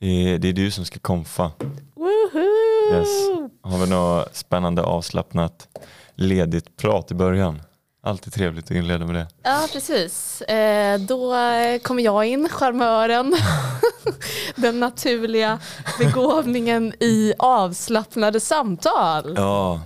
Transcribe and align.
Det 0.00 0.48
är 0.48 0.52
du 0.52 0.70
som 0.70 0.84
ska 0.84 0.98
konfa. 0.98 1.50
Woohoo! 1.94 2.92
Yes. 2.92 3.08
Har 3.62 3.78
vi 3.78 3.90
något 3.90 4.36
spännande 4.36 4.82
avslappnat 4.82 5.68
ledigt 6.14 6.76
prat 6.76 7.10
i 7.10 7.14
början? 7.14 7.62
Alltid 8.02 8.32
trevligt 8.32 8.64
att 8.64 8.70
inleda 8.70 9.06
med 9.06 9.14
det. 9.14 9.26
Ja, 9.42 9.68
precis. 9.72 10.42
Eh, 10.42 11.00
då 11.00 11.34
kommer 11.82 12.02
jag 12.02 12.24
in, 12.26 12.48
charmören. 12.48 13.36
Den 14.56 14.80
naturliga 14.80 15.58
begåvningen 15.98 16.92
i 17.00 17.32
avslappnade 17.38 18.40
samtal. 18.40 19.34
Ja, 19.36 19.80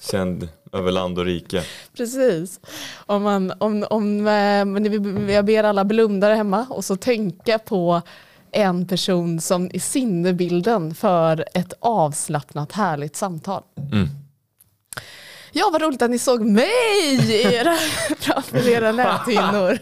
känd 0.00 0.48
över 0.72 0.92
land 0.92 1.18
och 1.18 1.24
rike. 1.24 1.62
Precis. 1.96 2.60
Om 3.06 3.22
man, 3.22 3.52
om, 3.58 3.86
om, 3.90 4.26
eh, 4.26 5.32
jag 5.34 5.44
ber 5.44 5.64
alla 5.64 5.84
blunda 5.84 6.28
där 6.28 6.34
hemma 6.34 6.66
och 6.70 6.84
så 6.84 6.96
tänka 6.96 7.58
på 7.58 8.02
en 8.56 8.86
person 8.86 9.40
som 9.40 9.70
är 9.74 9.78
sinnebilden 9.78 10.94
för 10.94 11.44
ett 11.54 11.72
avslappnat 11.80 12.72
härligt 12.72 13.16
samtal. 13.16 13.62
Mm. 13.92 14.08
Ja, 15.52 15.68
vad 15.72 15.82
roligt 15.82 16.02
att 16.02 16.10
ni 16.10 16.18
såg 16.18 16.40
mig 16.40 16.68
i 17.20 17.54
era, 17.54 17.76
framför 18.18 18.68
era 18.68 18.92
näthinnor. 18.92 19.78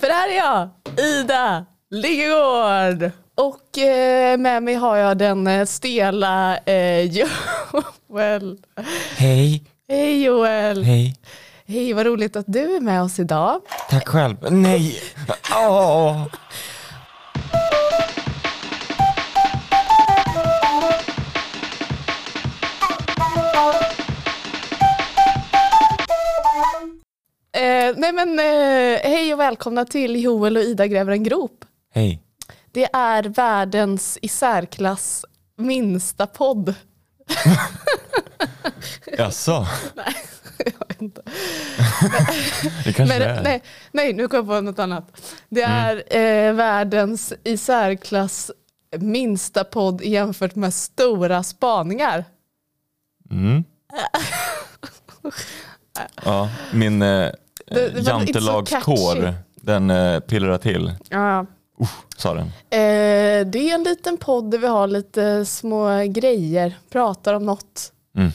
För 0.00 0.06
här 0.06 0.28
är 0.30 0.36
jag, 0.36 0.68
Ida 1.06 1.66
Liggegård. 1.90 3.10
Och 3.34 3.78
eh, 3.78 4.38
med 4.38 4.62
mig 4.62 4.74
har 4.74 4.96
jag 4.96 5.18
den 5.18 5.46
eh, 5.46 5.64
stela 5.66 6.56
eh, 6.58 7.00
Joel. 8.08 8.58
Hej, 9.16 9.64
Hej 9.88 10.22
Joel. 10.24 10.82
hej. 10.84 11.16
Hej, 11.66 11.92
vad 11.92 12.06
roligt 12.06 12.36
att 12.36 12.44
du 12.48 12.76
är 12.76 12.80
med 12.80 13.02
oss 13.02 13.18
idag. 13.18 13.60
Tack 13.90 14.08
själv. 14.08 14.36
Nej! 14.50 15.00
Åh. 15.56 16.26
Nej 27.96 28.12
men 28.12 28.38
eh, 28.38 29.10
hej 29.10 29.34
och 29.34 29.40
välkomna 29.40 29.84
till 29.84 30.22
Joel 30.22 30.56
och 30.56 30.62
Ida 30.62 30.86
gräver 30.86 31.12
en 31.12 31.22
grop. 31.22 31.64
Hej. 31.94 32.22
Det 32.72 32.88
är 32.92 33.22
världens 33.22 34.18
i 34.22 34.28
särklass 34.28 35.24
minsta 35.58 36.26
podd. 36.26 36.74
Jaså? 39.18 39.66
Nej, 39.94 40.14
jag 40.58 40.88
vet 40.88 41.02
inte. 41.02 41.22
Det 42.84 42.92
kanske 42.92 43.18
det 43.18 43.26
Men, 43.26 43.38
är. 43.38 43.42
nej, 43.42 43.62
nej, 43.92 44.12
nu 44.12 44.28
kom 44.28 44.36
jag 44.36 44.46
på 44.46 44.60
något 44.60 44.78
annat. 44.78 45.20
Det 45.48 45.62
Mm. 45.62 45.78
är 46.10 46.16
eh, 46.48 46.52
världens 46.54 47.32
i 47.44 47.56
särklass 47.56 48.50
minsta 48.98 49.64
podd 49.64 50.02
jämfört 50.04 50.54
med 50.54 50.74
stora 50.74 51.42
spaningar. 51.42 52.24
Mm. 53.30 53.64
Ja, 56.24 56.50
min 56.72 57.02
eh, 57.02 57.30
Det- 57.70 57.90
det 57.90 58.00
jantelagskår, 58.00 59.34
den 59.54 59.90
eh, 59.90 60.20
pillrar 60.20 60.58
till, 60.58 60.92
Ja. 61.08 61.46
sa 62.16 62.34
den. 62.34 62.46
Eh, 62.70 63.46
det 63.46 63.70
är 63.70 63.74
en 63.74 63.82
liten 63.82 64.16
podd 64.16 64.50
där 64.50 64.58
vi 64.58 64.66
har 64.66 64.86
lite 64.86 65.44
små 65.44 66.02
grejer, 66.08 66.78
pratar 66.90 67.34
om 67.34 67.46
något. 67.46 67.92
Mm. 68.16 68.30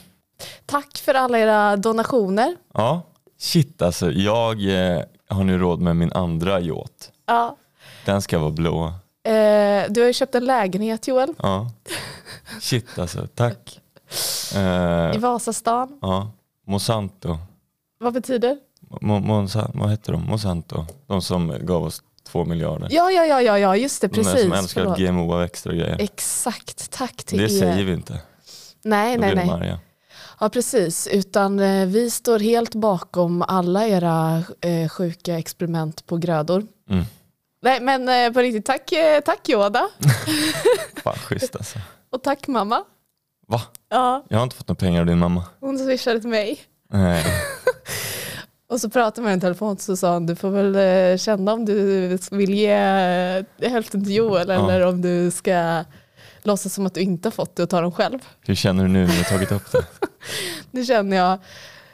Tack 0.66 0.98
för 0.98 1.14
alla 1.14 1.40
era 1.40 1.76
donationer. 1.78 2.56
Ja, 2.74 3.02
shit 3.40 3.82
alltså. 3.82 4.12
Jag 4.12 4.52
eh, 4.96 5.02
har 5.30 5.44
nu 5.44 5.58
råd 5.58 5.82
med 5.82 5.96
min 5.96 6.14
andra 6.14 6.60
yacht. 6.62 7.12
Ja. 7.28 7.58
Den 8.06 8.22
ska 8.22 8.40
vara 8.40 8.52
blå. 8.52 8.86
Eh, 9.26 9.84
du 9.90 10.02
har 10.02 10.08
ju 10.08 10.14
köpt 10.14 10.36
en 10.36 10.46
lägenhet 10.46 11.08
Joel, 11.08 11.34
Ja. 11.38 11.72
Shit 12.62 13.00
alltså, 13.00 13.28
tack. 13.36 13.80
i 14.54 14.58
Eh, 14.58 15.18
Vasastan. 15.20 15.98
ja, 16.02 16.32
Monsanto. 16.68 17.38
Vad 18.00 18.14
betyder? 18.14 18.58
Mo, 19.02 19.20
Monsa, 19.20 19.72
vad 19.74 19.90
heter 19.90 20.12
de? 20.12 20.22
Monsanto. 20.26 20.86
De 21.08 21.22
som 21.22 21.58
gav 21.66 21.84
oss 21.84 22.02
två 22.28 22.46
miljarder. 22.46 22.88
Ja, 22.92 23.12
ja, 23.12 23.26
ja, 23.26 23.42
ja, 23.42 23.60
ja 23.60 23.76
just 23.78 24.02
det, 24.02 24.08
de 24.08 24.16
precis. 24.16 24.42
som 24.42 24.54
älskar 24.54 24.82
Förlåt. 24.82 24.98
GMO-växter 25.00 25.70
och 25.70 25.76
grejer. 25.76 25.98
Exakt, 26.00 26.92
tack 26.92 27.24
till 27.24 27.38
Det 27.38 27.44
er. 27.44 27.48
säger 27.60 27.84
vi 27.84 27.94
inte. 27.94 28.22
Nej, 28.84 29.16
Då 29.16 29.22
nej, 29.22 29.30
de 29.30 29.36
nej. 29.36 29.50
arga. 29.50 29.80
Ja, 30.40 30.50
precis. 30.50 31.08
Utan 31.08 31.60
eh, 31.60 31.86
vi 31.88 32.12
står 32.12 32.40
helt 32.40 32.76
bakom 32.76 33.42
alla 33.42 33.88
era 33.88 34.44
eh, 34.62 34.90
sjuka 34.90 35.38
experiment 35.40 36.06
på 36.06 36.18
grödor. 36.18 36.66
Mm. 36.90 37.04
Nej, 37.62 37.82
men 37.82 38.10
eh, 38.10 38.34
på 38.34 38.40
riktigt, 38.40 38.66
tack, 38.66 38.92
eh, 38.92 39.20
tack 39.22 39.50
Yoda. 39.50 39.90
Fan 41.04 41.16
schysst 41.16 41.56
alltså. 41.56 41.80
Och 42.12 42.24
tack 42.24 42.48
mamma. 42.48 42.84
Va? 43.48 43.62
Ja, 43.90 44.24
Jag 44.30 44.38
har 44.38 44.44
inte 44.44 44.56
fått 44.56 44.68
några 44.68 44.80
pengar 44.80 45.00
av 45.00 45.06
din 45.06 45.20
mamma. 45.20 45.44
hon 45.60 45.78
swishade 45.80 46.20
till 46.20 46.30
mig. 46.30 46.60
Nej. 46.90 47.26
Och 48.74 48.82
så 48.82 48.90
pratade 48.90 49.28
henne 49.28 49.38
i 49.38 49.42
telefon 49.42 49.78
så 49.78 49.98
sa 49.98 50.14
hon 50.14 50.26
du 50.26 50.36
får 50.36 50.50
väl 50.50 50.76
eh, 50.76 51.18
känna 51.18 51.54
om 51.54 51.66
du 51.66 52.08
vill 52.32 52.54
ge 52.54 52.72
eh, 52.74 53.70
hälften 53.72 54.04
till 54.04 54.16
Joel 54.16 54.50
Ja. 54.50 54.54
eller 54.56 54.86
om 54.88 55.02
du 55.02 55.32
ska 55.32 55.84
låtsas 56.44 56.74
som 56.74 56.86
att 56.86 56.94
du 56.94 57.02
inte 57.02 57.28
har 57.28 57.32
fått 57.32 57.56
det 57.56 57.64
och 57.64 57.70
ta 57.70 57.82
dem 57.82 57.92
själv. 57.92 58.20
Hur 58.42 58.56
känner 58.56 58.84
du 58.84 58.90
nu 58.90 59.00
när 59.08 59.12
du 59.12 59.18
har 59.18 59.24
tagit 59.24 59.52
upp 59.52 59.72
det? 59.72 59.86
Nu 60.72 60.86
känner 60.86 61.18
jag, 61.18 61.40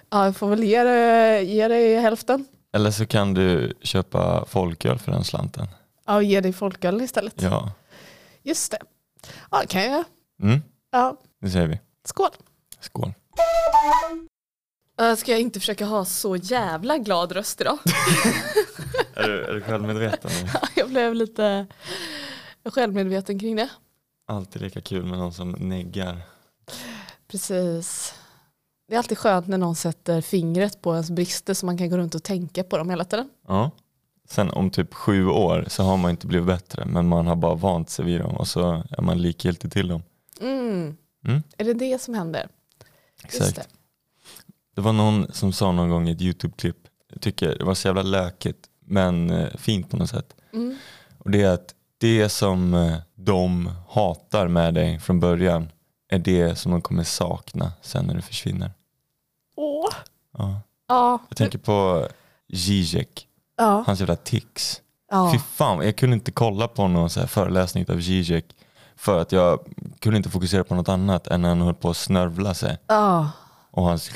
ja, 0.09 0.25
jag 0.25 0.35
får 0.35 0.47
väl 0.49 0.63
ge, 0.63 0.83
det- 0.83 1.41
ge 1.41 1.67
dig 1.67 1.99
hälften. 1.99 2.45
Eller 2.73 2.91
så 2.91 3.05
kan 3.05 3.33
du 3.33 3.73
köpa 3.81 4.45
folköl 4.49 4.99
för 4.99 5.11
den 5.11 5.23
slanten. 5.23 5.67
Ja, 6.07 6.15
och 6.15 6.23
ge 6.23 6.41
dig 6.41 6.53
folköl 6.53 7.01
istället. 7.01 7.41
Ja. 7.41 7.71
Just 8.43 8.71
det. 8.71 8.79
Ja, 9.51 9.61
det 9.61 9.67
kan 9.67 9.81
jag 9.81 9.91
göra. 9.91 10.03
Mm, 10.43 10.61
Ja, 10.91 11.15
det 11.41 11.49
säger 11.49 11.67
vi. 11.67 11.79
skål. 12.05 12.29
Skål. 12.79 13.13
Uh, 15.01 15.15
ska 15.15 15.31
jag 15.31 15.41
inte 15.41 15.59
försöka 15.59 15.85
ha 15.85 16.05
så 16.05 16.35
jävla 16.35 16.97
glad 16.97 17.31
röst 17.31 17.61
idag? 17.61 17.77
Är 19.15 19.27
du, 19.27 19.43
är 19.45 19.53
du 19.53 19.61
självmedveten? 19.61 20.31
jag 20.75 20.89
blev 20.89 21.15
lite 21.15 21.67
självmedveten 22.65 23.39
kring 23.39 23.55
det. 23.55 23.69
Alltid 24.27 24.61
lika 24.61 24.81
kul 24.81 25.05
med 25.05 25.19
någon 25.19 25.33
som 25.33 25.51
neggar. 25.51 26.21
Precis. 27.27 28.13
Det 28.87 28.93
är 28.93 28.97
alltid 28.97 29.17
skönt 29.17 29.47
när 29.47 29.57
någon 29.57 29.75
sätter 29.75 30.21
fingret 30.21 30.81
på 30.81 30.93
ens 30.93 31.11
brister 31.11 31.53
så 31.53 31.65
man 31.65 31.77
kan 31.77 31.89
gå 31.89 31.97
runt 31.97 32.15
och 32.15 32.23
tänka 32.23 32.63
på 32.63 32.77
dem 32.77 32.89
hela 32.89 33.03
tiden. 33.03 33.29
Ja. 33.47 33.71
Sen 34.29 34.49
om 34.49 34.69
typ 34.69 34.93
sju 34.93 35.27
år 35.27 35.65
så 35.67 35.83
har 35.83 35.97
man 35.97 36.11
inte 36.11 36.27
blivit 36.27 36.47
bättre 36.47 36.85
men 36.85 37.07
man 37.07 37.27
har 37.27 37.35
bara 37.35 37.55
vant 37.55 37.89
sig 37.89 38.05
vid 38.05 38.21
dem 38.21 38.37
och 38.37 38.47
så 38.47 38.83
är 38.89 39.01
man 39.01 39.21
likgiltig 39.21 39.71
till 39.71 39.87
dem. 39.87 40.03
Mm. 40.41 40.97
Mm. 41.25 41.43
Är 41.57 41.65
det 41.65 41.73
det 41.73 42.01
som 42.01 42.13
händer? 42.13 42.47
Just 43.23 43.35
Exakt. 43.35 43.78
Det. 44.79 44.85
Var 44.85 44.93
någon 44.93 45.27
som 45.33 45.53
sa 45.53 45.71
någon 45.71 45.89
gång 45.89 46.09
i 46.09 46.11
ett 46.11 46.21
YouTube-klipp, 46.21 46.77
jag 47.11 47.21
tycker 47.21 47.55
det 47.57 47.63
var 47.65 47.73
så 47.73 47.87
jävla 47.87 48.01
lökigt 48.01 48.59
men 48.85 49.29
eh, 49.29 49.47
fint 49.57 49.89
på 49.89 49.97
något 49.97 50.09
sätt. 50.09 50.35
Mm. 50.53 50.77
Och 51.17 51.31
det 51.31 51.41
är 51.41 51.49
att 51.53 51.73
det 51.97 52.29
som 52.29 52.73
eh, 52.73 52.95
de 53.15 53.69
hatar 53.89 54.47
med 54.47 54.73
dig 54.73 54.99
från 54.99 55.19
början 55.19 55.71
är 56.09 56.19
det 56.19 56.55
som 56.55 56.71
de 56.71 56.81
kommer 56.81 57.03
sakna 57.03 57.71
sen 57.81 58.05
när 58.05 58.13
du 58.15 58.21
försvinner. 58.21 58.71
Åh. 59.55 59.89
Ja. 60.37 60.61
Ja. 60.87 61.19
Jag 61.29 61.37
tänker 61.37 61.57
på 61.57 62.07
Zizek, 62.53 63.27
Ja. 63.57 63.83
hans 63.87 63.99
jävla 63.99 64.15
tics. 64.15 64.81
Ja. 65.11 65.31
Fy 65.33 65.39
fan, 65.39 65.85
jag 65.85 65.95
kunde 65.95 66.13
inte 66.13 66.31
kolla 66.31 66.67
på 66.67 66.87
någon 66.87 67.09
så 67.09 67.27
föreläsning 67.27 67.85
av 67.89 68.01
Zizek 68.01 68.45
för 68.95 69.21
att 69.21 69.31
jag 69.31 69.59
kunde 69.99 70.17
inte 70.17 70.29
fokusera 70.29 70.63
på 70.63 70.75
något 70.75 70.89
annat 70.89 71.27
än 71.27 71.41
när 71.41 71.49
han 71.49 71.61
höll 71.61 71.73
på 71.73 71.89
att 71.89 71.97
snörvla 71.97 72.53
sig. 72.53 72.77
Ja. 72.87 73.31
Och 73.71 73.83
hans 73.83 74.09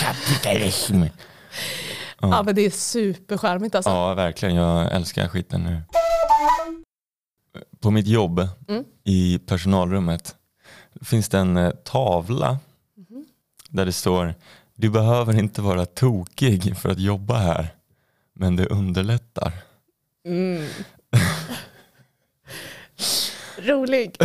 kapitalism. 0.00 1.02
ja, 2.20 2.42
men 2.42 2.54
det 2.54 2.62
är 2.66 2.70
supercharmigt 2.70 3.74
alltså. 3.74 3.90
Ja, 3.90 4.14
verkligen. 4.14 4.54
Jag 4.54 4.92
älskar 4.92 5.28
skiten 5.28 5.62
nu. 5.64 5.82
På 7.80 7.90
mitt 7.90 8.06
jobb 8.06 8.48
Mm. 8.68 8.84
i 9.04 9.38
personalrummet 9.38 10.34
finns 11.04 11.28
det 11.28 11.38
en 11.38 11.56
eh, 11.56 11.70
tavla 11.70 12.58
Mhm. 12.96 13.24
där 13.68 13.86
det 13.86 13.92
står 13.92 14.34
Du 14.74 14.90
behöver 14.90 15.38
inte 15.38 15.62
vara 15.62 15.86
tokig 15.86 16.76
för 16.78 16.88
att 16.88 16.98
jobba 16.98 17.36
här, 17.36 17.68
men 18.34 18.56
det 18.56 18.66
underlättar. 18.66 19.52
Mm. 20.26 20.66
Rolig. 23.58 24.16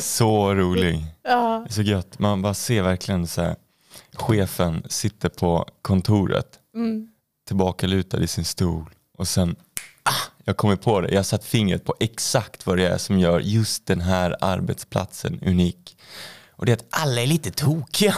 Så 0.00 0.54
rolig. 0.54 1.04
Ja. 1.22 1.62
Det 1.66 1.70
är 1.70 1.74
så 1.74 1.82
gött. 1.82 2.18
Man 2.18 2.42
bara 2.42 2.54
ser 2.54 2.82
verkligen 2.82 3.26
så 3.26 3.42
här, 3.42 3.56
chefen 4.16 4.82
sitter 4.88 5.28
på 5.28 5.68
kontoret 5.82 6.58
Mm. 6.74 7.08
tillbakalutad 7.48 8.22
i 8.22 8.26
sin 8.26 8.44
stol 8.44 8.90
och 9.18 9.28
sen 9.28 9.56
ah, 10.02 10.30
jag 10.44 10.56
kommer 10.56 10.76
på 10.76 11.00
det, 11.00 11.08
jag 11.08 11.18
har 11.18 11.22
satt 11.24 11.44
fingret 11.44 11.84
på 11.84 11.94
exakt 12.00 12.66
vad 12.66 12.76
det 12.76 12.86
är 12.88 12.98
som 12.98 13.18
gör 13.18 13.40
just 13.40 13.86
den 13.86 14.00
här 14.00 14.36
arbetsplatsen 14.40 15.40
unik. 15.46 15.96
Och 16.50 16.66
det 16.66 16.72
är 16.72 16.76
att 16.76 16.86
alla 16.90 17.20
är 17.22 17.26
lite 17.26 17.50
tokiga. 17.50 18.14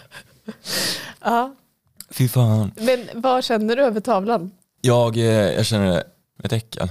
ja. 1.20 1.54
Fy 2.10 2.28
fan. 2.28 2.72
Men 2.76 3.08
vad 3.14 3.44
känner 3.44 3.76
du 3.76 3.82
över 3.84 4.00
tavlan? 4.00 4.50
Jag, 4.80 5.16
eh, 5.16 5.24
jag 5.24 5.66
känner 5.66 6.04
ett 6.42 6.52
äckel. 6.52 6.88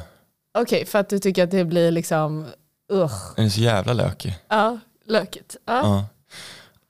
Okej, 0.57 0.85
för 0.85 0.99
att 0.99 1.09
du 1.09 1.19
tycker 1.19 1.43
att 1.43 1.51
det 1.51 1.65
blir 1.65 1.91
liksom, 1.91 2.45
usch. 2.93 3.35
Den 3.35 3.45
är 3.45 3.49
så 3.49 3.61
jävla 3.61 3.93
lökig. 3.93 4.35
Ja, 4.47 4.79
lökigt. 5.05 5.55
Ja. 5.65 5.73
Ja. 5.73 6.05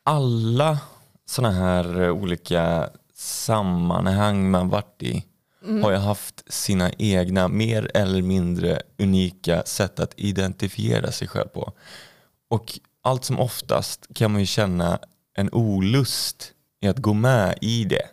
Alla 0.03 0.77
sådana 1.29 1.53
här 1.53 2.01
eh, 2.01 2.11
olika 2.11 2.89
sammanhang 3.13 4.51
man 4.51 4.69
varit 4.69 5.03
i 5.03 5.25
har 5.81 5.91
ju 5.91 5.97
haft 5.97 6.53
sina 6.53 6.91
egna 6.97 7.47
mer 7.47 7.91
eller 7.93 8.21
mindre 8.21 8.81
unika 8.97 9.63
sätt 9.65 9.99
att 9.99 10.13
identifiera 10.17 11.11
sig 11.11 11.27
själv 11.27 11.47
på. 11.47 11.73
Och 12.49 12.79
allt 13.01 13.25
som 13.25 13.39
oftast 13.39 14.07
kan 14.13 14.31
man 14.31 14.41
ju 14.41 14.45
känna 14.45 14.99
en 15.33 15.53
olust 15.53 16.53
i 16.81 16.87
att 16.87 16.97
gå 16.97 17.13
med 17.13 17.57
i 17.61 17.83
det. 17.83 18.05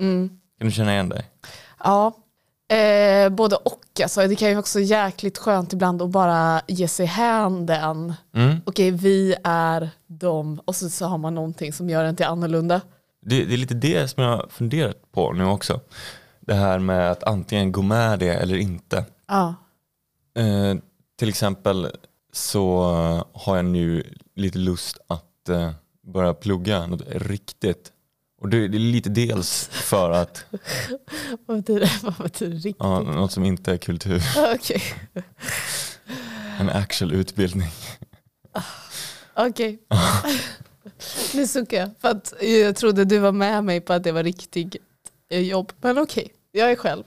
Mm. 0.00 0.28
Kan 0.58 0.66
du 0.68 0.72
känna 0.72 0.92
igen 0.92 1.08
dig? 1.08 1.30
Ja, 1.84 2.16
eh, 2.76 3.28
både 3.28 3.56
och. 3.56 4.00
Alltså, 4.02 4.26
det 4.26 4.36
kan 4.36 4.48
ju 4.48 4.58
också 4.58 4.78
vara 4.78 4.86
jäkligt 4.86 5.38
skönt 5.38 5.72
ibland 5.72 6.02
att 6.02 6.10
bara 6.10 6.60
ge 6.68 6.88
sig 6.88 7.06
hän 7.06 7.66
den. 7.66 8.14
Mm. 8.34 8.56
Okej, 8.66 8.90
vi 8.90 9.34
är 9.44 9.90
dem 10.06 10.60
och 10.64 10.76
så, 10.76 10.90
så 10.90 11.06
har 11.06 11.18
man 11.18 11.34
någonting 11.34 11.72
som 11.72 11.90
gör 11.90 12.04
en 12.04 12.16
till 12.16 12.26
annorlunda. 12.26 12.80
Det, 13.22 13.44
det 13.44 13.54
är 13.54 13.58
lite 13.58 13.74
det 13.74 14.08
som 14.08 14.22
jag 14.22 14.36
har 14.36 14.46
funderat 14.50 15.12
på 15.12 15.32
nu 15.32 15.44
också. 15.44 15.80
Det 16.40 16.54
här 16.54 16.78
med 16.78 17.10
att 17.10 17.24
antingen 17.24 17.72
gå 17.72 17.82
med 17.82 18.18
det 18.18 18.34
eller 18.34 18.56
inte. 18.56 19.04
Ja, 19.28 19.54
Eh, 20.34 20.74
till 21.18 21.28
exempel 21.28 21.88
så 22.32 22.82
har 23.32 23.56
jag 23.56 23.64
nu 23.64 24.14
lite 24.34 24.58
lust 24.58 24.98
att 25.06 25.48
eh, 25.48 25.70
börja 26.02 26.34
plugga 26.34 26.86
något 26.86 27.02
riktigt. 27.08 27.92
Och 28.40 28.48
det, 28.48 28.68
det 28.68 28.76
är 28.76 28.78
lite 28.78 29.08
dels 29.08 29.68
för 29.72 30.10
att, 30.10 30.44
vad 31.46 31.56
betyder, 31.56 31.92
vad 32.02 32.14
betyder 32.14 32.56
riktigt? 32.56 32.76
ja, 32.78 33.00
något 33.00 33.32
som 33.32 33.44
inte 33.44 33.72
är 33.72 33.76
kultur, 33.76 34.22
Okej, 34.54 34.82
en 36.60 36.70
actual 36.70 37.12
utbildning. 37.12 37.68
okej. 39.34 39.78
nu 41.34 41.46
suckar 41.46 41.76
jag. 41.76 41.90
För 42.00 42.08
att 42.08 42.34
jag 42.40 42.76
trodde 42.76 43.04
du 43.04 43.18
var 43.18 43.32
med 43.32 43.64
mig 43.64 43.80
på 43.80 43.92
att 43.92 44.04
det 44.04 44.12
var 44.12 44.22
riktigt 44.22 44.76
eh, 45.30 45.40
jobb. 45.40 45.72
Men 45.80 45.98
okej, 45.98 46.32
jag 46.52 46.70
är 46.70 46.76
själv. 46.76 47.04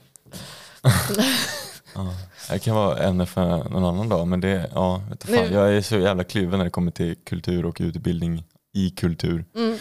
Ja, 1.94 2.14
det 2.50 2.58
kan 2.58 2.74
vara 2.74 2.98
ämne 2.98 3.26
för 3.26 3.68
någon 3.68 3.84
annan 3.84 4.08
dag 4.08 4.28
men 4.28 4.40
det, 4.40 4.70
ja, 4.74 5.02
vet 5.10 5.24
fan, 5.24 5.52
jag 5.52 5.76
är 5.76 5.82
så 5.82 5.98
jävla 5.98 6.24
kluven 6.24 6.58
när 6.58 6.64
det 6.64 6.70
kommer 6.70 6.90
till 6.90 7.16
kultur 7.24 7.64
och 7.66 7.76
utbildning 7.80 8.44
i 8.74 8.90
kultur. 8.90 9.44
Mm. 9.54 9.78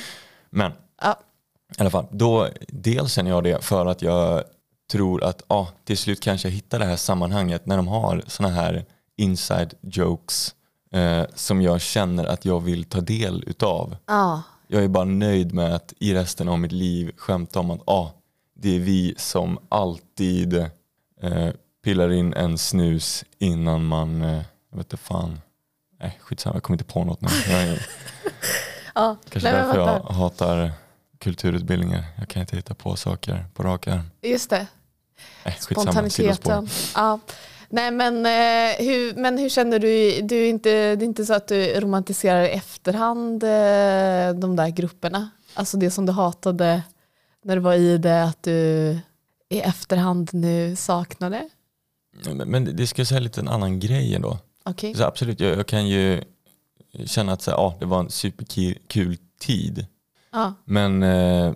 Men. 0.49 0.71
I 1.77 1.81
alla 1.81 1.89
fall, 1.89 2.05
då, 2.11 2.47
dels 2.67 3.13
känner 3.13 3.31
jag 3.31 3.43
det 3.43 3.63
för 3.63 3.85
att 3.85 4.01
jag 4.01 4.43
tror 4.91 5.23
att 5.23 5.43
ja, 5.47 5.67
till 5.83 5.97
slut 5.97 6.21
kanske 6.21 6.47
jag 6.47 6.55
hittar 6.55 6.79
det 6.79 6.85
här 6.85 6.95
sammanhanget 6.95 7.65
när 7.65 7.77
de 7.77 7.87
har 7.87 8.23
såna 8.27 8.49
här 8.49 8.85
inside 9.17 9.73
jokes 9.81 10.55
eh, 10.91 11.23
som 11.35 11.61
jag 11.61 11.81
känner 11.81 12.25
att 12.25 12.45
jag 12.45 12.59
vill 12.59 12.83
ta 12.83 13.01
del 13.01 13.43
utav. 13.47 13.97
Ja, 14.05 14.41
Jag 14.67 14.83
är 14.83 14.87
bara 14.87 15.03
nöjd 15.03 15.53
med 15.53 15.75
att 15.75 15.93
i 15.99 16.13
resten 16.13 16.49
av 16.49 16.59
mitt 16.59 16.71
liv 16.71 17.11
skämta 17.17 17.59
om 17.59 17.71
att 17.71 17.89
ah, 17.89 18.11
det 18.55 18.75
är 18.75 18.79
vi 18.79 19.15
som 19.17 19.59
alltid 19.69 20.53
eh, 21.21 21.49
pillar 21.83 22.11
in 22.11 22.33
en 22.33 22.57
snus 22.57 23.25
innan 23.39 23.85
man, 23.85 24.21
eh, 24.21 24.41
jag 24.69 24.77
vet 24.77 24.85
inte 24.93 24.97
fan, 24.97 25.41
nej 25.99 26.19
skitsamma 26.21 26.55
jag 26.55 26.63
kommer 26.63 26.75
inte 26.75 26.93
på 26.93 27.03
något 27.03 27.21
nu. 27.21 27.27
Jag 27.47 27.67
ja. 28.95 29.17
kanske 29.29 29.51
Nej, 29.51 29.61
därför 29.61 29.79
jag 29.79 29.99
hatar 29.99 30.71
kulturutbildningar. 31.23 32.03
Jag 32.17 32.27
kan 32.29 32.41
inte 32.41 32.55
hitta 32.55 32.73
på 32.73 32.95
saker 32.95 33.45
på 33.53 33.63
rak 33.63 33.87
arm. 33.87 34.09
Just 34.21 34.49
det. 34.49 34.67
Sidospår. 35.45 35.81
Spontaniteten. 35.81 36.69
Ja. 36.95 37.19
Nej 37.69 37.91
men, 37.91 38.25
eh, 38.25 38.85
hur, 38.85 39.15
men 39.15 39.37
hur 39.37 39.49
känner 39.49 39.79
du, 39.79 40.21
du 40.21 40.35
är 40.45 40.49
inte, 40.49 40.69
det 40.69 41.03
är 41.03 41.07
inte 41.07 41.25
så 41.25 41.33
att 41.33 41.47
du 41.47 41.79
romantiserar 41.79 42.43
i 42.43 42.49
efterhand 42.49 43.43
eh, 43.43 44.39
de 44.41 44.55
där 44.55 44.69
grupperna? 44.69 45.29
Alltså 45.53 45.77
det 45.77 45.91
som 45.91 46.05
du 46.05 46.11
hatade 46.11 46.83
när 47.43 47.55
du 47.55 47.61
var 47.61 47.73
i 47.73 47.97
det, 47.97 48.23
att 48.23 48.43
du 48.43 48.99
i 49.49 49.59
efterhand 49.59 50.29
nu 50.33 50.75
saknar 50.75 51.29
det? 51.29 51.49
Men, 52.25 52.37
men 52.37 52.75
det 52.75 52.87
ska 52.87 52.99
jag 52.99 53.07
säga 53.07 53.19
lite 53.19 53.41
en 53.41 53.47
annan 53.47 53.79
grej 53.79 54.15
ändå. 54.15 54.37
Okej. 54.65 54.95
Så 54.95 55.03
absolut, 55.03 55.39
jag, 55.39 55.57
jag 55.57 55.67
kan 55.67 55.87
ju 55.87 56.23
känna 57.05 57.33
att 57.33 57.41
så 57.41 57.51
här, 57.51 57.57
ja, 57.57 57.75
det 57.79 57.85
var 57.85 57.99
en 57.99 58.09
superkul 58.09 59.17
tid. 59.39 59.85
Ja. 60.33 60.53
Men 60.65 61.03
eh, 61.03 61.53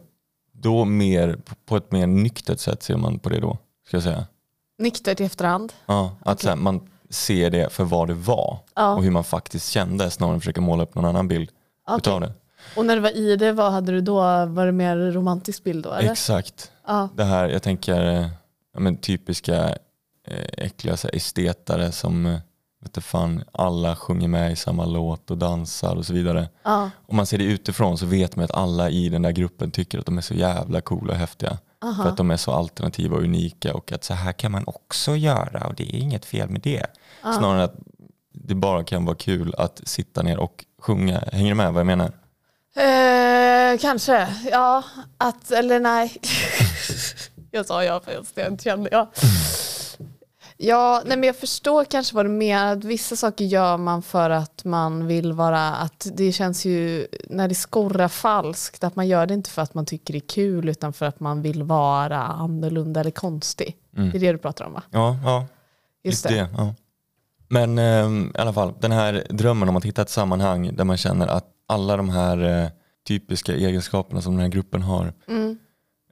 då 0.51 0.85
mer, 0.85 1.39
på- 1.65 1.77
ett 1.77 1.91
mer 1.91 2.07
nyktert 2.07 2.59
sätt 2.59 2.83
ser 2.83 2.97
man 2.97 3.19
på 3.19 3.29
det 3.29 3.39
då. 3.39 3.57
Ska 3.88 3.97
jag 3.97 4.03
säga. 4.03 4.25
Nyktert 4.79 5.19
i 5.19 5.24
efterhand? 5.24 5.74
Ja, 5.85 6.15
att 6.21 6.39
så 6.41 6.50
här, 6.50 6.56
man 6.56 6.89
ser 7.09 7.50
det 7.50 7.74
för 7.74 7.83
vad 7.83 8.07
det 8.07 8.13
var 8.13 8.57
Ja. 8.75 8.94
och 8.95 9.03
hur 9.03 9.12
man 9.12 9.24
faktiskt 9.24 9.69
kände 9.69 10.09
snarare 10.09 10.33
än 10.33 10.38
att 10.38 10.44
försöka 10.44 10.62
måla 10.62 10.83
upp 10.83 10.95
någon 10.95 11.06
annan 11.06 11.27
bild 11.27 11.50
Okej. 11.88 11.97
utav 11.97 12.21
det. 12.21 12.33
Och 12.75 12.85
när 12.85 12.95
du 12.95 13.01
var 13.01 13.18
i 13.18 13.35
det, 13.35 13.51
vad 13.51 13.71
hade 13.71 13.91
du 13.91 14.01
då? 14.01 14.15
Var 14.45 14.65
det 14.65 14.71
mer 14.71 14.97
romantisk 14.97 15.63
bild 15.63 15.83
då? 15.83 15.91
Eller? 15.94 16.12
Exakt. 16.12 16.71
Ja. 16.88 17.09
Det 17.15 17.24
här, 17.24 17.50
jag 17.50 17.63
tänker, 17.63 18.06
eh, 18.06 18.27
ja, 18.74 18.79
men 18.79 18.97
typiska 18.97 19.69
eh, 20.27 20.47
äckliga 20.57 20.97
så 20.97 21.07
här, 21.07 21.15
estetare 21.15 21.91
som 21.91 22.39
vet 22.79 22.94
du 22.94 23.01
fan, 23.01 23.44
alla 23.51 23.95
sjunger 23.95 24.27
med 24.27 24.51
i 24.51 24.56
samma 24.56 24.85
låt 24.85 25.31
och 25.31 25.38
dansar 25.38 25.95
och 25.95 26.06
så 26.06 26.13
vidare. 26.13 26.50
Ja. 26.63 26.89
Om 27.07 27.15
man 27.15 27.25
ser 27.25 27.38
det 27.38 27.44
utifrån 27.44 27.97
så 27.97 28.06
vet 28.06 28.35
man 28.35 28.45
att 28.45 28.51
alla 28.51 28.89
i 28.89 29.09
den 29.09 29.21
där 29.21 29.31
gruppen 29.31 29.71
tycker 29.71 30.00
att 30.00 30.06
de 30.06 30.18
är 30.18 30.21
så 30.21 30.33
jävla 30.33 30.81
coola 30.81 31.13
och 31.13 31.19
häftiga. 31.19 31.57
Aha. 31.85 32.03
För 32.03 32.09
att 32.09 32.18
de 32.18 32.31
är 32.31 32.38
så 32.38 32.51
alternativa 32.51 33.15
och 33.15 33.24
unika 33.24 33.74
och 33.74 33.91
att 33.91 34.03
så 34.03 34.13
här 34.13 34.31
kan 34.31 34.51
man 34.51 34.63
också 34.68 35.15
göra 35.15 35.68
och 35.68 35.75
det 35.75 35.83
är 35.83 36.00
inget 36.00 36.25
fel 36.25 36.50
med 36.50 36.62
det. 36.62 36.85
Snarare 37.21 37.57
än 37.57 37.63
att 37.63 37.75
det 38.33 38.56
bara 38.56 38.83
kan 38.83 39.06
vara 39.06 39.15
kul 39.15 39.56
att 39.57 39.81
sitta 39.83 40.24
ner 40.24 40.38
och 40.38 40.65
sjunga. 40.81 41.24
Hänger 41.31 41.50
du 41.50 41.56
med 41.56 41.74
vad 41.74 41.79
jag 41.79 41.88
menar? 41.88 42.12
Eh, 42.75 43.79
kanske, 43.79 44.27
ja. 44.51 44.83
Att, 45.18 45.51
eller 45.51 45.79
nej. 45.79 46.18
jag 47.51 47.65
sa 47.65 47.83
ja 47.83 48.00
för 48.00 48.41
jag 48.41 48.51
inte 48.51 48.63
kände 48.63 48.89
ja. 48.91 49.12
Ja, 50.59 51.01
nej 51.06 51.18
men 51.18 51.27
jag 51.27 51.36
förstår 51.36 51.86
kanske 51.86 52.15
vad 52.15 52.25
du 52.25 52.30
menar. 52.30 52.74
Att 52.74 52.83
vissa 52.83 53.15
saker 53.15 53.45
gör 53.45 53.77
man 53.77 54.01
för 54.01 54.30
att 54.30 54.65
man 54.65 55.07
vill 55.07 55.33
vara, 55.33 55.75
att 55.75 56.07
det 56.13 56.31
känns 56.31 56.65
ju 56.65 57.07
när 57.30 57.48
det 57.48 57.56
skorrar 57.56 58.07
falskt, 58.07 58.83
att 58.83 58.95
man 58.95 59.07
gör 59.07 59.25
det 59.25 59.33
inte 59.33 59.50
för 59.50 59.62
att 59.62 59.74
man 59.74 59.86
tycker 59.86 60.13
det 60.13 60.18
är 60.18 60.27
kul 60.27 60.69
utan 60.69 60.94
för 60.94 61.06
att 61.06 61.19
man 61.19 61.42
vill 61.42 61.63
vara 61.63 62.18
annorlunda 62.24 63.00
eller 63.00 63.12
konstig. 63.12 63.75
Mm. 63.98 64.09
Det 64.12 64.18
är 64.18 64.19
det 64.19 64.31
du 64.31 64.38
pratar 64.38 64.65
om 64.65 64.74
va? 64.74 64.83
Ja, 64.92 65.18
ja 65.24 65.45
Just 66.04 66.24
det. 66.24 66.30
det. 66.33 66.50
ja. 66.57 66.74
Men 67.50 67.77
ehm, 67.77 68.32
i 68.36 68.38
alla 68.41 68.53
fall, 68.53 68.74
den 68.79 68.91
här 68.91 69.27
drömmen 69.29 69.70
om 69.70 69.75
att 69.75 69.86
hitta 69.86 70.01
ett 70.01 70.10
sammanhang 70.10 70.75
där 70.75 70.84
man 70.84 70.98
känner 70.98 71.27
att 71.27 71.46
alla 71.67 71.98
de 71.98 72.10
här 72.10 72.63
eh, 72.63 72.70
typiska 73.08 73.53
egenskaperna 73.55 74.22
som 74.22 74.34
den 74.34 74.41
här 74.41 74.50
gruppen 74.50 74.82
har, 74.82 75.13
Mm. 75.27 75.58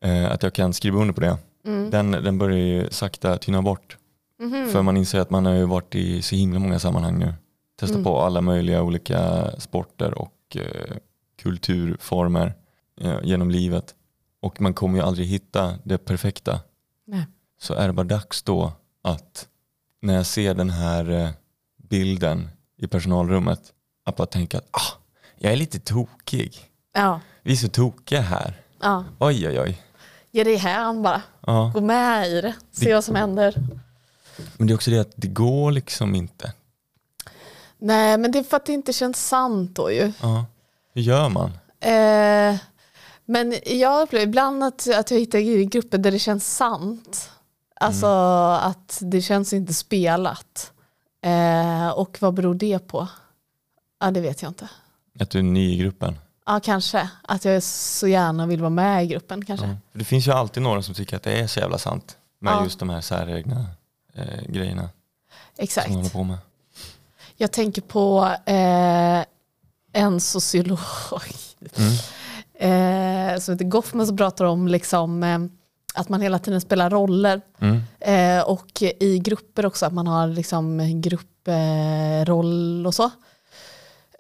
eh, 0.02 0.32
att 0.32 0.44
jag 0.44 0.54
kan 0.54 0.74
skriva 0.74 1.00
under 1.00 1.14
på 1.14 1.22
det, 1.22 1.38
Mm. 1.66 1.90
den, 1.90 2.12
den 2.12 2.38
börjar 2.38 2.58
ju 2.58 2.88
sakta 2.92 3.38
tyna 3.38 3.62
bort. 3.62 3.98
Mhm. 4.40 4.70
För 4.72 4.82
man 4.82 4.98
inser 4.98 5.20
att 5.20 5.30
man 5.30 5.46
har 5.46 5.54
ju 5.54 5.66
varit 5.66 5.96
i 5.96 6.22
så 6.22 6.36
himla 6.36 6.60
många 6.60 6.80
sammanhang 6.80 7.20
nu. 7.20 7.34
Testat 7.80 7.96
Mm. 7.96 8.04
på 8.04 8.22
alla 8.22 8.42
möjliga 8.42 8.82
olika 8.82 9.52
sporter 9.60 10.14
och 10.18 10.58
eh, 10.58 10.98
kulturformer 11.42 12.54
eh, 13.02 13.18
genom 13.24 13.52
livet. 13.52 13.96
Och 14.42 14.62
man 14.62 14.74
kommer 14.74 14.98
ju 15.00 15.04
aldrig 15.06 15.28
hitta 15.28 15.76
det 15.84 15.98
perfekta. 15.98 16.60
Nej. 17.08 17.26
Så 17.62 17.74
är 17.74 17.88
det 17.88 17.94
bara 17.94 18.04
dags 18.04 18.44
då 18.44 18.74
att 19.02 19.48
när 20.02 20.14
jag 20.16 20.26
ser 20.26 20.54
den 20.54 20.70
här 20.70 21.10
eh, 21.12 21.30
bilden 21.78 22.50
i 22.78 22.88
personalrummet 22.88 23.74
att 24.06 24.16
bara 24.16 24.26
tänka 24.28 24.58
att 24.58 24.68
ah, 24.72 24.98
jag 25.38 25.54
är 25.54 25.58
lite 25.58 25.80
tokig. 25.80 26.56
Ja, 26.94 27.20
Vi 27.44 27.52
är 27.52 27.56
så 27.56 27.68
tokiga 27.70 28.22
här. 28.22 28.54
ja. 28.82 29.04
Oj 29.20 29.48
oj 29.48 29.60
oj. 29.60 29.82
Ge 30.32 30.44
dig 30.44 30.56
hän 30.56 31.02
bara. 31.02 31.22
Ja. 31.48 31.72
Gå 31.74 31.82
med 31.82 32.28
i 32.30 32.42
det. 32.42 32.56
Se 32.72 32.94
vad 32.94 33.04
som 33.04 33.16
händer. 33.16 33.56
Men 34.58 34.68
det 34.68 34.74
är 34.74 34.76
också 34.76 34.92
det 34.92 35.00
att 35.00 35.14
det 35.16 35.28
går 35.28 35.72
liksom 35.72 36.16
inte. 36.16 36.54
Nej, 37.78 38.18
men 38.18 38.32
det 38.32 38.40
är 38.40 38.44
för 38.44 38.58
att 38.58 38.66
det 38.66 38.74
inte 38.74 38.94
känns 38.94 39.28
sant 39.28 39.76
då 39.76 39.92
ju. 39.92 40.12
Ja. 40.22 40.46
Hur 40.94 41.02
gör 41.02 41.30
man? 41.30 41.52
Eh, 41.80 42.60
men 43.26 43.56
jag 43.66 44.02
upplever 44.02 44.26
ibland 44.26 44.64
att, 44.64 44.88
att 44.96 45.12
jag 45.12 45.20
hittar 45.20 45.40
i 45.40 45.66
grupper 45.66 45.98
där 45.98 46.12
det 46.12 46.20
känns 46.20 46.56
sant. 46.56 47.30
Alltså 47.80 48.08
att 48.62 48.98
det 49.02 49.22
känns 49.22 49.54
inte 49.54 49.74
spelat. 49.74 50.72
Eh, 51.22 51.90
och 51.90 52.18
vad 52.22 52.34
beror 52.34 52.56
det 52.56 52.80
på? 52.88 53.08
Ja, 54.00 54.12
det 54.12 54.22
vet 54.22 54.42
jag 54.42 54.50
inte. 54.50 54.70
Att 55.20 55.30
du 55.30 55.40
är 55.40 55.44
ny 55.44 55.74
i 55.74 55.78
gruppen? 55.78 56.20
Ja, 56.46 56.60
kanske. 56.64 57.10
Att 57.24 57.46
jag 57.46 57.64
så 57.64 58.08
gärna 58.08 58.46
vill 58.48 58.60
vara 58.60 58.70
med 58.70 59.04
i 59.04 59.08
gruppen 59.08 59.46
kanske. 59.46 59.78
För 59.92 60.00
det 60.00 60.06
finns 60.06 60.28
ju 60.28 60.32
alltid 60.32 60.64
några 60.64 60.82
som 60.82 60.96
tycker 60.96 61.16
att 61.16 61.24
det 61.24 61.32
är 61.40 61.48
så 61.48 61.60
jävla 61.60 61.78
sant 61.78 62.18
med 62.40 62.54
Ja. 62.54 62.64
just 62.64 62.80
de 62.80 62.90
här 62.90 63.02
säregna 63.02 63.66
eh, 64.16 64.42
grejerna 64.48 64.90
Exakt. 65.58 65.86
som 65.88 65.94
de 65.94 65.98
håller 65.98 66.10
på 66.10 66.24
med. 66.24 66.38
Jag 67.38 67.52
tänker 67.52 67.82
på 67.82 68.36
eh, 68.46 69.26
en 70.04 70.20
sociolog 70.22 70.80
Mm. 71.78 71.94
eh, 73.34 73.40
som 73.40 73.54
heter 73.54 73.66
Goffman 73.66 74.08
som 74.08 74.18
pratar 74.18 74.46
om 74.46 74.68
liksom, 74.68 75.24
eh, 75.24 75.40
att 75.94 76.10
man 76.10 76.22
hela 76.22 76.40
tiden 76.40 76.62
spelar 76.62 76.90
roller. 76.90 77.42
Mm. 77.60 77.82
Eh, 78.00 78.44
och 78.44 78.82
i 79.00 79.20
grupper 79.20 79.66
också, 79.66 79.86
att 79.86 79.94
man 79.94 80.08
har 80.08 80.28
liksom 80.28 80.78
grupproll 81.02 82.88
och 82.88 82.94
så. 82.96 83.10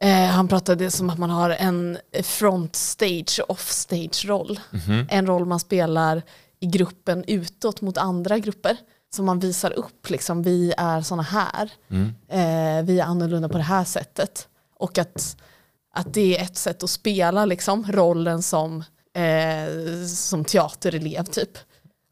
Eh, 0.01 0.25
han 0.25 0.47
pratade 0.47 0.91
som 0.91 1.09
att 1.09 1.17
man 1.19 1.29
har 1.29 1.49
en 1.49 1.97
front 2.23 2.75
stage 2.75 3.39
och 3.43 3.49
off 3.51 3.71
stage 3.71 4.25
roll. 4.25 4.59
Mhm. 4.71 5.07
En 5.09 5.27
roll 5.27 5.45
man 5.45 5.59
spelar 5.59 6.21
i 6.59 6.65
gruppen 6.65 7.23
utåt 7.27 7.81
mot 7.81 7.97
andra 7.97 8.39
grupper. 8.39 8.77
Som 9.15 9.25
man 9.25 9.39
visar 9.39 9.71
upp, 9.71 10.09
liksom, 10.09 10.43
vi 10.43 10.73
är 10.77 11.01
såna 11.01 11.23
här. 11.23 11.71
Mm. 11.89 12.07
Eh, 12.29 12.85
vi 12.85 12.99
är 12.99 13.03
annorlunda 13.03 13.49
på 13.49 13.57
det 13.57 13.63
här 13.63 13.83
sättet. 13.83 14.47
Och 14.79 14.97
att, 14.97 15.37
att 15.93 16.13
det 16.13 16.37
är 16.37 16.43
ett 16.43 16.57
sätt 16.57 16.83
att 16.83 16.89
spela 16.89 17.45
liksom, 17.45 17.91
rollen 17.91 18.41
som, 18.43 18.83
eh, 19.15 20.05
som 20.07 20.45
teaterelev 20.45 21.23
typ. 21.23 21.57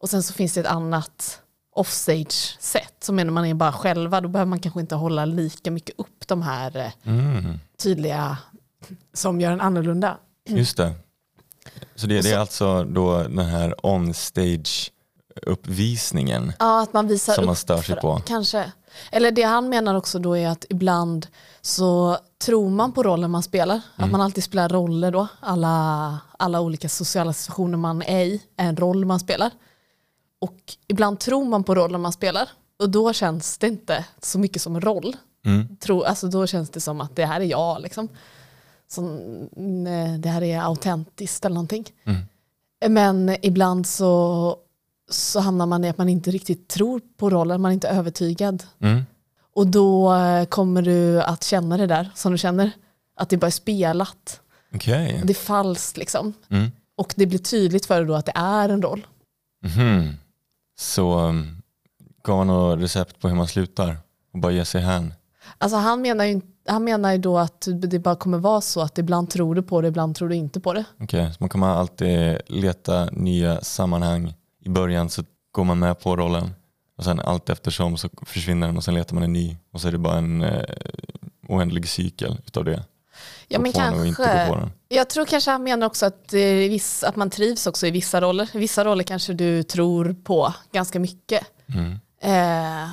Och 0.01 0.09
sen 0.09 0.23
så 0.23 0.33
finns 0.33 0.53
det 0.53 0.59
ett 0.59 0.65
annat 0.67 1.39
offstage-sätt. 1.75 2.93
Så 3.03 3.13
menar 3.13 3.31
man 3.31 3.45
är 3.45 3.53
bara 3.53 3.71
själva, 3.73 4.21
då 4.21 4.29
behöver 4.29 4.49
man 4.49 4.59
kanske 4.59 4.79
inte 4.79 4.95
hålla 4.95 5.25
lika 5.25 5.71
mycket 5.71 5.95
upp 5.99 6.27
de 6.27 6.41
här 6.41 6.77
eh, 6.77 6.91
Mm. 7.05 7.59
tydliga 7.77 8.37
som 9.13 9.41
gör 9.41 9.51
en 9.51 9.61
annorlunda. 9.61 10.17
Just 10.49 10.77
det. 10.77 10.93
Så 11.95 12.07
det, 12.07 12.21
det 12.21 12.29
är 12.29 12.33
så- 12.33 12.39
alltså 12.39 12.83
då 12.83 13.17
den 13.23 13.39
här 13.39 13.85
on-stage 13.85 14.91
uppvisningen 15.41 16.53
Ja, 16.59 16.81
att 16.81 16.93
man 16.93 17.07
visar 17.07 17.33
som 17.33 17.45
man 17.45 17.55
stör 17.55 17.81
sig 17.81 17.95
på. 17.95 18.21
Kanske. 18.25 18.71
Eller 19.11 19.31
det 19.31 19.43
han 19.43 19.69
menar 19.69 19.95
också 19.95 20.19
då 20.19 20.37
är 20.37 20.47
att 20.47 20.65
ibland 20.69 21.27
så 21.61 22.17
tror 22.45 22.69
man 22.69 22.91
på 22.91 23.03
rollen 23.03 23.31
man 23.31 23.43
spelar. 23.43 23.75
Mm. 23.75 24.05
Att 24.05 24.11
man 24.11 24.21
alltid 24.21 24.43
spelar 24.43 24.69
roller 24.69 25.11
då. 25.11 25.27
Alla, 25.39 26.17
alla 26.37 26.61
olika 26.61 26.89
sociala 26.89 27.33
situationer 27.33 27.77
man 27.77 28.01
är 28.01 28.25
i 28.25 28.41
är 28.57 28.65
en 28.69 28.77
roll 28.77 29.05
man 29.05 29.19
spelar. 29.19 29.51
Och 30.39 30.57
ibland 30.87 31.19
tror 31.19 31.45
man 31.45 31.63
på 31.63 31.75
rollen 31.75 32.01
man 32.01 32.13
spelar. 32.13 32.49
Och 32.79 32.89
då 32.89 33.13
känns 33.13 33.57
det 33.57 33.67
inte 33.67 34.05
så 34.21 34.39
mycket 34.39 34.61
som 34.61 34.81
roll. 34.81 35.15
Mm. 35.45 35.77
Tro, 35.77 36.03
alltså 36.03 36.27
då 36.27 36.47
känns 36.47 36.69
det 36.69 36.81
som 36.81 37.01
att 37.01 37.15
det 37.15 37.25
här 37.25 37.41
är 37.41 37.45
jag. 37.45 37.81
Liksom. 37.81 38.07
Som, 38.87 39.19
nej, 39.55 40.17
det 40.17 40.29
här 40.29 40.43
är 40.43 40.61
autentiskt 40.61 41.45
eller 41.45 41.53
någonting. 41.53 41.85
Mm. 42.03 42.21
Men 42.93 43.37
ibland 43.41 43.87
så, 43.87 44.57
så 45.09 45.39
hamnar 45.39 45.65
man 45.65 45.83
i 45.83 45.89
att 45.89 45.97
man 45.97 46.09
inte 46.09 46.31
riktigt 46.31 46.67
tror 46.67 47.01
på 47.17 47.29
rollen, 47.29 47.61
man 47.61 47.71
är 47.71 47.73
inte 47.73 47.89
övertygad. 47.89 48.63
Mm. 48.79 49.03
Och 49.55 49.67
då 49.67 50.13
eh, 50.13 50.45
kommer 50.45 50.81
du 50.81 51.21
att 51.21 51.43
känna 51.43 51.77
det 51.77 51.87
där 51.87 52.09
som 52.15 52.31
du 52.31 52.37
känner. 52.37 52.71
Att 53.15 53.29
det 53.29 53.37
bara 53.37 53.47
är 53.47 53.51
spelat. 53.51 54.41
Okej. 54.75 55.21
Det 55.25 55.33
är 55.33 55.35
falskt 55.35 55.97
liksom. 55.97 56.33
Mm. 56.49 56.71
Och 56.97 57.13
det 57.15 57.25
blir 57.25 57.39
tydligt 57.39 57.85
för 57.85 57.95
dig 57.97 58.05
då 58.05 58.13
att 58.13 58.25
det 58.25 58.31
är 58.35 58.69
en 58.69 58.81
roll. 58.81 59.07
Mhm. 59.65 60.17
Så 60.79 61.19
um, 61.19 61.61
gav 62.23 62.37
han 62.37 62.47
något 62.47 62.79
recept 62.79 63.19
på 63.19 63.27
hur 63.27 63.35
man 63.35 63.47
slutar 63.47 63.97
och 64.33 64.39
bara 64.39 64.51
ge 64.51 64.65
sig 64.65 64.81
hän? 64.81 65.13
Alltså 65.57 65.77
han 65.77 66.01
menar 66.01 66.25
ju, 66.25 66.41
han 66.67 66.83
menar 66.83 67.11
ju 67.11 67.17
då 67.17 67.37
att 67.37 67.67
det 67.73 67.99
bara 67.99 68.15
kommer 68.15 68.37
vara 68.37 68.61
så 68.61 68.81
att 68.81 68.97
ibland 68.97 69.29
tror 69.29 69.55
du 69.55 69.61
på 69.61 69.81
det, 69.81 69.87
ibland 69.87 70.15
tror 70.15 70.29
du 70.29 70.35
inte 70.35 70.59
på 70.59 70.73
det. 70.73 70.85
Okej, 70.99 71.31
så 71.31 71.37
man 71.39 71.49
kommer 71.49 71.67
alltid 71.67 72.37
leta 72.47 73.05
nya 73.05 73.61
sammanhang. 73.61 74.33
I 74.65 74.69
början 74.69 75.09
så 75.09 75.23
går 75.51 75.63
man 75.63 75.79
med 75.79 75.99
på 75.99 76.15
rollen 76.15 76.53
och 76.97 77.03
sen 77.03 77.19
allt 77.19 77.49
eftersom 77.49 77.97
så 77.97 78.09
försvinner 78.25 78.67
den 78.67 78.77
och 78.77 78.83
sen 78.83 78.93
letar 78.93 79.13
man 79.13 79.23
en 79.23 79.33
ny 79.33 79.57
och 79.71 79.81
så 79.81 79.87
är 79.87 79.91
det 79.91 79.97
bara 79.97 80.17
en 80.17 80.41
eh, 80.41 80.63
oändlig 81.47 81.89
cykel 81.89 82.37
utav 82.45 82.65
det. 82.65 82.83
Ja 83.47 83.59
men 83.59 83.71
kanske. 83.71 84.69
Jag 84.87 85.09
tror 85.09 85.25
kanske 85.25 85.51
han 85.51 85.63
menar 85.63 85.87
också 85.87 86.05
att, 86.05 86.33
eh, 86.33 86.39
viss, 86.41 87.03
att 87.03 87.15
man 87.15 87.29
trivs 87.29 87.67
också 87.67 87.87
i 87.87 87.91
vissa 87.91 88.21
roller. 88.21 88.49
Vissa 88.53 88.85
roller 88.85 89.03
kanske 89.03 89.33
du 89.33 89.63
tror 89.63 90.15
på 90.23 90.53
ganska 90.71 90.99
mycket. 90.99 91.47
Mm. 91.67 91.99
Eh, 92.21 92.89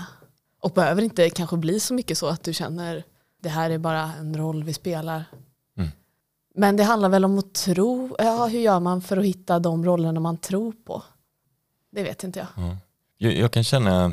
och 0.60 0.70
behöver 0.70 1.02
inte 1.02 1.30
kanske 1.30 1.56
bli 1.56 1.80
så 1.80 1.94
mycket 1.94 2.18
så 2.18 2.26
att 2.26 2.44
du 2.44 2.54
känner 2.54 3.04
det 3.42 3.48
här 3.48 3.70
är 3.70 3.78
bara 3.78 4.12
en 4.20 4.36
roll 4.36 4.64
vi 4.64 4.72
spelar. 4.72 5.24
Mm. 5.76 5.90
Men 6.54 6.76
det 6.76 6.84
handlar 6.84 7.08
väl 7.08 7.24
om 7.24 7.38
att 7.38 7.54
tro, 7.54 8.16
ja 8.18 8.46
hur 8.46 8.60
gör 8.60 8.80
man 8.80 9.02
för 9.02 9.16
att 9.16 9.24
hitta 9.24 9.58
de 9.58 9.84
rollerna 9.84 10.20
man 10.20 10.36
tror 10.36 10.72
på? 10.72 11.02
Det 11.90 12.02
vet 12.02 12.24
inte 12.24 12.38
jag. 12.38 12.48
Ja. 12.56 12.76
Jag, 13.18 13.32
jag 13.32 13.50
kan 13.52 13.64
känna 13.64 14.12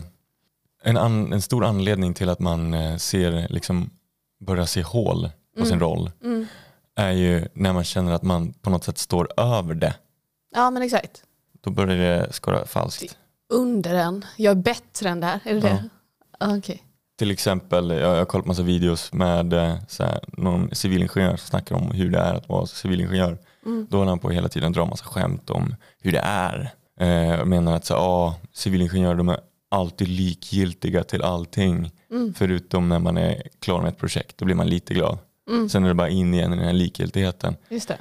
en, 0.84 0.98
an, 0.98 1.34
en 1.34 1.42
stor 1.42 1.66
anledning 1.66 2.14
till 2.14 2.30
att 2.30 2.40
man 2.40 2.74
eh, 2.74 2.98
ser, 2.98 3.48
liksom, 3.50 3.90
börjar 4.40 4.66
se 4.66 4.82
hål 4.82 5.30
på 5.60 5.66
sin 5.66 5.80
roll 5.80 6.12
Mm. 6.24 6.46
är 6.96 7.12
ju 7.12 7.48
när 7.54 7.74
man 7.74 7.84
känner 7.84 8.12
att 8.12 8.24
man 8.24 8.54
på 8.54 8.70
något 8.70 8.84
sätt 8.84 8.98
står 8.98 9.40
över 9.40 9.74
det. 9.74 9.96
Ja 10.56 10.70
men 10.72 10.82
exakt. 10.84 11.24
Då 11.62 11.70
börjar 11.70 11.98
det 11.98 12.34
skorra 12.34 12.66
falskt. 12.66 13.18
Under 13.50 13.94
den, 13.94 14.26
jag 14.38 14.52
är 14.52 14.56
bättre 14.62 15.10
än 15.10 15.20
det 15.20 15.26
här, 15.26 15.40
är 15.46 15.54
det 15.54 15.60
det? 15.60 15.90
Ah, 16.40 16.56
Okej. 16.58 16.84
Till 17.18 17.32
exempel, 17.32 17.90
jag 17.90 18.00
jag 18.00 18.18
har 18.18 18.26
kollat 18.26 18.46
massa 18.46 18.62
videos 18.62 19.14
med 19.14 19.54
eh, 19.54 19.76
så 19.88 20.04
här, 20.04 20.20
någon 20.28 20.76
civilingenjör 20.76 21.30
som 21.38 21.48
snackar 21.48 21.76
om 21.76 21.92
hur 21.92 22.12
det 22.12 22.20
är 22.20 22.34
att 22.34 22.50
vara 22.50 22.66
civilingenjör. 22.66 23.38
Mm. 23.66 23.88
Då 23.90 23.98
håller 23.98 24.10
han 24.10 24.20
på 24.20 24.30
hela 24.30 24.50
tiden 24.50 24.72
dra 24.74 24.86
massa 24.86 25.06
skämt 25.06 25.50
om 25.50 25.76
hur 26.02 26.12
det 26.12 26.20
är. 26.24 26.74
Eh, 27.00 27.46
menar 27.46 27.76
att 27.76 27.86
så, 27.86 27.96
ah, 27.96 28.36
civilingenjörer 28.54 29.16
de 29.16 29.30
är 29.30 29.40
alltid 29.70 30.08
likgiltiga 30.08 31.04
till 31.04 31.22
allting. 31.22 31.92
Mm. 32.12 32.34
Förutom 32.34 32.90
när 32.90 33.00
man 33.00 33.18
är 33.18 33.44
klar 33.60 33.82
med 33.82 33.90
ett 33.90 33.98
projekt, 33.98 34.38
då 34.38 34.46
blir 34.46 34.56
man 34.56 34.68
lite 34.70 34.94
glad. 34.94 35.18
Mm. 35.50 35.70
Sen 35.70 35.84
är 35.84 35.88
det 35.88 35.94
bara 35.94 36.10
in 36.10 36.34
igen 36.34 36.54
i 36.54 36.56
den 36.56 36.66
här 36.66 36.74
likgiltigheten. 36.74 37.56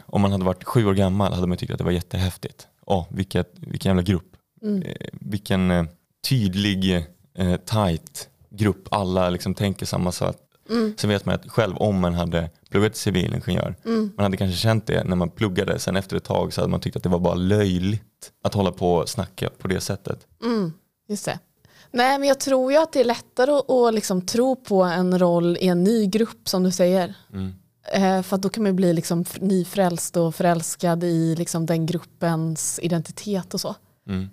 Om 0.06 0.20
man 0.22 0.32
hade 0.32 0.44
varit 0.44 0.64
sju 0.64 0.86
år 0.86 0.94
gammal 0.94 1.32
hade 1.32 1.46
man 1.46 1.56
tyckt 1.58 1.72
att 1.72 1.78
det 1.78 1.84
var 1.84 1.90
jättehäftigt. 1.90 2.66
Åh, 2.86 3.06
vilket, 3.10 3.52
vilken 3.58 3.90
jävla 3.90 4.02
grupp. 4.02 4.32
Mm. 4.62 4.82
Eh, 4.82 5.06
vilken 5.12 5.70
eh, 5.70 5.84
tydlig, 6.28 6.94
eh, 7.38 7.56
tight 7.56 8.28
grupp. 8.50 8.88
Alla 8.90 9.30
liksom 9.30 9.54
tänker 9.54 9.86
samma 9.86 10.12
sak. 10.12 10.36
Mm. 10.70 10.94
Sen 10.98 11.10
vet 11.10 11.26
man 11.26 11.34
att 11.34 11.50
själv 11.50 11.76
om 11.76 12.00
man 12.00 12.14
hade 12.14 12.50
pluggat 12.70 12.92
till 12.92 13.02
civilingenjör, 13.02 13.74
Mm. 13.84 14.10
man 14.16 14.22
hade 14.24 14.36
kanske 14.36 14.56
känt 14.58 14.86
det 14.86 15.04
när 15.04 15.16
man 15.16 15.30
pluggade, 15.30 15.78
sen 15.78 15.96
efter 15.96 16.16
ett 16.16 16.24
tag 16.24 16.52
så 16.52 16.60
hade 16.60 16.70
man 16.70 16.80
tyckt 16.80 16.96
att 16.96 17.02
det 17.02 17.08
var 17.08 17.18
bara 17.18 17.34
löjligt 17.34 18.02
att 18.42 18.54
hålla 18.54 18.72
på 18.72 18.94
och 18.94 19.08
snacka 19.08 19.50
på 19.58 19.68
det 19.68 19.80
sättet. 19.80 20.26
Mm, 20.42 20.72
just 21.08 21.24
det. 21.24 21.38
Nej, 21.90 22.18
men 22.18 22.28
jag 22.28 22.40
tror 22.40 22.72
ju 22.72 22.78
att 22.78 22.92
det 22.92 23.00
är 23.00 23.04
lättare 23.04 23.50
att, 23.50 23.70
att 23.70 23.94
liksom 23.94 24.26
tro 24.26 24.56
på 24.56 24.82
en 24.82 25.18
roll 25.18 25.56
i 25.60 25.68
en 25.68 25.84
ny 25.84 26.06
grupp 26.06 26.48
som 26.48 26.62
du 26.62 26.70
säger. 26.70 27.14
Mm. 27.32 27.54
Eh, 27.92 28.22
för 28.22 28.36
då 28.36 28.48
kan 28.48 28.62
man 28.62 28.76
bli 28.76 28.92
liksom 28.92 29.24
nyfrälst 29.40 30.16
och 30.16 30.34
förälskad 30.34 31.04
i 31.04 31.36
liksom 31.36 31.66
den 31.66 31.86
gruppens 31.86 32.80
identitet 32.82 33.54
och 33.54 33.60
så. 33.60 33.74
Mm. 34.08 34.28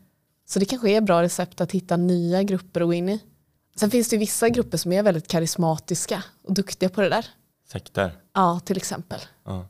Så 0.45 0.59
det 0.59 0.65
kanske 0.65 0.91
är 0.91 1.01
bra 1.01 1.21
recept 1.21 1.61
att 1.61 1.71
hitta 1.71 1.97
nya 1.97 2.43
grupper 2.43 2.81
att 2.81 2.87
gå 2.87 2.93
in 2.93 3.09
i. 3.09 3.19
Sen 3.75 3.91
finns 3.91 4.09
det 4.09 4.15
ju 4.15 4.19
vissa 4.19 4.49
grupper 4.49 4.77
som 4.77 4.91
är 4.91 5.03
väldigt 5.03 5.27
karismatiska 5.27 6.23
och 6.43 6.53
duktiga 6.53 6.89
på 6.89 7.01
det 7.01 7.09
där. 7.09 7.25
Sekter. 7.71 8.19
Ja, 8.33 8.59
till 8.65 8.77
exempel. 8.77 9.19
Ja. 9.45 9.67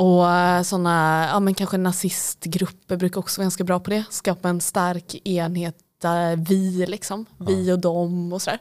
Och 0.00 0.66
sådana, 0.66 1.26
ja 1.32 1.40
men 1.40 1.54
kanske 1.54 1.76
nazistgrupper 1.76 2.96
brukar 2.96 3.20
också 3.20 3.40
vara 3.40 3.44
ganska 3.44 3.64
bra 3.64 3.80
på 3.80 3.90
det. 3.90 4.04
Skapa 4.10 4.48
en 4.48 4.60
stark 4.60 5.14
enhet 5.24 5.76
där 6.02 6.36
vi 6.36 6.86
liksom, 6.86 7.26
vi 7.38 7.72
och 7.72 7.78
dem 7.78 8.32
och 8.32 8.42
sådär. 8.42 8.58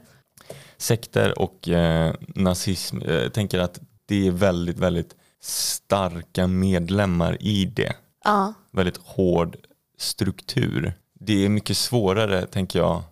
Sekter 0.77 1.39
och 1.39 1.69
eh, 1.69 2.13
nazism, 2.36 3.01
eh, 3.01 3.13
jag 3.13 3.34
tänker 3.34 3.60
att 3.60 3.79
det 4.05 4.27
är 4.27 4.31
väldigt, 4.31 4.77
väldigt 4.77 5.15
starka 5.41 6.48
medlemmar 6.48 7.38
i 7.39 7.65
det. 7.65 7.93
Ja, 8.24 8.53
väldigt 8.72 8.98
hård 8.98 9.58
struktur. 9.98 10.93
Det 11.13 11.46
är 11.46 11.50
mycket 11.50 11.77
svårare, 11.77 12.46
tänker 12.46 12.79
jag, 12.79 13.03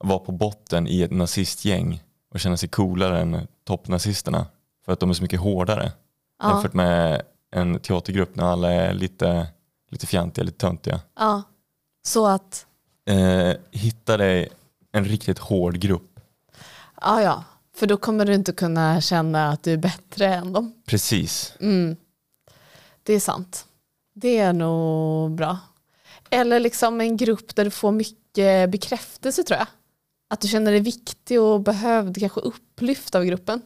att 0.00 0.08
vara 0.08 0.18
på 0.18 0.32
botten 0.32 0.88
i 0.88 1.02
ett 1.02 1.12
nazistgäng 1.12 2.02
och 2.32 2.40
känna 2.40 2.56
sig 2.56 2.68
coolare 2.68 3.20
än 3.20 3.46
toppnazisterna. 3.64 4.46
För 4.84 4.92
att 4.92 5.00
de 5.00 5.10
är 5.10 5.14
så 5.14 5.22
mycket 5.22 5.40
hårdare. 5.40 5.92
ja, 6.42 6.50
Jämfört 6.50 6.74
med 6.74 7.22
en 7.56 7.78
teatergrupp 7.80 8.36
när 8.36 8.44
alla 8.44 8.72
är 8.72 8.94
lite, 8.94 9.46
lite 9.90 10.06
fjantiga, 10.06 10.44
lite 10.44 10.58
töntiga. 10.58 11.00
ja. 11.16 11.42
Så 12.06 12.26
att, 12.26 12.66
Eh, 13.08 13.56
hitta 13.70 14.16
dig 14.16 14.48
en 14.92 15.04
riktigt 15.04 15.38
hård 15.38 15.78
grupp. 15.78 16.20
ja 17.00 17.22
ja, 17.22 17.44
för 17.76 17.86
då 17.86 17.96
kommer 17.96 18.24
du 18.24 18.34
inte 18.34 18.52
kunna 18.52 19.00
känna 19.00 19.48
att 19.48 19.62
du 19.62 19.72
är 19.72 19.76
bättre 19.76 20.26
än 20.34 20.52
dem. 20.52 20.82
Precis. 20.86 21.52
Mm. 21.60 21.96
Det 23.02 23.12
är 23.12 23.20
sant. 23.20 23.66
Det 24.14 24.38
är 24.38 24.52
nog 24.52 25.34
bra. 25.34 25.58
Eller 26.30 26.60
liksom 26.60 27.00
en 27.00 27.16
grupp 27.16 27.56
där 27.56 27.64
du 27.64 27.70
får 27.70 27.92
mycket 27.92 28.70
bekräftelse 28.70 29.42
tror 29.42 29.58
jag. 29.58 29.66
Att 30.30 30.40
du 30.40 30.48
känner 30.48 30.70
dig 30.70 30.80
viktig 30.80 31.40
och 31.40 31.60
behövd, 31.60 32.18
kanske 32.18 32.40
upplyft 32.40 33.14
av 33.14 33.24
gruppen. 33.24 33.62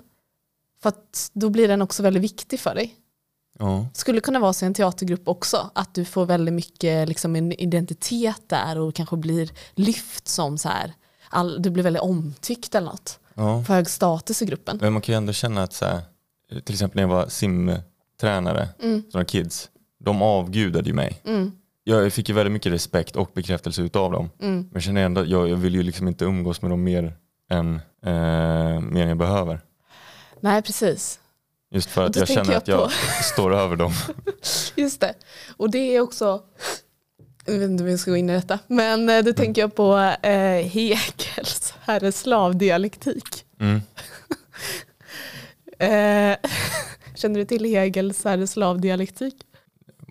För 0.82 0.88
att 0.88 1.30
då 1.32 1.50
blir 1.50 1.68
den 1.68 1.82
också 1.82 2.02
väldigt 2.02 2.23
viktig 2.23 2.61
för 2.61 2.75
dig. 2.75 2.94
Ja. 3.61 3.87
Skulle 3.95 4.21
kunna 4.21 4.38
vara 4.38 4.52
så 4.52 4.64
i 4.64 4.67
en 4.67 4.75
teatergrupp 4.75 5.29
också, 5.29 5.71
att 5.75 5.95
du 5.95 6.05
får 6.05 6.26
väldigt 6.26 6.55
mycket 6.55 7.09
liksom, 7.09 7.37
en 7.37 7.52
identitet 7.52 8.43
där 8.47 8.79
och 8.79 8.95
kanske 8.95 9.17
blir 9.17 9.50
lyft 9.75 10.29
som 10.29 10.59
så 10.59 10.69
här, 10.69 10.93
all, 11.31 11.62
du 11.62 11.71
blir 11.71 11.85
väldigt 11.85 12.02
omtyckt 12.02 12.75
eller 12.75 12.87
något. 12.87 13.19
Ja. 13.35 13.64
Får 13.64 13.75
hög 13.75 13.90
status 13.90 14.43
i 14.43 14.47
gruppen. 14.47 14.79
Men 14.81 14.93
man 14.93 15.02
kan 15.02 15.12
ju 15.12 15.17
ändå 15.17 15.33
känna 15.33 15.62
att 15.62 15.73
så 15.73 15.85
här, 15.85 16.00
till 16.64 16.75
exempel 16.75 16.97
när 16.97 17.02
jag 17.02 17.09
var 17.09 17.29
simtränare, 17.29 18.69
Mm, 18.83 19.02
sådana 19.12 19.25
kids, 19.25 19.71
de 19.99 20.23
avgudade 20.23 20.87
ju 20.88 20.95
mig. 20.95 21.21
mm, 21.25 21.52
jag 21.85 22.12
fick 22.12 22.29
ju 22.29 22.35
väldigt 22.35 22.52
mycket 22.52 22.73
respekt 22.73 23.17
och 23.17 23.31
bekräftelse 23.35 23.83
utav 23.83 24.12
dem. 24.12 24.31
Mm. 24.40 24.55
Men 24.57 24.71
jag 24.73 24.83
känner 24.83 25.05
ändå 25.05 25.25
jag, 25.25 25.49
jag 25.49 25.57
vill 25.57 25.75
ju 25.75 25.83
liksom 25.83 26.09
inte 26.09 26.25
umgås 26.25 26.62
med 26.62 26.71
dem 26.71 26.83
mer 26.85 27.14
än, 27.50 27.75
eh, 28.05 28.81
mer 28.81 29.02
än 29.02 29.09
jag 29.09 29.19
behöver. 29.19 29.61
Nej, 30.40 30.62
precis. 30.62 31.21
Just 31.71 31.91
för 31.91 32.07
att 32.07 32.17
jag 32.17 32.29
känner 32.29 32.53
jag 32.53 32.59
att 32.59 32.69
jag 32.69 32.91
står 33.33 33.55
över 33.55 33.77
dem. 33.77 33.93
Just 34.77 35.00
det. 35.00 35.15
Och 35.57 35.71
det 35.71 35.97
är 35.97 36.00
också, 36.00 36.43
jag 37.45 37.53
vet 37.59 37.71
inte 37.71 37.85
om 37.85 37.91
jag 37.91 38.00
ska 38.00 38.11
gå 38.11 38.17
in 38.17 38.31
i 38.31 38.33
detta, 38.33 38.59
men 38.67 39.09
eh, 39.09 39.23
då 39.25 39.33
tänker 39.33 39.61
jag 39.62 39.75
på 39.75 39.99
eh, 40.23 40.67
Hegels 40.69 41.75
herre-slav-dialektik. 41.81 43.45
Mm. 43.61 43.81
Eh, 45.79 46.37
känner 47.15 47.39
du 47.41 47.45
till 47.45 47.65
Hegels 47.65 48.25
herre-slav-dialektik? 48.25 49.35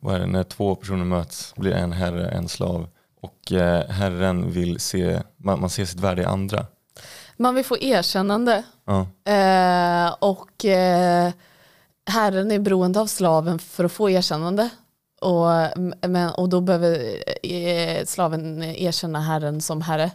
Vad 0.02 0.16
är 0.16 0.20
det? 0.20 0.26
När 0.26 0.44
två 0.44 0.76
personer 0.76 1.06
möts 1.06 1.54
blir 1.56 1.72
en 1.72 1.92
herre, 1.92 2.30
en 2.30 2.50
slav. 2.50 2.88
Och 3.22 3.52
eh, 3.52 3.90
herren 3.90 4.52
vill 4.52 4.80
se, 4.80 5.22
man, 5.38 5.60
man 5.60 5.70
ser 5.70 5.86
sitt 5.86 6.00
värde 6.00 6.22
i 6.22 6.26
andra. 6.26 6.66
Man 7.38 7.56
vill 7.56 7.66
få 7.66 7.78
erkännande 7.78 8.64
Ja. 8.86 9.08
eh, 9.34 10.14
och 10.20 10.66
eh, 10.66 11.32
herren 12.10 12.52
är 12.52 12.60
beroende 12.60 13.00
av 13.00 13.08
slaven 13.08 13.60
för 13.60 13.84
att 13.86 13.92
få 13.92 14.10
erkännande. 14.10 14.70
Och, 15.22 15.48
men, 16.10 16.30
och 16.34 16.50
då 16.50 16.62
behöver 16.62 17.24
eh, 17.44 18.06
slaven 18.06 18.64
erkänna 18.64 19.22
herren 19.22 19.62
som 19.62 19.82
herre. 19.82 20.12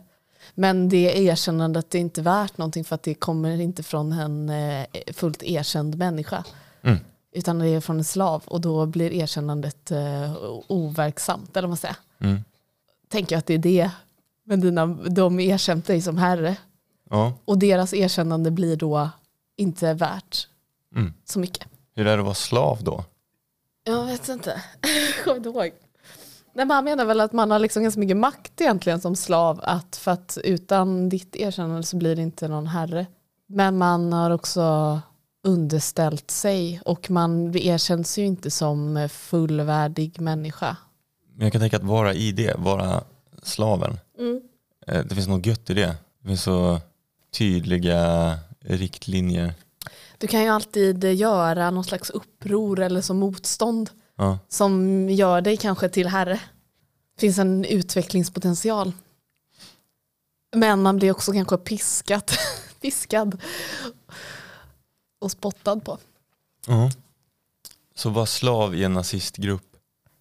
Men 0.55 0.89
det 0.89 1.19
erkännandet 1.19 1.95
är 1.95 1.99
inte 1.99 2.23
värt 2.23 2.59
någonting 2.59 2.85
för 2.85 2.95
att 2.95 3.03
det 3.03 3.15
kommer 3.15 3.61
inte 3.61 3.83
från 3.83 4.13
en 4.13 4.49
eh, 4.49 4.87
fullt 5.13 5.43
erkänd 5.43 5.99
människa. 5.99 6.45
Mm. 6.83 6.99
Utan 7.33 7.59
det 7.59 7.69
är 7.69 7.81
från 7.81 7.99
en 7.99 8.05
slav 8.05 8.43
och 8.47 8.61
då 8.61 8.87
blir 8.87 9.13
erkännandet 9.13 9.91
eh, 9.91 10.33
overksamt. 10.69 11.57
Eller 11.57 11.63
vad 11.67 11.71
man 11.71 11.77
säger. 11.77 11.97
Mm. 12.19 12.45
Tänker 13.09 13.35
jag 13.35 13.39
att 13.39 13.47
det 13.47 13.55
är 13.55 13.59
det. 13.59 13.91
Men 14.45 14.61
dina, 14.61 14.87
de 14.87 15.41
erkänt 15.41 15.87
dig 15.87 16.03
som 16.03 16.17
herre. 16.19 16.57
ja. 17.11 17.33
Och 17.45 17.59
deras 17.59 17.95
erkännande 17.95 18.51
blir 18.51 18.77
då 18.77 19.09
inte 19.57 19.93
värt 19.95 20.49
Mm. 20.97 21.13
så 21.25 21.39
mycket. 21.39 21.69
Hur 21.95 22.07
är 22.07 22.17
det 22.17 22.21
att 22.21 22.25
vara 22.25 22.35
slav 22.35 22.79
då? 22.85 23.05
Jag 23.85 24.05
vet 24.07 24.29
inte. 24.29 24.63
Jag 25.17 25.25
kommer 25.25 25.37
inte 25.37 25.49
ihåg. 25.49 25.71
Nej, 26.57 26.67
men 26.67 26.71
han 26.71 26.85
menar 26.85 27.05
väl 27.05 27.21
att 27.21 27.33
man 27.33 27.51
har 27.51 27.59
liksom 27.59 27.83
ganska 27.83 28.01
mycket 28.01 28.17
makt 28.17 28.61
egentligen 28.61 29.01
som 29.01 29.17
slav. 29.17 29.61
Att 29.63 29.97
för 29.97 30.11
att 30.11 30.39
utan 30.45 31.09
ditt 31.09 31.37
erkännande 31.37 31.83
så 31.83 31.97
blir 31.97 32.17
det 32.17 32.23
inte 32.23 32.49
någon 32.49 32.67
herre. 32.67 33.07
Men 33.47 33.79
man 33.79 34.13
har 34.13 34.31
också 34.31 35.01
underställt 35.45 36.31
sig 36.31 36.81
och 36.85 37.11
man 37.11 37.57
erkänns 37.57 38.19
ju 38.19 38.25
inte 38.25 38.51
som 38.51 39.09
fullvärdig 39.13 40.21
människa. 40.21 40.77
Men 41.35 41.45
jag 41.47 41.53
kan 41.53 41.61
tänka 41.61 41.77
att 41.77 41.83
vara 41.83 42.15
i 42.15 42.33
det, 42.33 42.55
vara 42.59 43.05
slaven. 43.43 43.99
Eh, 44.87 45.05
Det 45.05 45.15
finns 45.15 45.29
något 45.29 45.47
gött 45.47 45.71
i 45.71 45.75
det. 45.75 45.97
Det 46.23 46.29
finns 46.29 46.43
så 46.43 46.81
tydliga 47.39 48.35
riktlinjer. 48.61 49.55
Du 50.19 50.27
kan 50.27 50.43
ju 50.43 50.49
alltid 50.49 51.05
göra 51.05 51.71
någon 51.71 51.85
slags 51.85 52.11
uppror 52.11 52.81
eller 52.81 53.01
som 53.01 53.17
motstånd 53.19 53.91
Ja. 54.17 54.39
som 54.49 55.09
gör 55.11 55.41
dig 55.41 55.57
kanske 55.57 55.89
till 55.89 56.07
herre. 56.09 56.41
Det 57.15 57.21
finns 57.21 57.39
en 57.39 57.65
utvecklingspotential. 57.65 58.93
Men 60.57 60.83
man 60.83 60.97
blir 60.97 61.11
också 61.11 61.33
kanske 61.33 61.57
piskat, 61.57 62.39
piskad 62.81 63.41
och 65.21 65.31
spottad 65.31 65.77
på. 65.81 65.99
Ja. 66.67 66.91
Så 67.95 68.11
vara 68.11 68.27
slav 68.27 68.75
i 68.75 68.85
en 68.85 68.93
nazistgrupp, 68.95 69.77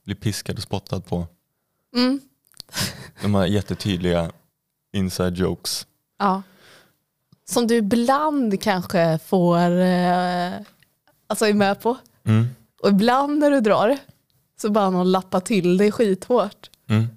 bli 0.06 0.16
piskad 0.16 0.58
och 0.58 0.64
spottad 0.64 1.00
på. 1.02 1.28
Mm. 1.96 2.22
De 3.22 3.36
här 3.36 3.46
jättetydliga 3.46 4.32
inside 4.94 5.38
jokes. 5.38 5.88
Ja. 6.20 6.44
Som 7.46 7.68
du 7.68 7.76
ibland 7.76 8.62
kanske 8.62 9.20
får, 9.26 9.80
eh, 9.80 10.54
alltså 11.28 11.46
är 11.46 11.54
med 11.54 11.82
på. 11.82 11.98
Mm. 12.26 12.48
Och 12.82 12.90
ibland 12.90 13.40
när 13.40 13.52
du 13.52 13.60
drar 13.60 13.98
så 14.62 14.70
bara 14.70 14.90
någon 14.90 15.12
lappar 15.12 15.40
till 15.40 15.78
dig 15.78 15.92
skithårt. 15.92 16.70
Mm. 16.90 17.08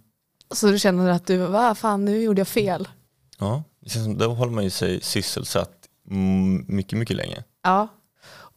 Så 0.55 0.67
du 0.67 0.79
känner 0.79 1.11
att 1.11 1.27
du, 1.27 1.37
vad 1.37 1.79
fan 1.79 2.05
nu 2.05 2.23
gjorde 2.23 2.41
jag 2.41 2.49
fel. 2.49 2.89
Ja, 3.39 3.63
det 3.81 3.91
känns 3.91 4.05
som, 4.05 4.19
då 4.19 4.29
håller 4.29 4.53
man 4.53 4.65
ju 4.65 4.71
sig 4.71 5.01
sysselsatt 5.01 5.89
mm, 6.11 6.65
mycket, 6.69 6.99
mycket 6.99 7.17
länge. 7.17 7.45
Ja. 7.63 7.89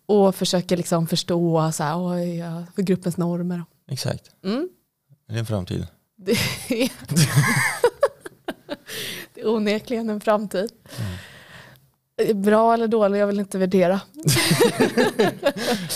Och 0.05 0.35
försöker 0.35 0.77
liksom 0.77 1.07
förstå 1.07 1.71
så 1.71 1.83
här, 1.83 2.07
oj, 2.07 2.37
ja, 2.37 2.63
för 2.75 2.81
gruppens 2.81 3.17
normer. 3.17 3.63
Exakt. 3.91 4.31
Mm. 4.43 4.69
Det 5.27 5.35
är 5.35 5.39
en 5.39 5.45
framtid. 5.45 5.87
Det 6.15 6.31
är, 6.31 6.37
det 9.33 9.41
är 9.41 9.47
onekligen 9.47 10.09
en 10.09 10.21
framtid. 10.21 10.71
Bra 12.35 12.73
eller 12.73 12.87
dålig, 12.87 13.19
jag 13.19 13.27
vill 13.27 13.39
inte 13.39 13.57
värdera. 13.57 14.01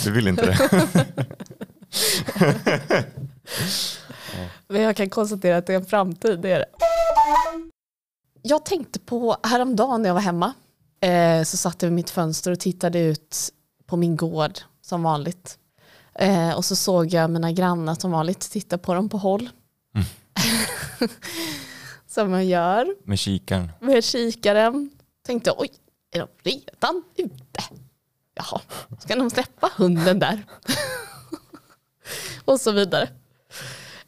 Du 0.03 0.11
vill 0.11 0.27
inte 0.27 0.45
det? 0.45 0.57
Men 4.67 4.81
jag 4.81 4.95
kan 4.95 5.09
konstatera 5.09 5.57
att 5.57 5.67
det 5.67 5.73
är 5.73 5.77
en 5.77 5.85
framtid, 5.85 6.39
det 6.39 6.51
är 6.51 6.59
det. 6.59 6.65
Jag 8.41 8.65
tänkte 8.65 8.99
på 8.99 9.37
häromdagen 9.43 10.01
när 10.01 10.09
jag 10.09 10.13
var 10.13 10.21
hemma. 10.21 10.53
Eh, 11.01 11.43
så 11.43 11.57
satt 11.57 11.81
jag 11.81 11.89
vid 11.89 11.95
mitt 11.95 12.09
fönster 12.09 12.51
och 12.51 12.59
tittade 12.59 12.99
ut 12.99 13.49
på 13.85 13.97
min 13.97 14.17
gård 14.17 14.59
som 14.81 15.03
vanligt. 15.03 15.57
Eh, 16.15 16.51
och 16.51 16.65
så 16.65 16.75
såg 16.75 17.07
jag 17.13 17.29
mina 17.29 17.51
grannar 17.51 17.95
som 17.95 18.11
vanligt 18.11 18.51
titta 18.51 18.77
på 18.77 18.93
dem 18.93 19.09
på 19.09 19.17
håll. 19.17 19.49
som 22.07 22.31
man 22.31 22.47
gör. 22.47 22.95
Med 23.05 23.19
kikaren. 23.19 23.71
med 23.79 24.03
kikaren. 24.03 24.89
Tänkte 25.25 25.51
oj, 25.57 25.69
är 26.13 26.27
de 26.43 26.49
redan 26.51 27.03
ute? 27.15 27.63
Jaha, 28.35 28.61
ska 28.99 29.15
de 29.15 29.29
släppa 29.29 29.69
hunden 29.77 30.19
där? 30.19 30.45
och 32.45 32.61
så 32.61 32.71
vidare. 32.71 33.09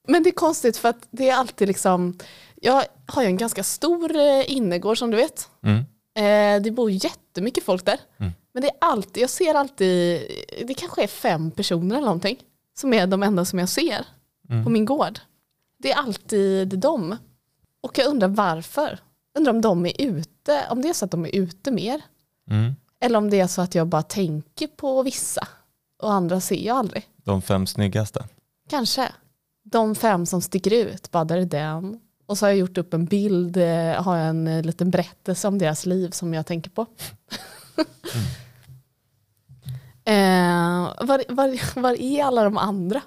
Men 0.08 0.24
det 0.24 0.30
är 0.30 0.32
konstigt 0.32 0.78
för 0.78 0.90
att 0.90 1.08
det 1.12 1.30
är 1.30 1.36
alltid 1.36 1.68
liksom, 1.68 2.18
jag 2.56 2.84
har 3.08 3.22
ju 3.22 3.28
en 3.28 3.38
ganska 3.38 3.64
stor 3.64 4.16
eh, 4.16 4.52
innergård 4.52 4.98
som 4.98 5.12
du 5.12 5.18
vet. 5.18 5.50
Mm. 5.64 5.78
Eh, 6.18 6.62
det 6.64 6.72
bor 6.72 6.92
jättemycket 6.92 7.64
folk 7.64 7.86
där. 7.86 8.00
Mm. 8.18 8.32
Men 8.54 8.62
det 8.62 8.68
är 8.70 8.76
alltid, 8.82 9.24
jag 9.24 9.30
ser 9.30 9.54
alltid, 9.56 10.22
det 10.68 10.74
kanske 10.74 11.04
är 11.04 11.08
fem 11.08 11.52
personer 11.52 11.96
eller 11.96 12.06
någonting 12.06 12.38
som 12.78 12.94
är 12.94 13.08
de 13.08 13.24
enda 13.24 13.46
som 13.46 13.60
jag 13.60 13.70
ser 13.70 14.06
Mm. 14.50 14.64
på 14.64 14.70
min 14.70 14.86
gård. 14.86 15.20
Det 15.80 15.92
är 15.92 15.96
alltid 15.98 16.80
de. 16.80 17.18
Och 17.82 17.98
jag 17.98 18.08
undrar 18.08 18.28
varför. 18.28 19.00
Undrar 19.36 19.54
om 19.54 19.62
de 19.62 19.86
är 19.86 20.02
ute, 20.02 20.66
om 20.70 20.82
det 20.82 20.90
är 20.90 20.94
så 20.94 21.06
att 21.06 21.12
de 21.12 21.26
är 21.26 21.36
ute 21.36 21.72
mer. 21.72 22.02
Mm. 22.50 22.76
Eller 23.00 23.18
om 23.18 23.30
det 23.30 23.40
är 23.40 23.48
så 23.48 23.62
att 23.62 23.76
jag 23.76 23.88
bara 23.88 24.02
tänker 24.02 24.68
på 24.68 25.04
vissa 25.04 25.48
och 26.02 26.14
andra 26.14 26.42
ser 26.42 26.56
jag 26.56 26.78
aldrig. 26.78 27.10
De 27.24 27.42
fem 27.42 27.68
snyggaste. 27.68 28.26
Kanske. 28.70 29.12
De 29.64 29.96
fem 29.96 30.26
som 30.26 30.42
sticker 30.42 30.74
ut, 30.74 31.12
bara 31.12 31.26
där 31.26 31.38
är 31.38 31.46
den. 31.46 32.00
Och 32.26 32.38
så 32.38 32.46
har 32.46 32.50
jag 32.50 32.58
gjort 32.58 32.78
upp 32.78 32.94
en 32.94 33.06
bild, 33.06 33.58
eh, 33.58 34.04
har 34.04 34.18
jag 34.18 34.28
en 34.28 34.48
eh, 34.48 34.64
liten 34.64 34.92
berättelse 34.92 35.48
om 35.48 35.58
deras 35.58 35.86
liv 35.86 36.10
som 36.10 36.34
jag 36.34 36.46
tänker 36.46 36.70
på. 36.70 36.82
eh, 40.06 41.06
var, 41.06 41.34
var, 41.34 41.80
var 41.82 42.02
är 42.02 42.24
alla 42.24 42.44
de 42.44 42.58
andra? 42.58 43.02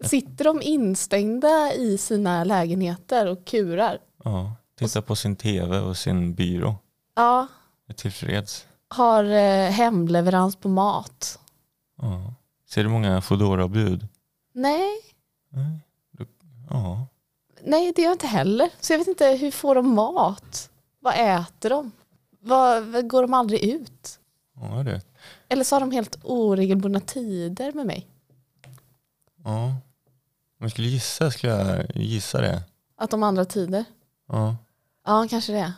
Sitter 0.00 0.44
de 0.44 0.62
instängda 0.62 1.72
i 1.74 1.98
sina 1.98 2.44
lägenheter 2.44 3.26
och 3.26 3.44
kurar? 3.44 3.98
Ja. 4.24 4.56
Titta 4.88 5.02
på 5.02 5.16
sin 5.16 5.36
tv 5.36 5.78
och 5.80 5.96
sin 5.96 6.34
byrå. 6.34 6.74
Ja, 7.14 7.46
Är 7.88 7.92
tillfreds. 7.94 8.66
har 8.88 9.24
eh, 9.24 9.70
hemleverans 9.70 10.56
på 10.56 10.68
mat? 10.68 11.38
Ja. 12.02 12.34
Ser 12.70 12.82
du 12.84 12.88
många 12.90 13.20
Foodora-bud? 13.20 14.06
Nej, 14.52 14.90
Nej. 15.48 15.78
Du- 16.10 16.26
Ja. 16.70 17.06
nej 17.64 17.92
det 17.96 18.02
gör 18.02 18.08
jag 18.08 18.14
inte 18.14 18.26
heller. 18.26 18.70
Så 18.80 18.92
jag 18.92 18.98
vet 18.98 19.08
inte, 19.08 19.26
hur 19.26 19.50
får 19.50 19.74
de 19.74 19.94
mat? 19.94 20.70
Vad 21.00 21.14
äter 21.14 21.70
de? 21.70 21.92
Vad, 22.40 23.08
går 23.08 23.22
de 23.22 23.34
aldrig 23.34 23.60
ut? 23.64 24.18
Ja, 24.56 24.82
det. 24.82 25.00
Eller 25.48 25.64
så 25.64 25.74
har 25.74 25.80
de 25.80 25.90
helt 25.90 26.18
oregelbundna 26.24 27.00
tider 27.00 27.72
med 27.72 27.86
mig. 27.86 28.06
Ja. 29.44 29.64
Om 29.64 29.74
jag 30.58 30.70
skulle 30.70 30.88
gissa 30.88 31.30
skulle 31.30 31.52
jag 31.52 31.96
gissa 31.96 32.40
det. 32.40 32.62
Att 32.96 33.10
de 33.10 33.22
andra 33.22 33.44
tider. 33.44 33.84
Ja. 34.28 34.56
Ja, 35.04 35.26
kanske 35.30 35.52
det. 35.52 35.72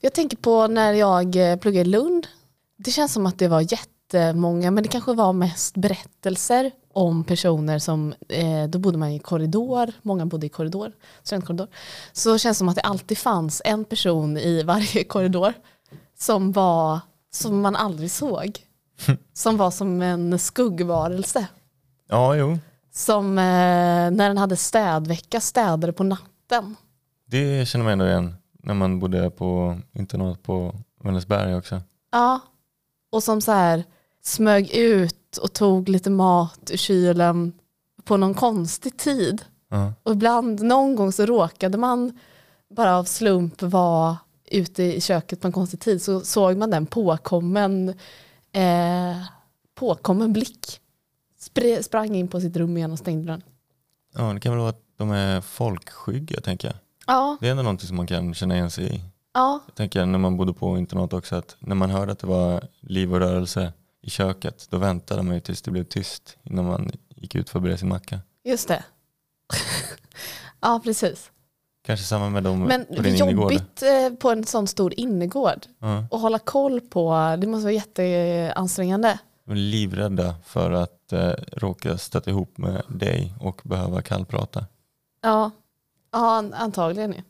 Jag 0.00 0.12
tänker 0.12 0.36
på 0.36 0.66
när 0.66 0.92
jag 0.92 1.36
eh, 1.36 1.56
pluggade 1.56 1.88
i 1.88 1.92
Lund. 1.92 2.26
Det 2.76 2.90
känns 2.90 3.12
som 3.12 3.26
att 3.26 3.38
det 3.38 3.48
var 3.48 3.72
jättemånga, 3.72 4.70
men 4.70 4.82
det 4.82 4.88
kanske 4.88 5.12
var 5.12 5.32
mest 5.32 5.74
berättelser 5.76 6.70
om 6.92 7.24
personer 7.24 7.78
som, 7.78 8.14
eh, 8.28 8.64
då 8.68 8.78
bodde 8.78 8.98
man 8.98 9.10
i 9.10 9.18
korridor, 9.18 9.92
många 10.02 10.26
bodde 10.26 10.46
i 10.46 10.48
korridor, 10.48 10.92
studentkorridor. 11.22 11.68
Så 12.12 12.32
det 12.32 12.38
känns 12.38 12.58
som 12.58 12.68
att 12.68 12.76
det 12.76 12.82
alltid 12.82 13.18
fanns 13.18 13.62
en 13.64 13.84
person 13.84 14.36
i 14.36 14.62
varje 14.66 15.04
korridor 15.04 15.54
som 16.18 16.52
var, 16.52 17.00
som 17.32 17.60
man 17.60 17.76
aldrig 17.76 18.10
såg. 18.10 18.58
Som 19.32 19.56
var 19.56 19.70
som 19.70 20.02
en 20.02 20.38
skuggvarelse. 20.38 21.46
Ja, 22.08 22.34
jo. 22.36 22.58
som 22.92 23.38
eh, 23.38 23.44
när 24.10 24.28
den 24.28 24.38
hade 24.38 24.56
städvecka 24.56 25.40
städade 25.40 25.92
på 25.92 26.04
natten. 26.04 26.76
Det 27.32 27.68
känner 27.68 27.84
man 27.84 27.92
ändå 27.92 28.06
igen 28.06 28.34
när 28.62 28.74
man 28.74 28.98
bodde 28.98 29.30
på 29.30 29.78
internat 29.92 30.42
på 30.42 30.74
Vänersberg 31.04 31.54
också. 31.54 31.80
Ja, 32.10 32.40
och 33.12 33.22
som 33.22 33.40
så 33.40 33.52
här 33.52 33.84
smög 34.22 34.70
ut 34.70 35.36
och 35.36 35.52
tog 35.52 35.88
lite 35.88 36.10
mat 36.10 36.70
ur 36.72 36.76
kylen 36.76 37.52
på 38.04 38.16
någon 38.16 38.34
konstig 38.34 38.98
tid. 38.98 39.44
Ja. 39.70 39.92
Och 40.02 40.12
ibland, 40.12 40.62
någon 40.62 40.96
gång 40.96 41.12
så 41.12 41.26
råkade 41.26 41.78
man 41.78 42.18
bara 42.76 42.96
av 42.98 43.04
slump 43.04 43.62
vara 43.62 44.18
ute 44.50 44.82
i 44.82 45.00
köket 45.00 45.40
på 45.40 45.46
en 45.46 45.52
konstig 45.52 45.80
tid 45.80 46.02
så 46.02 46.20
såg 46.20 46.56
man 46.56 46.70
den 46.70 46.86
påkommen, 46.86 47.88
eh, 48.52 49.16
påkommen 49.74 50.32
blick. 50.32 50.80
Spr- 51.40 51.82
sprang 51.82 52.14
in 52.14 52.28
på 52.28 52.40
sitt 52.40 52.56
rum 52.56 52.76
igen 52.76 52.92
och 52.92 52.98
stängde 52.98 53.32
den. 53.32 53.42
ja, 54.14 54.32
det 54.32 54.40
kan 54.40 54.52
väl 54.52 54.58
vara 54.58 54.70
att 54.70 54.82
de 54.96 55.10
är 55.10 55.40
folkskygga 55.40 56.40
tänker 56.40 56.68
jag. 56.68 56.76
Ja, 57.06 57.36
Det 57.40 57.46
är 57.46 57.50
ändå 57.50 57.62
någonting 57.62 57.88
som 57.88 57.96
man 57.96 58.06
kan 58.06 58.34
känna 58.34 58.54
igen 58.54 58.70
sig 58.70 58.94
i. 58.96 59.00
ja, 59.34 59.60
Jag 59.66 59.74
tänker 59.74 60.06
när 60.06 60.18
man 60.18 60.36
bodde 60.36 60.52
på 60.52 60.78
internat 60.78 61.12
också 61.12 61.36
att 61.36 61.56
när 61.58 61.74
man 61.74 61.90
hörde 61.90 62.12
att 62.12 62.18
det 62.18 62.26
var 62.26 62.64
liv 62.80 63.12
och 63.14 63.18
rörelse 63.20 63.72
i 64.02 64.10
köket 64.10 64.66
då 64.70 64.76
väntade 64.78 65.22
man 65.22 65.34
ju 65.34 65.40
tills 65.40 65.62
det 65.62 65.70
blev 65.70 65.84
tyst 65.84 66.36
innan 66.42 66.64
man 66.66 66.90
gick 67.16 67.34
ut 67.34 67.50
för 67.50 67.58
att 67.58 67.62
börja 67.62 67.76
sin 67.76 67.88
macka. 67.88 68.20
just 68.44 68.68
det. 68.68 68.84
ja, 70.60 70.80
precis. 70.84 71.30
Kanske 71.86 72.06
samma 72.06 72.30
med 72.30 72.42
dem 72.42 72.60
Men 72.62 72.86
på 72.96 73.02
din 73.02 73.16
jobbigt 73.16 73.82
eh, 73.82 74.14
på 74.18 74.30
en 74.30 74.44
sån 74.44 74.66
stor 74.66 74.94
innergård 75.00 75.66
Ja. 75.78 76.06
hålla 76.18 76.38
koll 76.38 76.80
på. 76.80 77.36
Det 77.38 77.46
måste 77.46 77.62
vara 77.64 77.72
jätteansträngande. 77.72 79.18
De 79.44 79.50
är 79.52 79.56
livrädda 79.56 80.34
för 80.44 80.70
att 80.70 81.12
eh, 81.12 81.30
råka 81.52 81.98
stöta 81.98 82.30
ihop 82.30 82.58
med 82.58 82.82
dig 82.88 83.34
och 83.40 83.60
behöva 83.64 84.02
kallprata. 84.02 84.66
Ja, 85.22 85.50
ja 86.12 86.36
an- 86.36 86.54
antagligen 86.54 87.12
ju. 87.12 87.22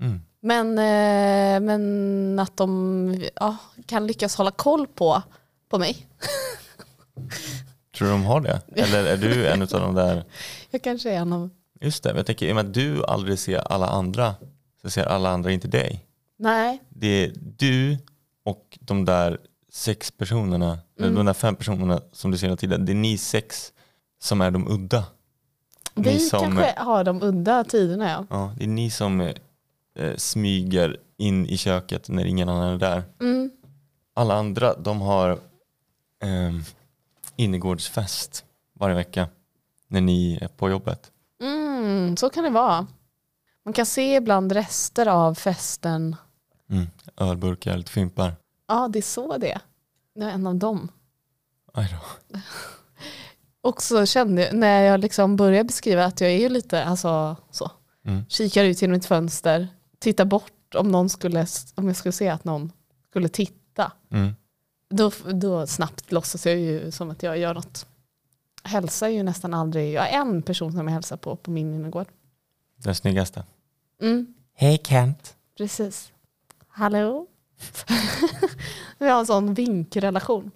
Mm. 0.00 0.20
Men, 0.40 0.68
eh, 0.78 1.60
men 1.60 2.38
att 2.38 2.56
de 2.56 3.24
ja, 3.34 3.56
kan 3.86 4.06
lyckas 4.06 4.36
hålla 4.36 4.50
koll 4.50 4.86
på, 4.86 5.22
på 5.70 5.78
mig. 5.78 6.06
Tror 7.96 8.08
du 8.08 8.12
de 8.12 8.24
har 8.24 8.40
det? 8.40 8.60
Eller 8.76 9.04
är 9.04 9.16
du 9.16 9.48
en 9.48 9.62
av 9.62 9.68
de 9.68 9.94
där 9.94 10.24
Jag 10.70 10.82
kanske 10.82 11.10
är 11.10 11.16
en 11.16 11.32
av... 11.32 11.50
Just 11.80 12.02
det, 12.02 12.16
jag 12.16 12.26
tänker 12.26 12.46
i 12.46 12.50
och 12.52 12.56
med 12.56 12.66
att 12.66 12.74
du 12.74 13.04
aldrig 13.04 13.38
ser 13.38 13.58
alla 13.58 13.86
andra 13.86 14.34
så 14.82 14.90
ser 14.90 15.04
alla 15.04 15.30
andra 15.30 15.50
inte 15.52 15.68
dig. 15.68 16.06
Nej, 16.38 16.82
Det 16.88 17.06
är 17.24 17.32
du 17.36 17.98
och 18.44 18.78
de 18.80 19.04
där 19.04 19.38
sex 19.72 20.10
personerna, 20.10 20.78
Mm. 20.98 21.14
de 21.14 21.26
där 21.26 21.32
fem 21.34 21.56
personerna 21.56 22.00
som 22.12 22.30
du 22.30 22.38
ser 22.38 22.46
hela 22.46 22.56
tiden. 22.56 22.84
Det 22.86 22.92
är 22.92 22.96
ni 22.96 23.18
sex 23.18 23.72
som 24.20 24.40
är 24.40 24.50
de 24.50 24.68
udda. 24.68 25.04
Vi 25.94 26.18
som- 26.18 26.40
kanske 26.40 26.74
har 26.80 27.04
de 27.04 27.22
udda 27.22 27.64
tiderna 27.64 28.10
ja. 28.10 28.26
Ja, 28.30 28.52
det 28.56 28.64
är 28.64 28.68
ni 28.68 28.90
som 28.90 29.20
eh, 29.20 29.34
eh, 29.94 30.16
smyger 30.16 30.96
in 31.16 31.46
i 31.46 31.56
köket 31.56 32.08
när 32.08 32.24
ingen 32.24 32.48
annan 32.48 32.74
är 32.74 32.78
där. 32.78 33.02
Mm. 33.20 33.50
Alla 34.14 34.34
andra 34.34 34.74
de 34.74 35.00
har 35.00 35.30
eh, 36.22 36.52
innergårdsfest 37.36 38.44
varje 38.72 38.94
vecka 38.94 39.28
när 39.88 40.00
ni 40.00 40.38
är 40.42 40.48
på 40.48 40.70
jobbet. 40.70 41.10
Mm, 41.42 42.16
så 42.16 42.30
kan 42.30 42.44
det 42.44 42.50
vara. 42.50 42.86
Man 43.64 43.72
kan 43.72 43.86
se 43.86 44.14
ibland 44.16 44.52
rester 44.52 45.06
av 45.06 45.34
festen. 45.34 46.16
Mm. 46.70 46.86
Ölburkar, 47.16 47.76
lite 47.76 47.92
fimpar. 47.92 48.34
Ja, 48.68 48.88
det 48.88 48.98
är 48.98 49.02
så 49.02 49.38
det 49.38 49.52
är. 49.52 49.60
Jag 50.14 50.28
är 50.28 50.32
en 50.32 50.46
av 50.46 50.54
dem. 50.54 50.88
Aj 51.74 51.88
då. 52.30 52.38
Och 53.62 53.82
så 53.82 54.06
kände 54.06 54.42
jag, 54.46 54.54
när 54.54 54.82
jag 54.82 55.00
liksom 55.00 55.36
började 55.36 55.64
beskriva 55.64 56.04
att 56.04 56.20
jag 56.20 56.30
är 56.30 56.38
ju 56.38 56.48
lite, 56.48 56.84
alltså 56.84 57.36
så, 57.50 57.70
Mm. 58.04 58.24
kikar 58.28 58.64
ut 58.64 58.82
genom 58.82 58.92
mitt 58.94 59.06
fönster, 59.06 59.68
tittar 59.98 60.24
bort 60.24 60.74
om 60.74 60.88
någon 60.92 61.08
skulle, 61.08 61.46
om 61.74 61.86
jag 61.86 61.96
skulle 61.96 62.12
se 62.12 62.28
att 62.28 62.44
någon 62.44 62.72
skulle 63.10 63.28
titta. 63.28 63.92
Mm. 64.10 64.34
Då, 64.90 65.10
då 65.32 65.66
snabbt 65.66 66.12
låtsas 66.12 66.46
jag 66.46 66.56
ju 66.56 66.90
som 66.90 67.10
att 67.10 67.22
jag 67.22 67.38
gör 67.38 67.54
något. 67.54 67.86
Hälsar 68.64 69.08
ju 69.08 69.22
nästan 69.22 69.54
aldrig, 69.54 69.92
jag 69.92 70.02
har 70.02 70.08
en 70.08 70.42
person 70.42 70.72
som 70.72 70.86
jag 70.88 70.94
hälsar 70.94 71.16
på 71.16 71.36
på 71.36 71.50
min 71.50 71.74
innergård. 71.74 72.06
Den 72.76 72.94
snyggaste. 72.94 73.44
Mm, 74.00 74.34
Hej 74.54 74.80
Kent. 74.84 75.36
precis. 75.56 76.12
Hallå? 76.68 77.26
Vi 78.98 79.08
har 79.08 79.20
en 79.20 79.26
sån 79.26 79.54
vinkrelation 79.54 80.50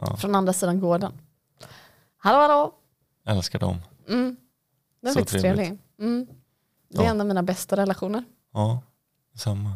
Ja, 0.00 0.16
från 0.16 0.34
andra 0.34 0.52
sidan 0.52 0.80
gården. 0.80 1.12
Hallå 2.28 2.38
hallå? 2.40 2.72
älskar 3.26 3.58
dem. 3.58 3.76
Mm. 4.08 4.36
Den 5.00 5.08
är 5.10 5.12
Så 5.12 5.18
faktiskt 5.20 5.40
trevligt. 5.42 5.66
trevlig. 5.66 5.78
Mm. 5.98 6.26
Det 6.88 6.98
är 6.98 7.04
Ja. 7.04 7.10
en 7.10 7.20
av 7.20 7.26
mina 7.26 7.42
bästa 7.42 7.76
relationer. 7.76 8.24
Ja, 8.52 8.82
samma. 9.34 9.68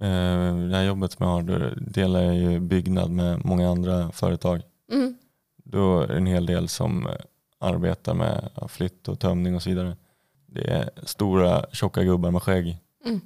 Eh, 0.00 0.56
Det 0.68 0.76
här 0.76 0.82
jobbet 0.84 1.12
som 1.12 1.26
jag 1.26 1.32
har, 1.32 1.42
då 1.42 1.70
delar 1.76 2.20
jag 2.22 2.34
ju 2.36 2.60
byggnad 2.60 3.10
med 3.10 3.44
många 3.44 3.70
andra 3.70 4.12
företag. 4.12 4.62
Mm. 4.92 5.16
Då 5.56 6.00
är 6.00 6.06
det 6.08 6.16
en 6.16 6.26
hel 6.26 6.46
del 6.46 6.68
som 6.68 7.06
eh, 7.06 7.12
arbetar 7.58 8.14
med 8.14 8.50
ja, 8.54 8.68
flytt 8.68 9.08
och 9.08 9.18
tömning 9.20 9.54
och 9.54 9.62
så 9.62 9.70
vidare. 9.70 9.96
Det 10.46 10.70
är 10.70 10.90
stora 11.02 11.66
tjocka 11.72 12.04
gubbar 12.04 12.30
med 12.30 12.42
skägg. 12.42 12.78
Mm. 13.04 13.20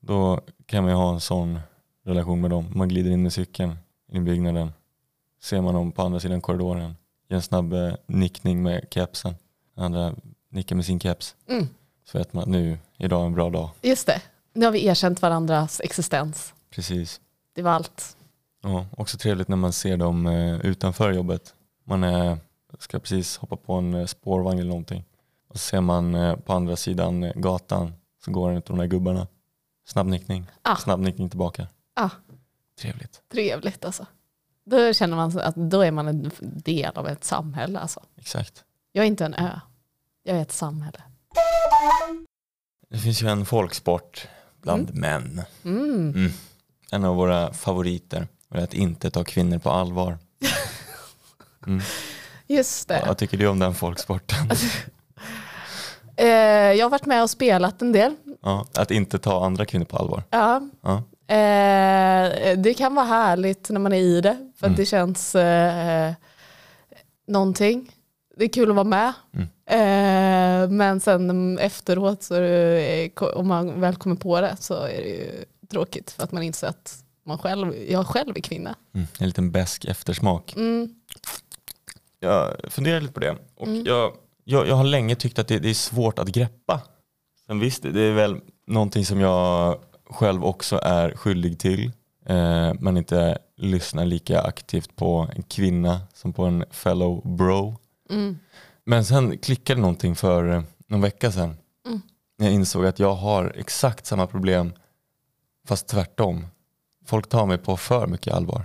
Då 0.00 0.40
kan 0.66 0.82
man 0.84 0.92
ju 0.92 0.96
ha 0.96 1.12
en 1.12 1.20
sån 1.20 1.58
relation 2.04 2.40
med 2.40 2.50
dem. 2.50 2.66
Man 2.74 2.88
glider 2.88 3.10
in 3.10 3.22
med 3.22 3.32
cykeln 3.32 3.76
in 4.08 4.22
i 4.22 4.24
byggnaden. 4.24 4.72
Ser 5.42 5.60
man 5.60 5.74
dem 5.74 5.92
på 5.92 6.02
andra 6.02 6.20
sidan 6.20 6.40
korridoren. 6.40 6.94
Ger 7.32 7.36
en 7.36 7.42
snabb 7.42 7.72
eh, 7.72 7.94
nickning 8.06 8.62
med 8.62 8.86
kepsen. 8.90 9.34
Andra 9.76 10.14
nickar 10.50 10.76
med 10.76 10.84
sin 10.84 11.00
keps. 11.00 11.36
Mm. 11.48 11.68
Så 12.04 12.18
vet 12.18 12.32
man 12.32 12.42
att 12.42 12.48
nu, 12.48 12.78
idag 12.96 13.22
är 13.22 13.26
en 13.26 13.34
bra 13.34 13.50
dag. 13.50 13.70
Just 13.82 14.06
det, 14.06 14.22
nu 14.52 14.64
har 14.64 14.72
vi 14.72 14.86
erkänt 14.86 15.22
varandras 15.22 15.80
existens. 15.84 16.54
Precis. 16.70 17.20
Det 17.54 17.62
var 17.62 17.70
allt. 17.70 18.16
Ja, 18.62 18.86
också 18.96 19.18
trevligt 19.18 19.48
när 19.48 19.56
man 19.56 19.72
ser 19.72 19.96
dem 19.96 20.26
eh, 20.26 20.60
utanför 20.60 21.12
jobbet. 21.12 21.54
Man 21.84 22.04
är, 22.04 22.38
ska 22.78 22.98
precis 22.98 23.36
hoppa 23.36 23.56
på 23.56 23.72
en 23.74 23.94
eh, 23.94 24.06
spårvagn 24.06 24.58
eller 24.58 24.68
någonting. 24.68 25.04
Och 25.48 25.56
så 25.56 25.62
ser 25.68 25.80
man 25.80 26.36
på 26.44 26.52
andra 26.52 26.76
sidan 26.76 27.32
gatan 27.34 27.92
så 28.24 28.30
går 28.30 28.50
en 28.50 28.56
av 28.56 28.62
de 28.66 28.78
där 28.78 28.86
gubbarna. 28.86 29.26
Snabb 29.86 30.06
nickning, 30.06 30.46
Ah. 30.62 30.76
snabb 30.76 31.00
nickning 31.00 31.28
tillbaka. 31.30 31.66
Ah, 31.94 32.10
Trevligt. 32.80 33.22
trevligt 33.32 33.84
alltså. 33.84 34.06
Då 34.64 34.92
känner 34.92 35.16
man 35.16 35.38
att 35.38 35.54
då 35.56 35.80
är 35.80 35.90
man 35.90 36.08
en 36.08 36.30
del 36.40 36.92
av 36.94 37.08
ett 37.08 37.24
samhälle. 37.24 37.78
Alltså. 37.78 38.00
Exakt. 38.16 38.64
Jag 38.92 39.02
är 39.02 39.06
inte 39.06 39.24
en 39.24 39.34
ö, 39.34 39.60
jag 40.22 40.36
är 40.36 40.42
ett 40.42 40.52
samhälle. 40.52 41.02
Det 42.90 42.98
finns 42.98 43.22
ju 43.22 43.28
en 43.28 43.46
folksport 43.46 44.28
bland 44.62 44.94
män. 44.94 45.42
Mm. 45.64 46.10
Mm. 46.10 46.32
En 46.90 47.04
av 47.04 47.16
våra 47.16 47.52
favoriter. 47.52 48.28
Och 48.48 48.58
att 48.58 48.74
inte 48.74 49.10
ta 49.10 49.24
kvinnor 49.24 49.58
på 49.58 49.70
allvar. 49.70 50.18
Mm. 51.66 51.82
Just 52.46 52.88
det. 52.88 53.04
Vad 53.06 53.18
tycker 53.18 53.38
du 53.38 53.46
om 53.46 53.58
den 53.58 53.74
folksporten? 53.74 54.50
Eh, 56.16 56.28
jag 56.72 56.84
har 56.84 56.90
varit 56.90 57.06
med 57.06 57.22
och 57.22 57.30
spelat 57.30 57.82
en 57.82 57.92
del. 57.92 58.16
Ja, 58.42 58.66
att 58.74 58.90
inte 58.90 59.18
ta 59.18 59.46
andra 59.46 59.64
kvinnor 59.64 59.84
på 59.84 59.96
allvar. 59.96 60.22
Ja. 60.30 60.60
Ja. 60.82 61.02
Eh, 61.32 62.58
det 62.58 62.74
kan 62.74 62.94
vara 62.94 63.06
härligt 63.06 63.70
när 63.70 63.80
man 63.80 63.92
är 63.92 64.00
i 64.00 64.20
det. 64.20 64.50
För 64.56 64.66
att 64.66 64.70
Mm. 64.70 64.76
det 64.76 64.86
känns 64.86 65.34
eh, 65.34 66.12
någonting. 67.26 67.92
Det 68.36 68.44
är 68.44 68.48
kul 68.48 68.70
att 68.70 68.76
vara 68.76 68.84
med. 68.84 69.12
Mm. 69.34 69.48
Eh, 69.66 70.70
men 70.70 71.00
sen 71.00 71.58
efteråt, 71.58 72.22
så 72.22 72.34
det, 72.34 73.10
om 73.20 73.48
man 73.48 73.80
väl 73.80 73.96
kommer 73.96 74.16
på 74.16 74.40
det, 74.40 74.56
så 74.60 74.74
är 74.74 75.02
det 75.02 75.08
ju 75.08 75.44
tråkigt. 75.70 76.10
För 76.10 76.22
att 76.22 76.32
man 76.32 76.42
inser 76.42 76.66
att 76.66 76.94
man 77.26 77.38
själv, 77.38 77.74
jag 77.88 78.06
själv 78.06 78.36
är 78.36 78.40
kvinna. 78.40 78.74
Mm. 78.94 79.06
En 79.18 79.26
liten 79.26 79.50
besk 79.50 79.84
eftersmak. 79.84 80.54
Mm. 80.56 80.94
Jag 82.20 82.56
funderar 82.68 83.00
lite 83.00 83.12
på 83.12 83.20
det. 83.20 83.36
Och 83.54 83.66
Mm. 83.66 83.84
jag, 83.86 84.12
jag, 84.44 84.68
jag 84.68 84.74
har 84.74 84.84
länge 84.84 85.14
tyckt 85.14 85.38
att 85.38 85.48
det, 85.48 85.58
det 85.58 85.70
är 85.70 85.74
svårt 85.74 86.18
att 86.18 86.28
greppa. 86.28 86.80
Sen 87.46 87.60
visst, 87.60 87.82
det 87.82 88.00
är 88.00 88.12
väl 88.12 88.40
någonting 88.66 89.04
som 89.06 89.20
jag 89.20 89.78
själv 90.12 90.44
också 90.44 90.80
är 90.82 91.14
skyldig 91.16 91.58
till. 91.58 91.92
Eh, 92.26 92.72
men 92.80 92.96
inte 92.96 93.38
lyssnar 93.56 94.04
lika 94.04 94.40
aktivt 94.42 94.96
på 94.96 95.28
en 95.36 95.42
kvinna 95.42 96.00
som 96.14 96.32
på 96.32 96.44
en 96.44 96.64
fellow 96.70 97.36
bro. 97.36 97.76
Mm. 98.10 98.38
Men 98.84 99.04
sen 99.04 99.38
klickade 99.38 99.80
någonting 99.80 100.14
för 100.16 100.52
eh, 100.52 100.62
någon 100.86 101.00
vecka 101.00 101.32
sedan. 101.32 101.56
Mm. 101.86 102.00
Jag 102.36 102.52
insåg 102.52 102.86
att 102.86 102.98
jag 102.98 103.14
har 103.14 103.52
exakt 103.56 104.06
samma 104.06 104.26
problem 104.26 104.72
fast 105.66 105.86
tvärtom. 105.86 106.46
Folk 107.06 107.28
tar 107.28 107.46
mig 107.46 107.58
på 107.58 107.76
för 107.76 108.06
mycket 108.06 108.34
allvar. 108.34 108.64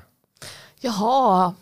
Jaha, 0.79 1.53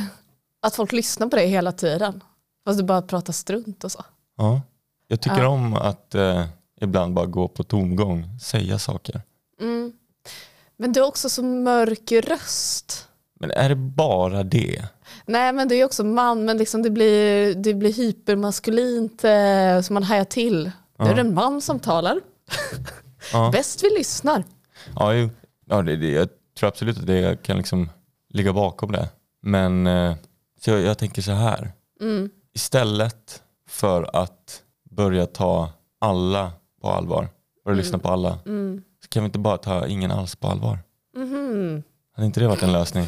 att 0.62 0.74
folk 0.74 0.92
lyssnar 0.92 1.26
på 1.28 1.36
dig 1.36 1.48
hela 1.48 1.72
tiden. 1.72 2.22
Fast 2.64 2.78
du 2.78 2.84
bara 2.84 3.02
pratar 3.02 3.32
strunt 3.32 3.84
och 3.84 3.92
så. 3.92 4.04
Ja. 4.36 4.60
Jag 5.08 5.20
tycker 5.20 5.42
Ja. 5.42 5.48
om 5.48 5.74
att 5.74 6.14
eh, 6.14 6.44
ibland 6.80 7.14
bara 7.14 7.26
gå 7.26 7.48
på 7.48 7.64
tomgång, 7.64 8.38
säga 8.40 8.78
saker. 8.78 9.22
Mm. 9.62 9.92
Men 10.76 10.92
du 10.92 11.00
har 11.00 11.08
också 11.08 11.28
så 11.28 11.42
mörk 11.42 12.12
röst. 12.12 13.08
Men 13.40 13.50
är 13.50 13.68
det 13.68 13.76
bara 13.76 14.42
det? 14.42 14.82
Nej 15.26 15.52
men 15.52 15.68
det 15.68 15.74
är 15.74 15.84
också 15.84 16.04
man, 16.04 16.44
men 16.44 16.58
liksom 16.58 16.82
det 16.82 16.90
blir, 16.90 17.54
det 17.54 17.74
blir 17.74 17.92
hypermaskulint 17.92 19.24
eh, 19.24 19.80
så 19.82 19.92
man 19.92 20.02
hajar 20.02 20.24
till. 20.24 20.70
Nu 20.98 21.04
är 21.04 21.14
det 21.14 21.20
en 21.20 21.34
man 21.34 21.60
som 21.60 21.80
talar. 21.80 22.20
Ja. 23.32 23.50
Bäst 23.52 23.84
vi 23.84 23.90
lyssnar. 23.90 24.44
Ja, 24.96 25.14
ju, 25.14 25.28
ja 25.66 25.82
det, 25.82 25.96
det, 25.96 26.10
jag 26.10 26.28
tror 26.58 26.68
absolut 26.68 26.98
att 26.98 27.06
det 27.06 27.42
kan 27.42 27.56
liksom 27.56 27.90
ligga 28.28 28.52
bakom 28.52 28.92
det. 28.92 29.08
Men 29.42 29.86
eh, 29.86 30.14
så 30.60 30.70
jag, 30.70 30.80
jag 30.80 30.98
tänker 30.98 31.22
så 31.22 31.32
här. 31.32 31.72
Mm. 32.00 32.30
Istället 32.54 33.42
för 33.68 34.16
att 34.16 34.62
börja 34.90 35.26
ta 35.26 35.70
alla 36.00 36.52
på 36.82 36.88
allvar, 36.88 37.28
börja 37.64 37.76
lyssna 37.76 37.98
på 37.98 38.08
alla, 38.08 38.38
Mm. 38.46 38.82
Kan 39.12 39.22
vi 39.22 39.26
inte 39.26 39.38
bara 39.38 39.58
ta 39.58 39.86
ingen 39.86 40.10
alls 40.10 40.36
på 40.36 40.48
allvar? 40.48 40.78
Mhm. 41.16 41.82
Hade 42.16 42.26
inte 42.26 42.40
det 42.40 42.48
varit 42.48 42.62
en 42.62 42.72
lösning? 42.72 43.06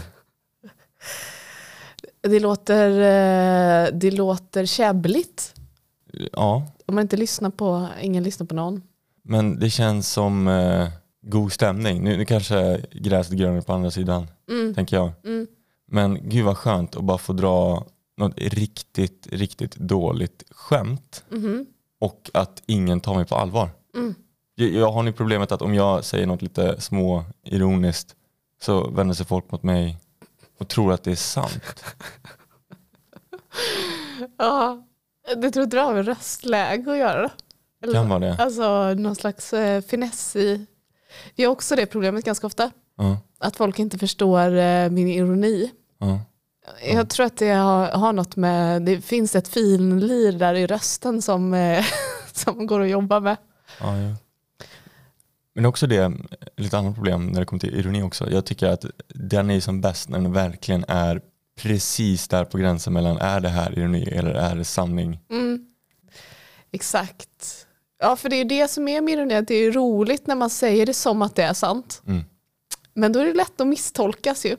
Det 2.20 2.40
låter, 2.40 2.90
eh, 2.90 3.92
det 3.92 4.10
låter 4.10 4.66
käbbligt. 4.66 5.54
Ja, 6.32 6.66
Om 6.86 6.94
man 6.94 7.02
inte 7.02 7.16
lyssnar 7.16 7.50
på, 7.50 7.88
ingen 8.00 8.22
lyssnar 8.24 8.46
på 8.46 8.54
någon. 8.54 8.82
men 9.22 9.58
det 9.60 9.70
känns 9.70 10.12
som 10.12 10.48
eh, 10.48 10.88
god 11.22 11.52
stämning. 11.52 12.02
Nu, 12.04 12.16
nu 12.16 12.24
kanske 12.24 12.80
gräset 12.92 13.32
är 13.32 13.36
grönare 13.36 13.62
på 13.62 13.72
andra 13.72 13.90
sidan, 13.90 14.26
Mm. 14.50 14.74
tänker 14.74 14.96
jag. 14.96 15.12
Mm. 15.24 15.46
Men 15.86 16.28
gud 16.28 16.44
vad 16.44 16.56
skönt 16.58 16.96
att 16.96 17.04
bara 17.04 17.18
få 17.18 17.32
dra 17.32 17.86
något 18.16 18.32
riktigt, 18.36 19.26
riktigt 19.30 19.76
dåligt 19.76 20.44
skämt 20.50 21.24
Mhm. 21.28 21.66
och 22.00 22.30
att 22.34 22.62
ingen 22.66 23.00
tar 23.00 23.14
mig 23.14 23.26
på 23.26 23.34
allvar. 23.34 23.70
Mm. 23.96 24.14
Jag, 24.54 24.92
har 24.92 25.02
nu 25.02 25.12
problemet 25.12 25.52
att 25.52 25.62
om 25.62 25.74
jag 25.74 26.04
säger 26.04 26.26
något 26.26 26.42
lite 26.42 26.80
små 26.80 27.24
ironiskt 27.44 28.16
så 28.62 28.90
vänder 28.90 29.14
sig 29.14 29.26
folk 29.26 29.50
mot 29.50 29.62
mig 29.62 29.96
och 30.58 30.68
tror 30.68 30.92
att 30.92 31.04
det 31.04 31.10
är 31.10 31.16
sant. 31.16 31.84
Ja, 34.38 34.84
det 35.36 35.50
tror 35.50 35.64
inte 35.64 35.76
det 35.76 35.82
har 35.82 35.94
med 35.94 36.06
röstläge 36.06 36.92
att 36.92 36.98
göra. 36.98 37.30
Eller, 37.82 37.94
Kan 37.94 38.08
vara 38.08 38.18
det. 38.18 38.36
Alltså 38.38 38.94
någon 38.94 39.16
slags 39.16 39.52
eh, 39.52 39.80
finess 39.82 40.36
i. 40.36 40.66
Vi 41.34 41.44
har 41.44 41.52
också 41.52 41.76
det 41.76 41.86
problemet 41.86 42.24
ganska 42.24 42.46
ofta. 42.46 42.70
Ja, 42.96 43.18
Att 43.38 43.56
folk 43.56 43.78
inte 43.78 43.98
förstår 43.98 44.56
eh, 44.56 44.90
min 44.90 45.08
ironi. 45.08 45.70
ja. 45.98 46.20
Jag 46.84 47.10
tror 47.10 47.26
att 47.26 47.36
det 47.36 47.50
har, 47.50 47.86
har 47.90 48.12
något 48.12 48.36
med, 48.36 48.82
det 48.82 49.00
finns 49.00 49.36
ett 49.36 49.48
finlir 49.48 50.32
där 50.32 50.54
i 50.54 50.66
rösten 50.66 51.22
som, 51.22 51.54
eh, 51.54 51.84
som 52.32 52.66
går 52.66 52.80
att 52.80 52.88
jobba 52.88 53.20
med. 53.20 53.36
Ja, 53.80 53.96
ja. 53.98 54.16
Men 55.54 55.66
också 55.66 55.86
det, 55.86 56.12
lite 56.56 56.78
annat 56.78 56.94
problem 56.94 57.26
när 57.26 57.40
det 57.40 57.46
kommer 57.46 57.60
till 57.60 57.74
ironi 57.74 58.02
också. 58.02 58.30
Jag 58.30 58.46
tycker 58.46 58.66
att 58.66 58.84
den 59.08 59.50
är 59.50 59.60
som 59.60 59.80
bäst 59.80 60.08
när 60.08 60.18
den 60.18 60.32
verkligen 60.32 60.84
är 60.88 61.20
precis 61.56 62.28
där 62.28 62.44
på 62.44 62.58
gränsen 62.58 62.92
mellan 62.92 63.16
är 63.16 63.40
det 63.40 63.48
här 63.48 63.78
ironi 63.78 64.02
eller 64.02 64.30
är 64.30 64.56
det 64.56 64.64
sanning? 64.64 65.20
Mm. 65.30 65.66
Exakt. 66.72 67.66
Ja, 67.98 68.16
för 68.16 68.28
det 68.28 68.36
är 68.36 68.44
det 68.44 68.68
som 68.68 68.88
är 68.88 69.00
med 69.00 69.14
ironi, 69.14 69.34
att 69.34 69.48
det 69.48 69.54
är 69.54 69.72
roligt 69.72 70.26
när 70.26 70.34
man 70.34 70.50
säger 70.50 70.86
det 70.86 70.94
som 70.94 71.22
att 71.22 71.36
det 71.36 71.42
är 71.42 71.52
sant. 71.52 72.02
Mm. 72.06 72.24
Men 72.94 73.12
då 73.12 73.20
är 73.20 73.24
det 73.24 73.34
lätt 73.34 73.60
att 73.60 73.66
misstolkas 73.66 74.46
ju. 74.46 74.56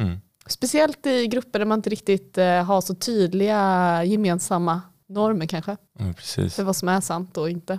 Mm. 0.00 0.18
Speciellt 0.46 1.06
i 1.06 1.26
grupper 1.26 1.58
där 1.58 1.66
man 1.66 1.78
inte 1.78 1.90
riktigt 1.90 2.38
eh, 2.38 2.64
har 2.64 2.80
så 2.80 2.94
tydliga 2.94 4.04
gemensamma 4.04 4.82
normer 5.08 5.46
kanske. 5.46 5.76
Ja, 5.98 6.12
precis. 6.16 6.54
För 6.54 6.62
vad 6.62 6.76
som 6.76 6.88
är 6.88 7.00
sant 7.00 7.36
och 7.36 7.50
inte. 7.50 7.78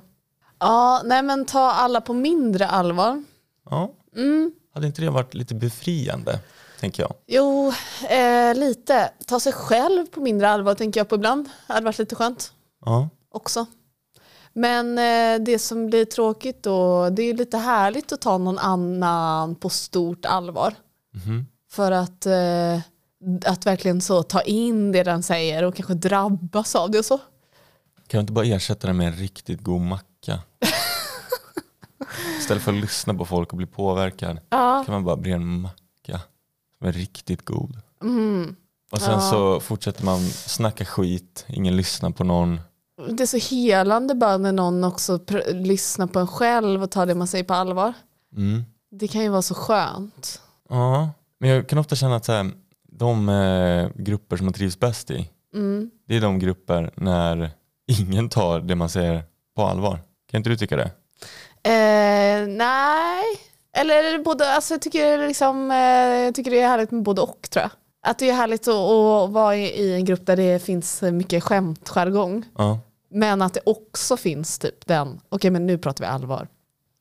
Ja, 0.60 1.02
nej 1.06 1.24
men 1.24 1.46
ta 1.46 1.72
alla 1.72 2.02
på 2.02 2.14
mindre 2.14 2.68
allvar. 2.68 3.24
Ja. 3.70 3.92
Mm. 4.16 4.52
Hade 4.74 4.88
inte 4.88 5.02
det 5.02 5.10
varit 5.10 5.34
lite 5.34 5.56
befriande, 5.56 6.40
tänker 6.80 7.04
jag? 7.04 7.14
Jo, 7.28 7.74
eh, 8.10 8.56
lite. 8.56 9.12
Ta 9.26 9.40
sig 9.40 9.54
själv 9.54 10.06
på 10.06 10.20
mindre 10.22 10.50
allvar 10.50 10.76
tänker 10.76 11.00
jag 11.00 11.10
på 11.10 11.16
ibland. 11.16 11.50
Det 11.68 11.74
hade 11.74 11.86
varit 11.86 12.00
lite 12.00 12.16
skönt 12.16 12.52
Ja. 12.86 13.10
också. 13.32 13.66
Men 14.54 14.98
eh, 14.98 15.44
det 15.46 15.60
som 15.60 15.88
blir 15.88 16.06
tråkigt 16.06 16.64
då, 16.64 17.10
det 17.10 17.24
är 17.24 17.34
lite 17.34 17.58
härligt 17.58 18.12
att 18.12 18.22
ta 18.22 18.38
någon 18.38 18.58
annan 18.60 19.56
på 19.56 19.70
stort 19.70 20.26
allvar. 20.26 20.74
Mhm. 21.14 21.46
För 21.72 21.92
att, 21.92 22.26
eh, 22.26 22.80
att 23.46 23.66
verkligen 23.66 24.02
så 24.02 24.24
ta 24.24 24.42
in 24.42 24.92
det 24.92 25.04
den 25.04 25.24
säger 25.24 25.64
och 25.64 25.76
kanske 25.76 25.94
drabbas 25.94 26.76
av 26.76 26.92
det 26.92 27.00
och 27.00 27.06
så. 27.06 27.18
Kan 28.08 28.18
du 28.18 28.20
inte 28.20 28.34
bara 28.34 28.46
ersätta 28.46 28.88
det 28.88 28.94
med 28.94 29.08
en 29.08 29.14
riktigt 29.14 29.62
god 29.62 29.82
macka? 29.82 30.04
Istället 32.40 32.64
för 32.64 32.72
att 32.74 32.78
lyssna 32.82 33.14
på 33.14 33.26
folk 33.26 33.52
och 33.52 33.58
bli 33.58 33.66
påverkad 33.66 34.40
Ja. 34.50 34.84
kan 34.86 34.94
man 34.94 35.04
bara 35.04 35.18
bli 35.18 35.32
en 35.32 35.62
macka 35.62 36.22
som 36.78 36.88
är 36.88 36.92
riktigt 36.92 37.46
god. 37.46 37.78
Mm. 38.04 38.56
Och 38.92 39.02
sen 39.02 39.12
Ja. 39.14 39.20
så 39.22 39.60
fortsätter 39.60 40.06
man 40.06 40.20
snacka 40.30 40.86
skit, 40.86 41.46
ingen 41.48 41.76
lyssnar 41.78 42.10
på 42.10 42.24
någon. 42.24 42.60
Det 43.10 43.24
är 43.24 43.40
så 43.40 43.56
helande 43.56 44.16
bara 44.16 44.38
när 44.38 44.52
någon 44.52 44.84
också 44.84 45.20
lyssnar 45.52 46.08
på 46.08 46.20
en 46.20 46.28
själv 46.28 46.84
och 46.84 46.92
tar 46.92 47.06
det 47.06 47.16
man 47.16 47.28
säger 47.28 47.44
på 47.44 47.54
allvar. 47.54 47.94
Mm. 48.36 48.64
Det 48.92 49.08
kan 49.08 49.22
ju 49.24 49.30
vara 49.30 49.42
så 49.42 49.56
skönt. 49.56 50.42
Ja, 50.70 51.10
men 51.40 51.50
jag 51.50 51.70
kan 51.70 51.80
ofta 51.80 51.96
känna 51.96 52.16
att 52.16 52.26
så 52.26 52.32
här, 52.32 52.52
de 52.92 53.30
eh, 53.30 53.90
grupper 53.96 54.38
som 54.38 54.46
man 54.46 54.54
trivs 54.54 54.80
bäst 54.80 55.12
i, 55.12 55.30
Mm. 55.54 55.92
det 56.08 56.16
är 56.16 56.22
de 56.22 56.40
grupper 56.40 56.92
när 56.96 57.50
ingen 57.88 58.30
tar 58.30 58.60
det 58.60 58.76
man 58.76 58.90
säger 58.90 59.24
på 59.56 59.64
allvar. 59.64 60.00
Kan 60.32 60.38
inte 60.38 60.50
du 60.50 60.58
tycka 60.58 60.76
det? 60.76 60.92
Eh, 61.64 62.48
nej, 62.48 63.24
eller 63.78 64.24
både, 64.24 64.54
alltså 64.54 64.74
jag, 64.74 64.82
tycker 64.82 65.28
liksom, 65.28 65.72
eh, 65.72 65.78
jag 66.26 66.36
tycker 66.36 66.52
det 66.52 66.62
är 66.62 66.68
härligt 66.68 66.92
med 66.92 67.04
både 67.04 67.22
och 67.22 67.48
tror 67.50 67.62
jag. 67.62 67.72
Att 68.02 68.20
det 68.20 68.30
är 68.30 68.34
härligt 68.34 68.68
att, 68.68 68.74
att 68.76 69.32
vara 69.32 69.56
i, 69.56 69.94
en 69.94 70.06
grupp 70.06 70.26
där 70.26 70.36
det 70.36 70.64
finns 70.64 71.02
mycket 71.02 71.44
skämtjargong. 71.44 72.46
Ja, 72.58 72.80
Men 73.12 73.42
att 73.42 73.54
det 73.54 73.60
också 73.66 74.18
finns 74.18 74.60
typ 74.60 74.86
den, 74.88 75.20
okej 75.30 75.52
men 75.52 75.66
nu 75.68 75.78
pratar 75.78 76.04
vi 76.04 76.08
allvar. 76.08 76.48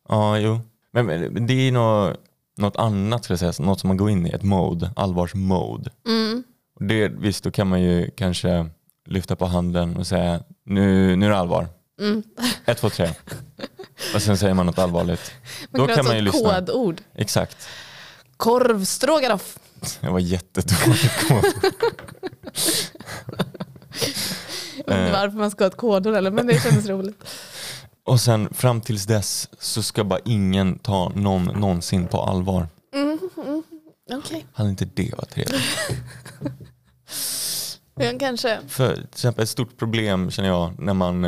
ja 0.08 0.38
jo. 0.38 0.60
Men, 0.92 1.06
men 1.06 1.46
det 1.46 1.54
är 1.54 1.72
något, 1.72 2.20
något 2.56 2.76
annat, 2.76 3.24
ska 3.24 3.32
jag 3.32 3.38
säga, 3.38 3.66
något 3.66 3.80
som 3.80 3.88
man 3.88 3.96
går 3.96 4.10
in 4.10 4.26
i, 4.26 4.30
ett 4.30 4.42
mode, 4.42 4.90
allvarsmode. 4.96 5.90
Mm. 6.06 6.44
Det, 6.80 7.08
visst, 7.08 7.44
då 7.44 7.50
kan 7.50 7.66
man 7.68 7.82
ju 7.82 8.10
kanske 8.10 8.66
lyfta 9.06 9.36
på 9.36 9.46
handen 9.46 9.96
och 9.96 10.06
säga 10.06 10.40
nu, 10.64 11.16
nu 11.16 11.26
är 11.26 11.30
det 11.30 11.36
allvar. 11.36 11.68
Mm. 12.00 12.22
Ett, 12.66 12.78
två, 12.78 12.90
tre. 12.90 13.10
Och 14.14 14.22
sen 14.22 14.38
säger 14.38 14.54
man 14.54 14.66
något 14.66 14.78
allvarligt. 14.78 15.32
Man 15.70 15.80
Då 15.80 15.86
kan, 15.86 15.96
ha 15.96 16.02
man 16.02 16.16
ju 16.16 16.22
lyssna. 16.22 16.54
kodord. 16.60 17.00
Exakt. 17.14 17.68
Korvstroganoff. 18.36 19.58
Jag 20.00 20.12
var 20.12 20.18
jättedåligt 20.18 21.28
kod. 21.28 21.44
Jag 24.86 24.94
vet 24.94 24.98
inte 25.06 25.12
varför 25.12 25.38
man 25.38 25.50
ska 25.50 25.64
ha 25.64 25.68
ett 25.68 25.76
kodord 25.76 26.14
eller 26.14 26.30
men 26.30 26.46
det 26.46 26.62
kändes 26.62 26.86
roligt. 26.86 27.24
Och 28.04 28.20
sen 28.20 28.54
fram 28.54 28.80
tills 28.80 29.04
dess 29.04 29.48
så 29.58 29.82
ska 29.82 30.04
bara 30.04 30.20
ingen 30.24 30.78
ta 30.78 31.12
någon 31.14 31.44
någonsin 31.44 32.06
på 32.06 32.22
allvar. 32.22 32.68
Mm, 32.94 33.18
mm, 33.36 33.62
Okej, 34.12 34.46
Hade 34.52 34.70
inte 34.70 34.84
det 34.84 35.14
varit 35.16 35.30
trevligt? 35.30 35.62
ja, 37.94 38.12
kanske. 38.20 38.60
För 38.68 38.94
till 38.94 39.04
exempel 39.04 39.42
ett 39.42 39.48
stort 39.50 39.76
problem 39.78 40.30
känner 40.30 40.48
jag 40.48 40.78
när 40.78 40.94
man 40.94 41.24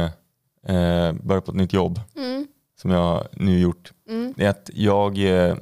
eh, 0.69 1.13
börjar 1.13 1.41
på 1.41 1.51
ett 1.51 1.57
nytt 1.57 1.73
jobb 1.73 2.01
Mm, 2.17 2.47
som 2.81 2.91
jag 2.91 3.27
nu 3.33 3.59
gjort. 3.61 3.93
mm, 4.09 4.35
Det 4.37 4.45
är 4.45 4.51
att 4.51 4.71
jag 4.75 5.19
eh, 5.49 5.57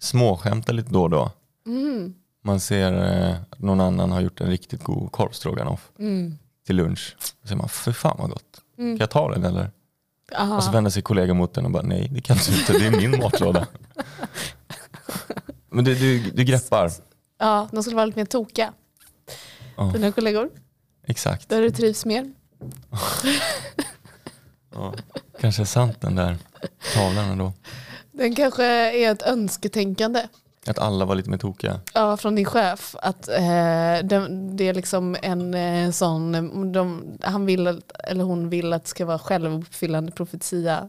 småskämtar 0.00 0.72
lite 0.72 0.90
då 0.92 1.02
och 1.02 1.10
då. 1.10 1.30
mm, 1.66 2.14
Man 2.44 2.60
ser 2.60 2.92
eh, 2.92 3.36
att 3.50 3.58
någon 3.58 3.80
annan 3.80 4.12
har 4.12 4.20
gjort 4.20 4.40
en 4.40 4.48
riktigt 4.50 4.82
god 4.82 5.12
korvstroganoff 5.12 5.90
mm. 5.98 6.38
till 6.66 6.76
lunch. 6.76 7.16
Då 7.42 7.48
säger 7.48 7.58
man, 7.58 7.68
för 7.68 7.92
fan 7.92 8.16
vad 8.18 8.30
gott. 8.30 8.60
Mm. 8.78 8.92
Kan 8.96 9.00
jag 9.00 9.10
ta 9.10 9.30
den 9.30 9.44
eller? 9.44 9.70
Aha. 10.36 10.56
Och 10.56 10.64
så 10.64 10.70
vänder 10.70 10.90
sig 10.90 11.02
kollegan 11.02 11.36
mot 11.36 11.54
den 11.54 11.64
och 11.64 11.70
bara, 11.70 11.82
nej 11.82 12.08
det 12.12 12.20
kan 12.20 12.36
du 12.46 12.58
inte, 12.58 12.72
det 12.72 12.86
är 12.86 12.90
min 13.08 13.10
matlåda. 13.22 13.66
Men 15.70 15.84
du, 15.84 15.94
du, 15.94 16.30
du 16.30 16.44
greppar. 16.44 16.90
Ja, 17.38 17.68
de 17.72 17.82
skulle 17.82 17.96
vara 17.96 18.06
lite 18.06 18.18
mer 18.18 18.26
tokiga. 18.26 18.72
Ja, 19.76 19.90
Dina 19.94 20.12
kollegor. 20.12 20.50
exakt. 21.06 21.48
Där 21.48 21.62
du 21.62 21.70
trivs 21.70 22.04
mer. 22.04 22.32
Ja. 24.78 24.94
Kanske 25.40 25.62
är 25.62 25.66
sant 25.66 26.00
den 26.00 26.14
där 26.14 26.36
tavlan 26.94 27.30
ändå. 27.30 27.52
Den 28.12 28.34
kanske 28.34 28.64
är 28.64 29.12
ett 29.12 29.22
önsketänkande 29.22 30.22
Att 30.66 30.78
alla 30.78 31.04
var 31.04 31.14
lite 31.14 31.30
mer 31.30 31.38
tokiga. 31.38 31.80
ja, 31.94 32.16
från 32.16 32.34
din 32.34 32.44
chef. 32.44 32.96
Att 33.02 33.28
eh, 33.28 33.38
det, 34.04 34.28
det 34.56 34.68
är 34.68 34.74
liksom 34.74 35.16
en 35.22 35.54
eh, 35.54 35.90
sån, 35.90 36.72
de, 36.72 37.02
han 37.22 37.46
vill 37.46 37.80
eller 38.04 38.24
hon 38.24 38.48
vill 38.50 38.72
att 38.72 38.82
det 38.84 38.88
ska 38.90 39.04
vara 39.06 39.18
självuppfyllande 39.18 40.12
profetia. 40.12 40.88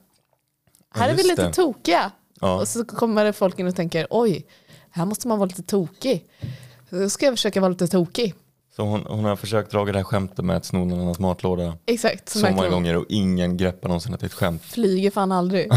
Ja, 0.94 1.00
Här 1.02 1.10
är 1.10 1.16
vi 1.16 1.24
lite 1.24 1.48
det. 1.48 1.54
tokiga. 1.54 2.12
Ja. 2.42 2.60
Och 2.60 2.68
så 2.68 2.86
kommer 2.86 3.26
det 3.26 3.34
folk 3.34 3.60
in 3.60 3.68
och 3.68 3.76
tänker 3.76 4.08
oj, 4.10 4.46
här 4.92 5.06
måste 5.06 5.28
man 5.28 5.40
vara 5.40 5.48
lite 5.48 5.64
tokig. 5.64 6.26
Då 6.90 7.10
ska 7.10 7.26
jag 7.26 7.34
försöka 7.34 7.62
vara 7.62 7.70
lite 7.70 7.88
tokig. 7.88 8.36
Så 8.80 8.86
hon, 8.86 9.06
hon 9.08 9.26
har 9.26 9.36
försökt 9.36 9.72
dra 9.72 9.86
det 9.86 9.98
här 9.98 10.04
skämtet 10.04 10.46
med 10.46 10.58
att 10.58 10.66
sno 10.66 10.86
någon 10.86 11.00
annans 11.02 11.20
matlåda 11.20 11.78
Exakt, 11.86 12.30
så 12.30 12.52
många 12.52 12.70
gånger 12.70 12.98
och 12.98 13.06
ingen 13.10 13.58
greppar 13.58 13.90
någonsin 13.90 14.14
att 14.14 14.20
det 14.20 14.24
är 14.24 14.28
ett 14.28 14.34
skämt. 14.34 14.62
flyger 14.64 15.12
fan 15.12 15.32
aldrig. 15.32 15.72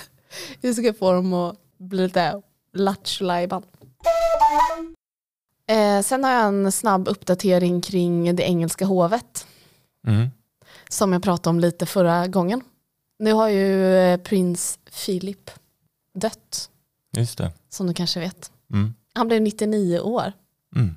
Vi 0.60 0.74
ska 0.74 0.92
få 0.92 1.12
dem 1.12 1.32
att 1.32 1.56
bli 1.78 2.02
lite 2.02 2.42
lattjo 2.72 3.26
Eh, 5.70 6.00
sen 6.02 6.24
har 6.24 6.30
jag 6.32 6.44
en 6.46 6.72
snabb 6.72 7.08
uppdatering 7.08 7.80
kring 7.80 8.36
det 8.36 8.42
engelska 8.42 8.84
hovet 8.86 9.46
Mm. 10.06 10.28
som 10.88 11.12
jag 11.12 11.22
pratade 11.22 11.50
om 11.50 11.60
lite 11.60 11.86
förra 11.86 12.26
gången. 12.26 12.60
Nu 13.18 13.32
har 13.32 13.48
ju 13.48 13.96
eh, 13.96 14.16
prins 14.16 14.78
Philip 15.04 15.50
dött, 16.18 16.70
Just 17.16 17.38
det. 17.38 17.52
som 17.68 17.86
du 17.86 17.94
kanske 17.94 18.20
vet. 18.20 18.52
Mm. 18.72 18.94
Han 19.14 19.28
blev 19.28 19.42
99 19.42 19.98
år. 20.00 20.32
Mm. 20.76 20.96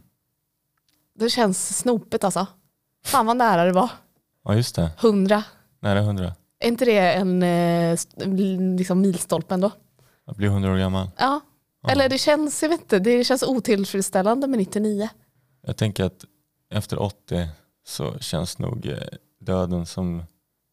Det 1.17 1.29
känns 1.29 1.77
snopet 1.77 2.23
alltså. 2.23 2.47
Fan 3.05 3.25
vad 3.25 3.37
nära 3.37 3.65
det 3.65 3.71
var. 3.71 3.89
Ja, 4.43 4.55
just 4.55 4.75
det. 4.75 4.91
100. 5.01 5.43
Nära 5.79 6.01
hundra. 6.01 6.33
Är 6.59 6.67
inte 6.67 6.85
det 6.85 7.13
en 7.13 7.43
eh, 7.43 7.97
liksom 8.77 9.01
milstolpe 9.01 9.53
ändå? 9.53 9.71
Jag 10.25 10.35
blir 10.35 10.49
hundra 10.49 10.71
år 10.71 10.77
gammal. 10.77 11.09
Ja. 11.17 11.41
Ja. 11.81 11.89
Eller 11.89 12.09
det 12.09 12.17
känns, 12.17 12.61
jag 12.63 12.69
vet 12.69 12.81
inte, 12.81 12.99
det 12.99 13.23
känns 13.23 13.43
otillfredsställande 13.43 14.47
med 14.47 14.59
99. 14.59 15.09
Jag 15.61 15.77
tänker 15.77 16.03
att 16.03 16.25
efter 16.69 16.99
80 17.01 17.47
så 17.85 18.19
känns 18.19 18.59
nog 18.59 18.85
eh, 18.85 18.97
döden 19.39 19.85
som 19.85 20.23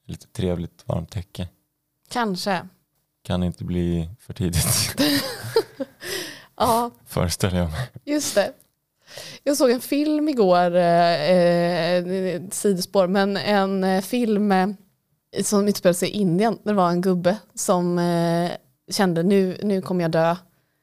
lite 0.06 0.26
trevligt 0.26 0.82
varmt 0.88 1.10
täcke. 1.10 1.48
Kanske. 2.08 2.68
Kan 3.22 3.42
inte 3.42 3.64
bli 3.64 4.10
för 4.20 4.32
tidigt, 4.34 4.96
Ja, 6.56 6.90
föreställer 7.06 7.58
jag 7.58 7.70
mig. 7.70 7.90
just 8.04 8.34
det. 8.34 8.52
Jag 9.42 9.56
såg 9.56 9.70
en 9.70 9.80
film 9.80 10.28
igår, 10.28 10.74
eh, 10.76 11.30
eh, 11.30 12.42
sidospår, 12.50 13.06
men 13.06 13.36
en 13.36 13.84
eh, 13.84 14.00
film 14.02 14.52
eh, 14.52 14.68
som 15.42 15.68
utspelade 15.68 15.94
sig 15.94 16.08
i 16.08 16.12
Indien. 16.12 16.58
Det 16.64 16.72
var 16.72 16.90
en 16.90 17.00
gubbe 17.00 17.36
som 17.54 17.98
eh, 17.98 18.50
kände 18.90 19.22
nu, 19.22 19.58
nu 19.62 19.82
kommer 19.82 20.04
jag 20.04 20.10
dö. 20.10 20.36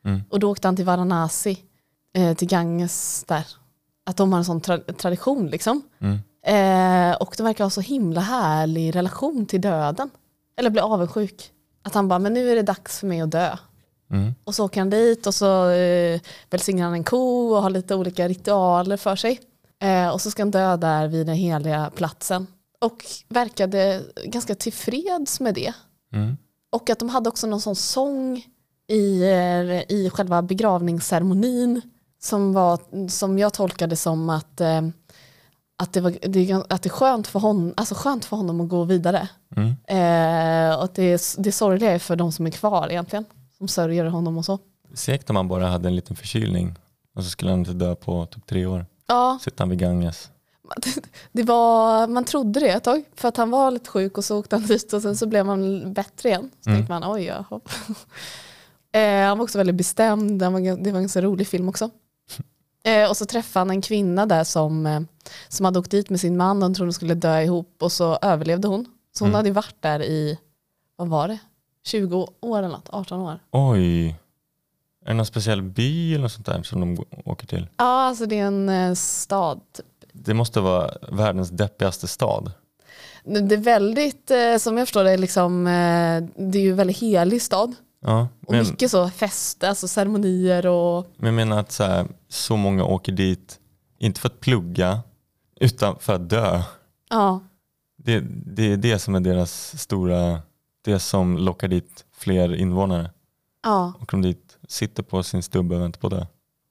Mm. 0.05 0.21
Och 0.29 0.39
då 0.39 0.51
åkte 0.51 0.67
han 0.67 0.75
till 0.75 0.85
Varanasi, 0.85 1.59
eh, 2.15 2.33
till 2.33 2.47
Ganges 2.47 3.23
där. 3.27 3.45
Att 4.05 4.17
de 4.17 4.31
har 4.31 4.39
en 4.39 4.45
sån 4.45 4.61
tra- 4.61 4.93
tradition 4.93 5.47
liksom. 5.47 5.81
Mm. 6.01 6.19
Eh, 6.45 7.15
och 7.15 7.33
de 7.37 7.43
verkar 7.43 7.63
ha 7.63 7.69
så 7.69 7.81
himla 7.81 8.21
härlig 8.21 8.95
relation 8.95 9.45
till 9.45 9.61
döden. 9.61 10.09
Eller 10.57 10.69
bli 10.69 10.81
avundsjuk. 10.81 11.51
Att 11.83 11.93
han 11.93 12.07
bara, 12.07 12.19
men 12.19 12.33
nu 12.33 12.51
är 12.51 12.55
det 12.55 12.61
dags 12.61 12.99
för 12.99 13.07
mig 13.07 13.21
att 13.21 13.31
dö. 13.31 13.57
Mm. 14.11 14.35
Och 14.43 14.55
så 14.55 14.65
åker 14.65 14.81
han 14.81 14.89
dit 14.89 15.27
och 15.27 15.35
så 15.35 15.69
eh, 15.69 16.21
välsignar 16.49 16.83
han 16.83 16.93
en 16.93 17.03
ko 17.03 17.49
och 17.49 17.61
har 17.61 17.69
lite 17.69 17.95
olika 17.95 18.27
ritualer 18.27 18.97
för 18.97 19.15
sig. 19.15 19.39
Eh, 19.81 20.09
och 20.09 20.21
så 20.21 20.31
ska 20.31 20.41
han 20.41 20.51
dö 20.51 20.77
där 20.77 21.07
vid 21.07 21.25
den 21.25 21.35
heliga 21.35 21.91
platsen. 21.95 22.47
Och 22.79 23.05
verkade 23.29 24.01
ganska 24.25 24.55
tillfreds 24.55 25.39
med 25.39 25.55
det. 25.55 25.73
Mm. 26.13 26.37
Och 26.69 26.89
att 26.89 26.99
de 26.99 27.09
hade 27.09 27.29
också 27.29 27.47
någon 27.47 27.61
sån 27.61 27.75
sång 27.75 28.45
i, 28.87 29.23
eh, 29.23 29.95
i 29.95 30.09
själva 30.13 30.41
begravningsceremonin 30.41 31.81
som, 32.21 32.53
var, 32.53 33.07
som 33.07 33.39
jag 33.39 33.53
tolkade 33.53 33.95
som 33.95 34.29
att, 34.29 34.61
eh, 34.61 34.81
att, 35.77 35.93
det 35.93 36.01
var, 36.01 36.11
det, 36.21 36.53
att 36.69 36.83
det 36.83 36.87
är 36.87 36.89
skönt 36.89 37.27
för, 37.27 37.39
hon, 37.39 37.73
alltså 37.77 37.95
skönt 37.95 38.25
för 38.25 38.37
honom 38.37 38.61
att 38.61 38.69
gå 38.69 38.83
vidare. 38.83 39.29
Mm. 39.55 39.69
Eh, 39.87 40.77
och 40.77 40.83
att 40.83 40.95
det, 40.95 41.35
det 41.37 41.51
sorgliga 41.51 41.91
är 41.91 41.99
för 41.99 42.15
de 42.15 42.31
som 42.31 42.47
är 42.47 42.51
kvar 42.51 42.87
egentligen, 42.89 43.25
som 43.61 43.67
sörjer 43.67 44.05
honom 44.05 44.37
och 44.37 44.45
så. 44.45 44.59
Segt 44.93 45.29
om 45.29 45.35
han 45.35 45.47
bara 45.47 45.67
hade 45.67 45.87
en 45.87 45.95
liten 45.95 46.15
förkylning 46.15 46.75
och 47.15 47.23
så 47.23 47.29
skulle 47.29 47.51
han 47.51 47.59
inte 47.59 47.73
dö 47.73 47.95
på 47.95 48.25
typ 48.25 48.45
tre 48.45 48.65
år. 48.65 48.85
Ja, 49.07 49.39
Sitter 49.41 49.59
han 49.59 49.69
vid 49.69 49.79
Ganges. 49.79 50.29
det 51.31 51.43
var, 51.43 52.07
man 52.07 52.25
trodde 52.25 52.59
det 52.59 52.69
ett 52.69 52.83
tag, 52.83 53.03
för 53.15 53.27
att 53.27 53.37
han 53.37 53.49
var 53.51 53.71
lite 53.71 53.89
sjuk 53.89 54.17
och 54.17 54.25
så 54.25 54.39
åkte 54.39 54.55
han 54.55 54.65
dit 54.65 54.93
och 54.93 55.01
sen 55.01 55.17
så 55.17 55.27
blev 55.27 55.45
han 55.45 55.93
bättre 55.93 56.29
igen. 56.29 56.49
Så 56.61 56.69
Mm. 56.69 56.79
tänkte 56.79 56.93
man, 56.99 57.13
oj, 57.15 57.23
jaha. 57.23 57.59
eh, 58.91 59.27
han 59.27 59.37
var 59.37 59.43
också 59.43 59.57
väldigt 59.57 59.75
bestämd, 59.75 60.41
han 60.41 60.53
var, 60.53 60.59
det 60.59 60.91
var 60.91 60.97
en 60.97 61.03
ganska 61.03 61.21
rolig 61.21 61.47
film 61.47 61.69
också. 61.69 61.89
Eh, 62.83 63.09
och 63.09 63.17
så 63.17 63.25
träffade 63.25 63.61
han 63.61 63.69
en 63.69 63.81
kvinna 63.81 64.25
där 64.25 64.43
som, 64.43 64.85
eh, 64.85 64.99
som 65.47 65.65
hade 65.65 65.79
åkt 65.79 65.91
dit 65.91 66.09
med 66.09 66.19
sin 66.19 66.37
man 66.37 66.57
och 66.57 66.63
hon 66.63 66.73
trodde 66.73 66.89
de 66.89 66.93
skulle 66.93 67.13
dö 67.15 67.41
ihop 67.41 67.75
och 67.81 67.91
så 67.91 68.17
överlevde 68.21 68.67
hon. 68.67 68.85
Så 69.17 69.23
hon 69.23 69.29
Mm. 69.29 69.37
hade 69.37 69.51
varit 69.51 69.75
där 69.81 70.03
i, 70.03 70.39
vad 70.95 71.07
var 71.07 71.27
det, 71.27 71.39
20 71.85 72.27
år 72.41 72.57
eller 72.57 72.67
något, 72.69 72.89
18 72.89 73.19
år. 73.21 73.39
Oj. 73.51 74.07
Är 75.05 75.07
det 75.07 75.13
någon 75.13 75.25
speciell 75.25 75.61
by 75.61 76.13
eller 76.13 76.21
något 76.21 76.31
sånt 76.31 76.45
där 76.45 76.63
som 76.63 76.79
de 76.95 77.05
åker 77.25 77.47
till? 77.47 77.67
Ja, 77.77 77.83
alltså 78.01 78.25
det 78.25 78.39
är 78.39 78.45
en 78.45 78.69
eh, 78.69 78.93
stad. 78.93 79.61
typ. 79.73 79.85
Det 80.13 80.33
måste 80.33 80.59
vara 80.59 80.91
världens 81.11 81.49
deppigaste 81.49 82.07
stad. 82.07 82.51
Det 83.23 83.55
är 83.55 83.57
väldigt, 83.57 84.31
eh, 84.31 84.57
som 84.57 84.77
jag 84.77 84.87
förstår 84.87 85.03
det, 85.03 85.17
liksom, 85.17 85.67
eh, 85.67 86.23
det 86.49 86.57
är 86.59 86.61
ju 86.63 86.69
en 86.71 86.75
väldigt 86.77 86.97
helig 86.97 87.41
stad. 87.41 87.75
Ja, 88.01 88.27
Och 88.47 88.53
men, 88.53 88.65
mycket 88.67 88.91
så 88.91 89.09
fest, 89.09 89.63
alltså 89.63 89.87
ceremonier 89.87 90.65
och 90.65 91.07
men 91.17 91.25
jag 91.25 91.33
menar 91.33 91.59
att 91.59 91.71
så, 91.71 91.83
här, 91.83 92.07
så 92.29 92.55
många 92.57 92.83
åker 92.85 93.11
dit, 93.11 93.59
inte 93.99 94.19
för 94.21 94.27
att 94.29 94.39
plugga, 94.39 94.99
utan 95.59 95.95
för 95.99 96.13
att 96.15 96.29
dö. 96.29 96.61
ja, 97.09 97.39
Det, 97.97 98.19
det 98.45 98.71
är 98.73 98.77
det 98.77 98.99
som 98.99 99.15
är 99.15 99.19
deras 99.19 99.81
stora, 99.81 100.39
det 100.81 100.99
som 100.99 101.37
lockar 101.37 101.67
dit 101.67 102.05
fler 102.11 102.55
invånare. 102.55 103.11
ja. 103.63 103.93
Och 103.99 104.07
de 104.11 104.21
dit, 104.21 104.57
sitter 104.67 105.03
på 105.03 105.23
sin 105.23 105.43
stubbe 105.43 105.75
och 105.75 105.81
väntar 105.81 105.99
på 105.99 106.09
dö. 106.09 106.25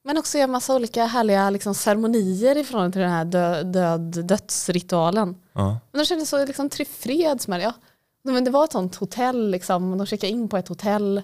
Men 0.05 0.19
också 0.19 0.39
göra 0.39 0.47
massa 0.49 0.75
olika 0.77 1.05
härliga 1.07 1.51
liksom, 1.51 1.75
ceremonier 1.75 2.57
i 2.57 2.65
förhållande 2.65 2.93
till 2.93 3.03
den 3.03 3.11
här 3.11 3.25
dö, 3.25 3.63
död, 3.63 4.27
dödsritualen. 4.27 5.37
Ja. 5.53 5.79
Men 5.93 5.99
de 5.99 6.05
kände 6.05 6.27
så 6.27 6.45
liksom, 6.45 6.69
tillfreds 6.69 7.49
med 7.49 7.61
det. 7.61 7.65
Ja. 7.65 7.73
Men 8.23 8.45
det 8.45 8.51
var 8.51 8.65
ett 8.65 8.73
sånt 8.73 8.97
hotell, 8.97 9.51
liksom. 9.51 9.99
de 9.99 10.07
checkade 10.07 10.33
in 10.33 10.49
på 10.49 10.57
ett 10.57 10.69
hotell. 10.69 11.23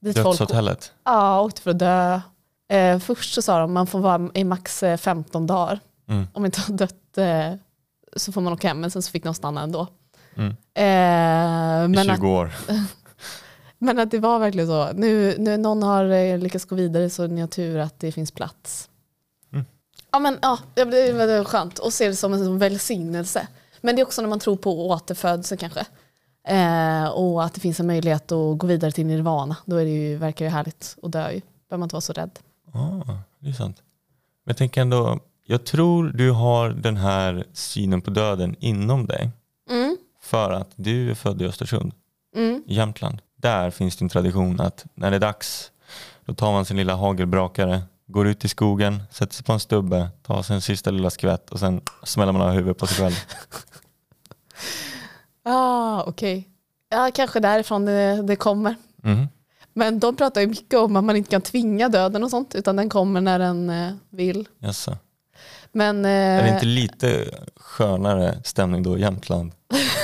Dit 0.00 0.14
folk 0.14 0.38
Dödshotellet. 0.38 0.92
ja, 1.04 1.40
åkte 1.40 1.62
för 1.62 1.70
att 1.70 1.78
dö. 1.78 2.20
Eh, 2.68 2.98
först 2.98 3.34
så 3.34 3.42
sa 3.42 3.58
de 3.58 3.72
man 3.72 3.86
får 3.86 3.98
vara 3.98 4.30
i 4.34 4.44
max 4.44 4.82
eh, 4.82 4.96
15 4.96 5.46
dagar. 5.46 5.80
Mm. 6.08 6.26
Om 6.32 6.42
man 6.42 6.44
inte 6.44 6.60
har 6.60 6.74
dött 6.74 7.18
eh, 7.18 7.54
så 8.16 8.32
får 8.32 8.40
man 8.40 8.52
åka 8.52 8.68
hem, 8.68 8.80
men 8.80 8.90
sen 8.90 9.02
så 9.02 9.10
fick 9.10 9.24
de 9.24 9.34
stanna 9.34 9.62
ändå. 9.62 9.88
Mm. 10.36 10.56
Eh, 10.74 11.84
I 11.84 11.88
men, 11.88 12.04
20 12.04 12.12
att, 12.12 12.22
år. 12.22 12.52
men 13.78 13.98
att 13.98 14.10
det 14.10 14.18
var 14.18 14.38
verkligen 14.38 14.68
så. 14.68 14.92
Nu, 14.92 15.34
nu 15.38 15.56
någon 15.56 15.82
har 15.82 16.04
eh, 16.04 16.38
lyckats 16.38 16.64
gå 16.64 16.74
vidare 16.74 17.10
så 17.10 17.26
ni 17.26 17.40
har 17.40 17.48
tur 17.48 17.78
att 17.78 18.00
det 18.00 18.12
finns 18.12 18.30
plats. 18.30 18.90
Mm. 19.52 19.64
Ja 20.12 20.18
men 20.18 20.38
ja, 20.42 20.58
det 20.74 20.84
var 20.84 21.44
skönt 21.44 21.78
och 21.78 21.92
se 21.92 22.08
det 22.08 22.16
som 22.16 22.32
en 22.32 22.58
välsignelse. 22.58 23.46
Men 23.80 23.96
det 23.96 24.02
är 24.02 24.06
också 24.06 24.22
när 24.22 24.28
man 24.28 24.40
tror 24.40 24.56
på 24.56 24.88
återfödelse 24.88 25.56
kanske. 25.56 25.86
Eh, 26.48 27.08
och 27.08 27.44
att 27.44 27.54
det 27.54 27.60
finns 27.60 27.80
en 27.80 27.86
möjlighet 27.86 28.32
att 28.32 28.58
gå 28.58 28.66
vidare 28.66 28.92
till 28.92 29.06
nirvana. 29.06 29.56
Då 29.64 29.76
är 29.76 29.84
det 29.84 29.90
ju, 29.90 30.16
verkar 30.16 30.44
det 30.44 30.50
härligt 30.50 30.96
att 31.02 31.12
dö 31.12 31.30
ju. 31.30 31.40
Behöver 31.68 31.78
man 31.78 31.82
inte 31.82 31.94
vara 31.94 32.00
så 32.00 32.12
rädd. 32.12 32.38
Ja, 32.72 33.04
det 33.38 33.48
är 33.48 33.52
sant. 33.52 33.82
Men 34.44 34.50
jag 34.50 34.56
tänker 34.56 34.80
ändå, 34.80 35.20
jag 35.46 35.64
tror 35.64 36.08
du 36.08 36.30
har 36.30 36.70
den 36.70 36.96
här 36.96 37.44
synen 37.52 38.00
på 38.00 38.10
döden 38.10 38.56
inom 38.58 39.06
dig. 39.06 39.30
Mm. 40.34 40.46
För 40.48 40.52
att 40.60 40.70
du 40.76 41.10
är 41.10 41.14
född 41.14 41.42
i 41.42 41.44
Östersund, 41.44 41.92
Mm. 42.36 42.62
Jämtland. 42.66 43.22
Där 43.36 43.70
finns 43.70 43.96
det 43.96 44.04
en 44.04 44.08
tradition 44.08 44.60
att 44.60 44.84
när 44.94 45.10
det 45.10 45.16
är 45.16 45.20
dags, 45.20 45.70
då 46.24 46.34
tar 46.34 46.52
man 46.52 46.64
sin 46.64 46.76
lilla 46.76 46.94
hagelbrakare, 46.94 47.82
går 48.06 48.26
ut 48.26 48.44
i 48.44 48.48
skogen, 48.48 49.02
sätter 49.10 49.34
sig 49.34 49.44
på 49.44 49.52
en 49.52 49.60
stubbe, 49.60 50.08
tar 50.22 50.42
sig 50.42 50.54
en 50.56 50.60
sista 50.62 50.90
lilla 50.90 51.10
skvätt 51.10 51.50
och 51.50 51.58
sen 51.60 51.80
smäller 52.02 52.32
man 52.32 52.42
av 52.42 52.50
huvudet 52.50 52.78
på 52.78 52.86
sig 52.86 52.96
själv. 53.04 53.14
Ah, 55.46 56.02
okej. 56.06 56.48
Ja, 56.90 57.10
kanske 57.14 57.40
därifrån 57.40 57.84
det, 57.84 58.22
det 58.22 58.36
kommer. 58.36 58.74
Mhm. 59.02 59.28
Men 59.72 59.98
de 59.98 60.16
pratar 60.16 60.40
ju 60.40 60.46
mycket 60.46 60.78
om 60.78 60.96
att 60.96 61.04
man 61.04 61.16
inte 61.16 61.30
kan 61.30 61.40
tvinga 61.42 61.88
döden 61.88 62.24
och 62.24 62.30
sånt, 62.30 62.54
utan 62.54 62.76
den 62.76 62.88
kommer 62.88 63.20
när 63.20 63.38
den 63.38 63.70
eh, 63.70 63.92
vill. 64.10 64.48
Jaså. 64.58 64.96
Men, 65.72 66.04
eh, 66.04 66.10
Är 66.10 66.42
det 66.42 66.54
inte 66.54 66.66
lite 66.66 67.24
skönare 67.56 68.38
stämning 68.44 68.82
då 68.82 68.98
i 68.98 69.00
Jämtland? 69.00 69.52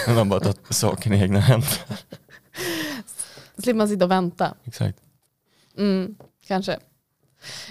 När 0.06 0.14
man 0.14 0.28
bara 0.28 0.40
tar 0.40 0.54
saken 0.72 1.12
i 1.14 1.22
egna 1.22 1.40
händer. 1.40 1.78
slipper 3.58 3.74
man 3.78 3.88
sitta 3.88 4.04
och 4.04 4.10
vänta. 4.10 4.54
Exakt. 4.64 4.98
Mm, 5.78 6.16
kanske. 6.46 6.78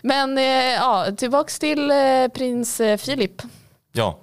Men 0.04 0.38
eh, 0.38 0.44
ja, 0.74 1.08
tillbaks 1.18 1.60
till 1.60 1.92
eh, 1.92 2.28
prins 2.34 2.80
eh, 2.80 2.98
Filip. 2.98 3.42
Ja, 3.92 4.20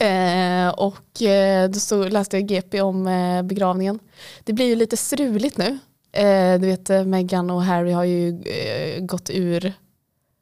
Eh, 0.00 0.68
och 0.68 1.22
eh, 1.22 1.70
då 1.70 1.78
stod, 1.78 2.12
läste 2.12 2.36
jag 2.36 2.46
GP 2.46 2.80
om 2.80 3.06
eh, 3.06 3.42
begravningen. 3.42 3.98
Det 4.44 4.52
blir 4.52 4.66
ju 4.66 4.74
lite 4.74 4.96
struligt 4.96 5.56
nu. 5.58 5.78
Eh, 6.12 6.60
du 6.60 6.66
vet, 6.66 6.90
eh, 6.90 7.04
Meghan 7.04 7.50
och 7.50 7.62
Harry 7.62 7.92
har 7.92 8.04
ju 8.04 8.42
eh, 8.42 9.00
gått 9.04 9.30
ur. 9.30 9.72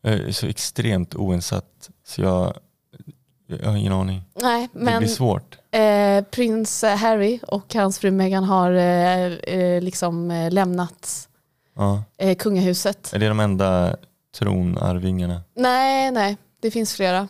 jag 0.02 0.14
är 0.14 0.32
så 0.32 0.46
extremt 0.46 1.14
oinsatt 1.14 1.90
så 2.06 2.22
jag, 2.22 2.56
jag 3.46 3.68
har 3.70 3.76
ingen 3.76 3.92
aning. 3.92 4.22
Nej, 4.42 4.68
Det 4.72 4.78
men 4.78 4.98
blir 4.98 5.08
svårt. 5.08 5.58
Eh, 5.76 6.24
prins 6.24 6.82
Harry 6.84 7.40
och 7.48 7.74
hans 7.74 7.98
fru 7.98 8.10
Meghan 8.10 8.44
har 8.44 8.72
eh, 8.72 9.32
eh, 9.32 9.82
liksom 9.82 10.30
eh, 10.30 10.50
lämnat 10.50 11.28
Ja. 11.76 12.02
eh, 12.18 12.36
kungahuset. 12.36 13.12
Är 13.14 13.18
det 13.18 13.28
de 13.28 13.40
enda 13.40 13.96
tronarvingarna? 14.38 15.40
Nej, 15.56 16.10
nej, 16.10 16.36
det 16.62 16.70
finns 16.70 16.94
flera. 16.94 17.28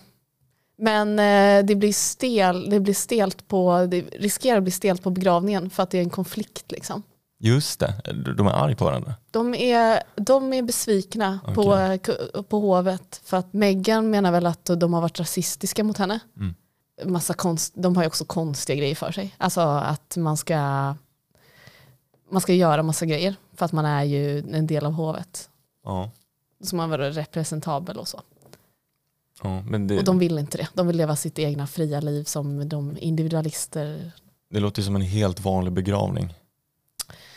Men 0.78 1.18
eh, 1.18 1.64
det, 1.66 1.74
blir 1.74 1.92
stel, 1.92 2.70
det 2.70 2.80
blir 2.80 2.94
stelt 2.94 3.48
på, 3.48 3.86
det 3.90 4.00
riskerar 4.00 4.56
att 4.56 4.62
bli 4.62 4.72
stelt 4.72 5.02
på 5.02 5.10
begravningen 5.10 5.70
för 5.70 5.82
att 5.82 5.90
det 5.90 5.98
är 5.98 6.02
en 6.02 6.10
konflikt 6.10 6.72
liksom. 6.72 7.02
Just 7.38 7.80
det, 7.80 7.94
de 8.36 8.46
är 8.46 8.50
arga 8.52 8.76
på 8.76 8.84
varandra. 8.84 9.14
De 9.30 9.54
är, 9.54 10.02
de 10.14 10.52
är 10.52 10.62
besvikna 10.62 11.38
på, 11.54 11.98
på 12.48 12.60
hovet 12.60 13.20
för 13.24 13.36
att 13.36 13.52
Meghan 13.52 14.10
menar 14.10 14.32
väl 14.32 14.46
att 14.46 14.64
de 14.64 14.94
har 14.94 15.00
varit 15.00 15.20
rasistiska 15.20 15.84
mot 15.84 15.98
henne. 15.98 16.20
Mm. 16.36 16.54
Massa 17.04 17.34
konst, 17.34 17.72
de 17.76 17.96
har 17.96 18.02
ju 18.02 18.06
också 18.06 18.24
konstiga 18.24 18.76
grejer 18.78 18.94
för 18.94 19.12
sig. 19.12 19.34
Alltså 19.38 19.60
att 19.60 20.16
man 20.16 20.36
ska, 20.36 20.56
man 22.30 22.40
ska 22.40 22.52
göra 22.54 22.82
massa 22.82 23.06
grejer 23.06 23.34
för 23.54 23.64
att 23.64 23.72
man 23.72 23.84
är 23.84 24.04
ju 24.04 24.38
en 24.38 24.66
del 24.66 24.86
av 24.86 24.92
hovet. 24.92 25.50
Ja. 25.84 26.10
Så 26.60 26.76
man 26.76 26.90
vara 26.90 27.10
representabel 27.10 27.96
och 27.96 28.08
så. 28.08 28.20
Ja, 29.42 29.62
men 29.62 29.86
det, 29.86 29.98
Och 29.98 30.04
de 30.04 30.18
vill 30.18 30.38
inte 30.38 30.58
det. 30.58 30.68
De 30.74 30.86
vill 30.86 30.96
leva 30.96 31.16
sitt 31.16 31.38
egna 31.38 31.66
fria 31.66 32.00
liv 32.00 32.24
som 32.24 32.68
de 32.68 32.96
individualister. 33.00 34.12
det 34.50 34.60
låter 34.60 34.82
som 34.82 34.96
en 34.96 35.02
helt 35.02 35.40
vanlig 35.40 35.72
begravning. 35.72 36.34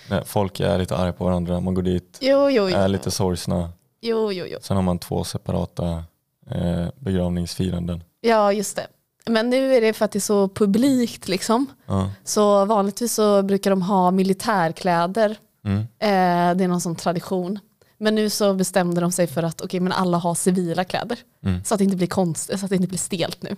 När 0.09 0.23
folk 0.23 0.59
är 0.59 0.77
lite 0.77 0.97
arga 0.97 1.13
på 1.13 1.25
varandra, 1.25 1.59
man 1.59 1.73
går 1.73 1.81
dit, 1.81 2.17
Jo, 2.21 2.49
jo, 2.49 2.65
är 2.65 2.81
jo. 2.81 2.87
lite 2.87 3.11
sorgsna. 3.11 3.69
jo, 4.01 4.31
jo, 4.33 4.45
jo. 4.45 4.57
Sen 4.61 4.75
har 4.77 4.81
man 4.83 4.99
två 4.99 5.23
separata 5.23 6.03
eh, 6.51 6.87
begravningsfiranden. 6.99 8.03
Ja, 8.21 8.53
just 8.53 8.75
det. 8.75 8.87
Men 9.29 9.49
nu 9.49 9.75
är 9.75 9.81
det 9.81 9.93
för 9.93 10.05
att 10.05 10.11
det 10.11 10.17
är 10.17 10.21
så 10.21 10.49
publikt 10.49 11.27
liksom. 11.27 11.65
Ja. 11.85 12.11
Så 12.23 12.65
vanligtvis 12.65 13.13
så 13.13 13.43
brukar 13.43 13.69
de 13.69 13.81
ha 13.81 14.11
militärkläder. 14.11 15.37
Mm. 15.65 15.79
Eh, 15.79 16.57
det 16.57 16.63
är 16.63 16.67
någon 16.67 16.81
sån 16.81 16.95
tradition. 16.95 17.59
Men 17.97 18.15
nu 18.15 18.29
så 18.29 18.53
bestämde 18.53 19.01
de 19.01 19.11
sig 19.11 19.27
för 19.27 19.43
att 19.43 19.61
okej, 19.61 19.79
men 19.79 19.91
alla 19.91 20.17
har 20.17 20.35
civila 20.35 20.83
kläder. 20.83 21.19
Mm. 21.45 21.63
Så 21.63 21.73
att 21.73 21.77
det 21.77 21.83
inte 21.83 21.97
blir 21.97 22.07
konstigt, 22.07 22.59
så 22.59 22.65
att 22.65 22.69
det 22.69 22.75
inte 22.75 22.87
blir 22.87 22.99
stelt 22.99 23.43
nu. 23.43 23.55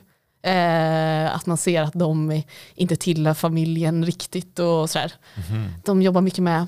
Eh, 0.52 1.36
att 1.36 1.46
man 1.46 1.58
ser 1.58 1.82
att 1.82 1.94
de 1.94 2.42
inte 2.76 2.96
tillhör 2.96 3.34
familjen 3.34 4.06
riktigt 4.06 4.60
och 4.60 4.90
sådär. 4.90 5.14
Mhm. 5.36 5.70
De 5.84 6.02
jobbar 6.02 6.22
mycket 6.22 6.44
med 6.44 6.68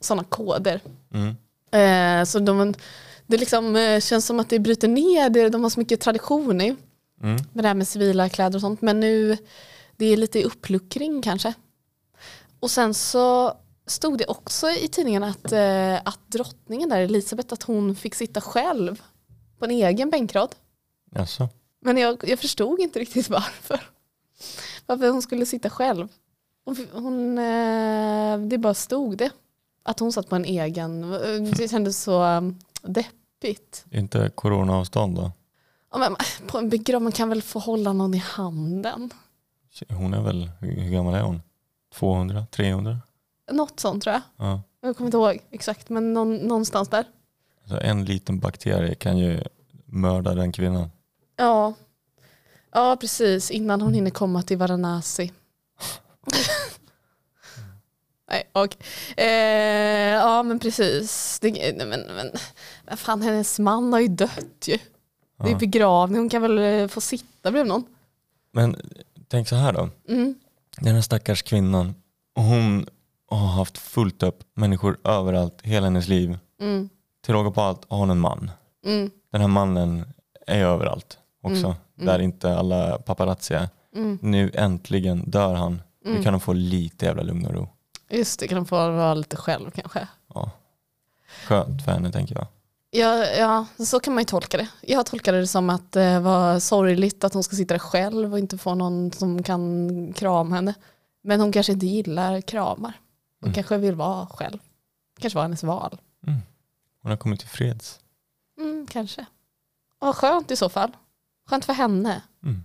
sådana 0.00 0.24
koder. 0.24 0.80
Mm. 1.14 1.36
Eh, 1.72 2.24
så 2.24 2.38
de, 2.38 2.74
det 3.26 3.36
liksom, 3.36 3.76
eh, 3.76 4.00
känns 4.00 4.26
som 4.26 4.40
att 4.40 4.50
det 4.50 4.58
bryter 4.58 4.88
ner, 4.88 5.30
det, 5.30 5.48
de 5.48 5.62
har 5.62 5.70
så 5.70 5.80
mycket 5.80 6.00
tradition 6.00 6.58
nu 6.58 6.76
Mm. 7.24 7.36
med 7.52 7.64
det 7.64 7.68
här 7.68 7.74
med 7.74 7.88
civila 7.88 8.28
kläder 8.28 8.56
och 8.56 8.60
sånt. 8.60 8.82
Men 8.82 9.00
nu, 9.00 9.36
det 9.96 10.06
är 10.06 10.16
lite 10.16 10.42
uppluckring 10.42 11.22
kanske. 11.22 11.54
Och 12.60 12.70
sen 12.70 12.94
så 12.94 13.56
stod 13.86 14.18
det 14.18 14.26
också 14.26 14.70
i 14.70 14.88
tidningen 14.88 15.24
att, 15.24 15.52
eh, 15.52 15.94
att 16.04 16.20
drottningen 16.26 16.88
där, 16.88 17.00
Elisabeth, 17.00 17.52
att 17.52 17.62
hon 17.62 17.96
fick 17.96 18.14
sitta 18.14 18.40
själv 18.40 19.02
på 19.58 19.64
en 19.64 19.70
egen 19.70 20.10
bänkrad. 20.10 20.54
Jaså? 21.14 21.48
Men 21.80 21.96
jag, 21.96 22.28
jag 22.28 22.38
förstod 22.38 22.80
inte 22.80 22.98
riktigt 22.98 23.28
varför. 23.30 23.80
Varför 24.86 25.08
hon 25.08 25.22
skulle 25.22 25.46
sitta 25.46 25.70
själv. 25.70 26.08
Hon, 26.64 26.86
hon, 26.92 27.38
eh, 27.38 28.38
det 28.38 28.58
bara 28.58 28.74
stod 28.74 29.16
det. 29.16 29.30
Att 29.82 30.00
hon 30.00 30.12
satt 30.12 30.28
på 30.28 30.36
en 30.36 30.44
egen. 30.44 31.10
Det 31.56 31.70
kändes 31.70 32.02
så 32.02 32.24
um, 32.24 32.58
deppigt. 32.82 33.84
Inte 33.90 34.30
coronaavstånd 34.34 35.16
då? 35.16 35.32
Ja, 35.94 36.16
på 36.46 36.58
en 36.58 36.68
begravning 36.68 37.12
kan 37.12 37.28
väl 37.28 37.42
få 37.42 37.58
hålla 37.58 37.92
någon 37.92 38.14
i 38.14 38.18
handen. 38.18 39.10
Hon 39.88 40.14
är 40.14 40.22
väl, 40.22 40.50
hur 40.60 40.90
gammal 40.90 41.14
är 41.14 41.22
hon? 41.22 41.42
200? 41.94 42.46
300? 42.50 42.98
Något 43.52 43.80
sånt 43.80 44.02
tror 44.02 44.12
jag. 44.12 44.22
Ja. 44.36 44.62
Jag 44.80 44.96
kommer 44.96 45.08
inte 45.08 45.16
ihåg 45.16 45.38
exakt 45.50 45.88
men 45.88 46.12
någon, 46.12 46.36
någonstans 46.36 46.88
där. 46.88 47.04
Så 47.64 47.76
en 47.76 48.04
liten 48.04 48.38
bakterie 48.38 48.94
kan 48.94 49.18
ju 49.18 49.42
mörda 49.84 50.34
den 50.34 50.52
kvinnan. 50.52 50.90
Ja. 51.36 51.74
ja, 52.72 52.96
precis. 53.00 53.50
Innan 53.50 53.80
hon 53.80 53.94
hinner 53.94 54.10
komma 54.10 54.42
till 54.42 54.58
Varanasi. 54.58 55.32
Nej, 58.30 58.50
och, 58.52 58.76
eh, 59.20 60.12
ja 60.14 60.42
men 60.42 60.58
precis. 60.58 61.38
Det, 61.40 61.86
men, 61.86 62.00
men 62.86 62.96
fan, 62.96 63.22
hennes 63.22 63.58
man 63.58 63.92
har 63.92 64.00
ju 64.00 64.08
dött 64.08 64.64
ju. 64.68 64.78
Det 65.36 65.50
är 65.50 65.58
begravning, 65.58 66.18
hon 66.18 66.28
kan 66.28 66.42
väl 66.42 66.58
eh, 66.58 66.88
få 66.88 67.00
sitta 67.00 67.50
bredvid 67.50 67.68
någon. 67.68 67.84
Men 68.52 68.76
tänk 69.28 69.48
så 69.48 69.56
här 69.56 69.72
då. 69.72 69.88
Mm. 70.08 70.34
Den 70.78 70.94
här 70.94 71.02
stackars 71.02 71.42
kvinnan, 71.42 71.94
hon 72.34 72.86
har 73.30 73.46
haft 73.46 73.78
fullt 73.78 74.22
upp 74.22 74.42
människor 74.54 74.98
överallt 75.04 75.62
hela 75.62 75.86
hennes 75.86 76.08
liv. 76.08 76.38
Mm. 76.60 76.88
Till 77.24 77.34
råga 77.34 77.50
på 77.50 77.60
allt 77.60 77.86
har 77.88 77.98
hon 77.98 78.10
en 78.10 78.20
man. 78.20 78.50
Mm. 78.86 79.10
Den 79.32 79.40
här 79.40 79.48
mannen 79.48 80.04
är 80.46 80.64
överallt 80.64 81.18
också. 81.42 81.66
Mm, 81.66 81.76
mm. 81.96 82.06
Där 82.06 82.18
inte 82.18 82.56
alla 82.58 82.98
paparazzi 82.98 83.54
är. 83.54 83.68
Mm. 83.96 84.18
Nu 84.22 84.50
äntligen 84.54 85.30
dör 85.30 85.54
han. 85.54 85.82
Nu 86.04 86.22
kan 86.22 86.32
de 86.32 86.40
få 86.40 86.52
lite 86.52 87.06
jävla 87.06 87.22
lugn 87.22 87.46
och 87.46 87.54
ro. 87.54 87.68
Just 88.10 88.40
det, 88.40 88.48
kan 88.48 88.58
hon 88.58 88.66
få 88.66 88.76
vara 88.76 89.14
lite 89.14 89.36
själv 89.36 89.70
kanske. 89.70 90.08
Ja. 90.34 90.50
Skönt 91.46 91.84
för 91.84 91.92
henne 91.92 92.12
tänker 92.12 92.34
jag. 92.34 92.46
Ja, 92.96 93.26
ja, 93.26 93.66
så 93.84 94.00
kan 94.00 94.14
man 94.14 94.20
ju 94.20 94.24
tolka 94.26 94.56
det. 94.56 94.68
Jag 94.80 95.06
tolkade 95.06 95.40
det 95.40 95.46
som 95.46 95.70
att 95.70 95.92
det 95.92 96.20
var 96.20 96.60
sorgligt 96.60 97.24
att 97.24 97.34
hon 97.34 97.42
ska 97.42 97.56
sitta 97.56 97.74
där 97.74 97.78
själv 97.78 98.32
och 98.32 98.38
inte 98.38 98.58
få 98.58 98.74
någon 98.74 99.12
som 99.12 99.42
kan 99.42 100.12
krama 100.12 100.54
henne. 100.56 100.74
Men 101.22 101.40
hon 101.40 101.52
kanske 101.52 101.72
inte 101.72 101.86
gillar 101.86 102.40
kramar. 102.40 103.00
Hon 103.40 103.48
Mm. 103.48 103.54
kanske 103.54 103.76
vill 103.78 103.94
vara 103.94 104.26
själv. 104.26 104.58
kanske 105.20 105.36
var 105.36 105.42
hennes 105.42 105.62
val. 105.62 106.00
Mm. 106.26 106.38
Hon 107.02 107.10
har 107.10 107.16
kommit 107.18 107.40
till 107.40 107.48
freds. 107.48 108.00
Mm, 108.60 108.86
kanske. 108.86 109.26
Vad 109.98 110.16
skönt 110.16 110.50
i 110.50 110.56
så 110.56 110.68
fall. 110.68 110.96
Skönt 111.48 111.64
för 111.64 111.72
henne. 111.72 112.22
Mm. 112.42 112.64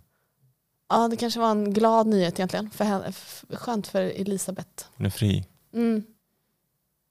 Ja, 0.89 1.07
det 1.07 1.15
kanske 1.17 1.39
var 1.39 1.51
en 1.51 1.73
glad 1.73 2.07
nyhet 2.07 2.33
egentligen. 2.39 2.69
För 2.69 2.83
henne. 2.85 3.13
Skönt 3.49 3.87
för 3.87 4.01
Elisabeth. 4.01 4.85
Hon 4.95 5.05
är 5.05 5.09
fri. 5.09 5.45
Mm. 5.73 6.03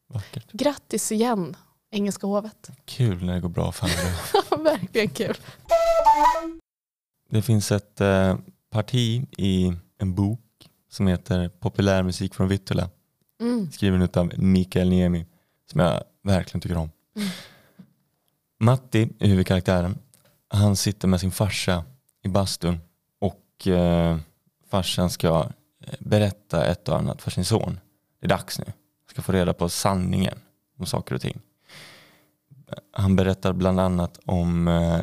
Vackert. 0.09 0.53
Grattis 0.53 1.12
igen, 1.12 1.57
Engelska 1.91 2.26
hovet. 2.26 2.70
Kul 2.84 3.24
när 3.24 3.34
det 3.34 3.41
går 3.41 3.49
bra 3.49 3.72
för 3.72 3.86
henne. 3.86 4.14
Verkligen 4.62 5.09
kul. 5.09 5.36
Det 7.30 7.43
finns 7.43 7.72
ett 7.72 8.01
eh, 8.01 8.36
parti 8.70 9.26
i 9.39 9.72
en 9.99 10.14
bok 10.14 10.41
som 10.91 11.07
heter 11.07 11.49
Populärmusik 11.49 12.34
från 12.34 12.49
Vittula. 12.49 12.91
Mm. 13.41 13.70
Skriven 13.72 14.09
av 14.14 14.32
Mikael 14.39 14.89
Niemi. 14.89 15.26
Som 15.70 15.80
jag 15.80 16.03
verkligen 16.22 16.61
tycker 16.61 16.76
om. 16.76 16.91
Mm. 17.16 17.28
Matti, 18.61 19.09
huvudkaraktären, 19.18 19.99
han 20.49 20.76
sitter 20.76 21.09
med 21.09 21.20
sin 21.20 21.30
farsa 21.30 21.84
i 22.22 22.28
bastun 22.28 22.80
och 23.18 23.66
eh, 23.66 24.18
farsan 24.70 25.11
ska 25.11 25.51
eh, 25.84 25.95
berätta 25.99 26.66
ett 26.66 26.89
och 26.89 26.99
annat 26.99 27.22
för 27.22 27.30
sin 27.30 27.45
son. 27.45 27.80
Det 28.20 28.26
är 28.26 28.28
dags 28.28 28.59
nu. 28.59 28.64
Han 28.64 29.11
ska 29.11 29.22
få 29.22 29.32
reda 29.32 29.53
på 29.53 29.68
sanningen 29.68 30.39
om 30.78 30.86
saker 30.86 31.14
och 31.14 31.20
ting. 31.20 31.41
Han 32.93 33.16
berättar 33.16 33.53
bland 33.53 33.81
annat 33.81 34.19
om 34.25 34.69
eh, 34.69 35.01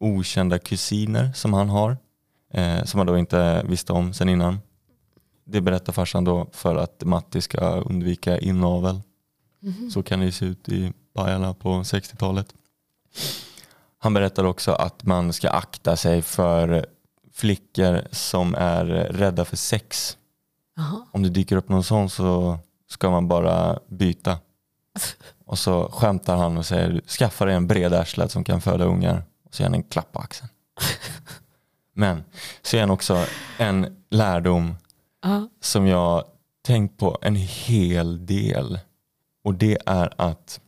okända 0.00 0.58
kusiner 0.58 1.32
som 1.32 1.52
han 1.52 1.68
har. 1.68 1.96
Eh, 2.50 2.84
som 2.84 2.98
han 2.98 3.06
då 3.06 3.18
inte 3.18 3.62
visste 3.68 3.92
om 3.92 4.14
sen 4.14 4.28
innan. 4.28 4.58
Det 5.44 5.60
berättar 5.60 5.92
farsan 5.92 6.24
då 6.24 6.46
för 6.52 6.76
att 6.76 7.02
Matti 7.04 7.40
ska 7.40 7.80
undvika 7.80 8.38
inavel. 8.38 9.00
Mhm. 9.60 9.90
Så 9.90 10.02
kan 10.02 10.20
det 10.20 10.32
se 10.32 10.44
ut 10.44 10.68
i 10.68 10.92
Pajala 11.14 11.54
på 11.54 11.68
60-talet. 11.68 12.54
Han 13.98 14.14
berättar 14.14 14.44
också 14.44 14.72
att 14.72 15.04
man 15.04 15.32
ska 15.32 15.50
akta 15.50 15.96
sig 15.96 16.22
för 16.22 16.86
flickor 17.32 18.02
som 18.10 18.54
är 18.54 18.84
rädda 19.10 19.44
för 19.44 19.56
sex. 19.56 20.16
Jaha. 20.76 21.06
Om 21.10 21.22
det 21.22 21.28
dyker 21.28 21.56
upp 21.56 21.68
någon 21.68 21.84
sån 21.84 22.10
så 22.10 22.58
ska 22.90 23.10
man 23.10 23.28
bara 23.28 23.78
byta. 23.88 24.38
Och 25.48 25.58
så 25.58 25.90
skämtar 25.92 26.36
han 26.36 26.58
och 26.58 26.66
säger 26.66 27.00
skaffa 27.00 27.44
dig 27.44 27.54
en 27.54 27.66
bredärslad 27.66 28.30
som 28.30 28.44
kan 28.44 28.60
föda 28.60 28.84
ungar. 28.84 29.22
Och 29.46 29.54
så 29.54 29.62
ger 29.62 29.68
han 29.68 29.74
en 29.74 29.82
klapp 29.82 30.12
på 30.12 30.18
axeln. 30.18 30.48
Men 31.94 32.24
så 32.62 32.76
är 32.76 32.80
han 32.80 32.90
också 32.90 33.24
en 33.58 34.04
lärdom 34.10 34.76
Ja. 35.22 35.48
som 35.60 35.86
jag 35.86 36.24
tänkt 36.66 36.98
på 36.98 37.18
en 37.22 37.36
hel 37.36 38.26
del. 38.26 38.78
Och 39.44 39.54
det 39.54 39.78
är 39.86 40.12
att 40.20 40.60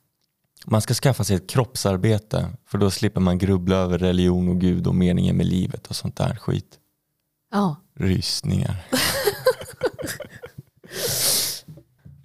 man 0.67 0.81
ska 0.81 0.95
skaffa 0.95 1.25
sig 1.25 1.37
ett 1.37 1.51
kroppsarbete 1.51 2.49
för 2.67 2.79
då 2.79 2.91
slipper 2.91 3.21
man 3.21 3.39
grubbla 3.39 3.77
över 3.77 3.99
religion 3.99 4.49
och 4.49 4.61
gud 4.61 4.87
och 4.87 4.95
meningen 4.95 5.37
med 5.37 5.47
livet 5.47 5.87
och 5.87 5.97
sånt 5.97 6.17
där 6.17 6.35
skit. 6.37 6.79
Ja. 7.51 7.77
Rysningar. 7.95 8.87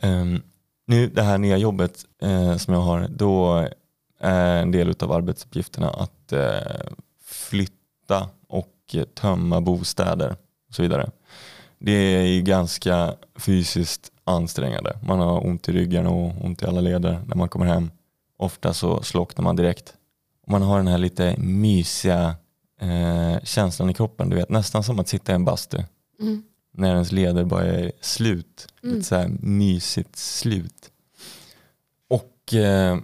Ehm, 0.01 0.41
nu 0.85 1.07
det 1.07 1.21
här 1.21 1.37
nya 1.37 1.57
jobbet 1.57 2.05
eh, 2.21 2.57
som 2.57 2.73
jag 2.73 2.81
har, 2.81 3.07
då 3.09 3.67
är 4.19 4.61
en 4.61 4.71
del 4.71 4.95
av 4.99 5.11
arbetsuppgifterna 5.11 5.89
att 5.89 6.33
eh, 6.33 6.91
flytta 7.23 8.29
och 8.47 8.95
tömma 9.13 9.61
bostäder 9.61 10.35
och 10.67 10.75
så 10.75 10.81
vidare. 10.81 11.09
Det 11.79 11.91
är 11.91 12.21
ju 12.21 12.41
ganska 12.41 13.13
fysiskt 13.35 14.11
ansträngande. 14.23 14.99
Man 15.03 15.19
har 15.19 15.45
ont 15.45 15.69
i 15.69 15.71
ryggen 15.71 16.07
och 16.07 16.45
ont 16.45 16.61
i 16.61 16.65
alla 16.65 16.81
leder 16.81 17.21
när 17.27 17.35
man 17.35 17.49
kommer 17.49 17.65
hem. 17.65 17.91
Ofta 18.37 18.73
så 18.73 19.01
slocknar 19.03 19.43
man 19.43 19.55
direkt. 19.55 19.93
Man 20.47 20.61
har 20.61 20.77
den 20.77 20.87
här 20.87 20.97
lite 20.97 21.35
mysiga 21.37 22.35
eh, 22.81 23.43
känslan 23.43 23.89
i 23.89 23.93
kroppen, 23.93 24.29
du 24.29 24.35
vet 24.35 24.49
nästan 24.49 24.83
som 24.83 24.99
att 24.99 25.07
sitta 25.07 25.31
i 25.31 25.35
en 25.35 25.45
bastu. 25.45 25.77
Mm 26.19 26.43
när 26.77 26.93
ens 26.93 27.11
leder 27.11 27.43
bara 27.43 27.63
är 27.63 27.91
slut. 28.01 28.67
Mm. 28.83 28.99
Ett 28.99 29.05
så 29.05 29.15
här 29.15 29.27
mysigt 29.39 30.15
slut. 30.17 30.91
Och 32.09 32.53
eh, 32.53 32.97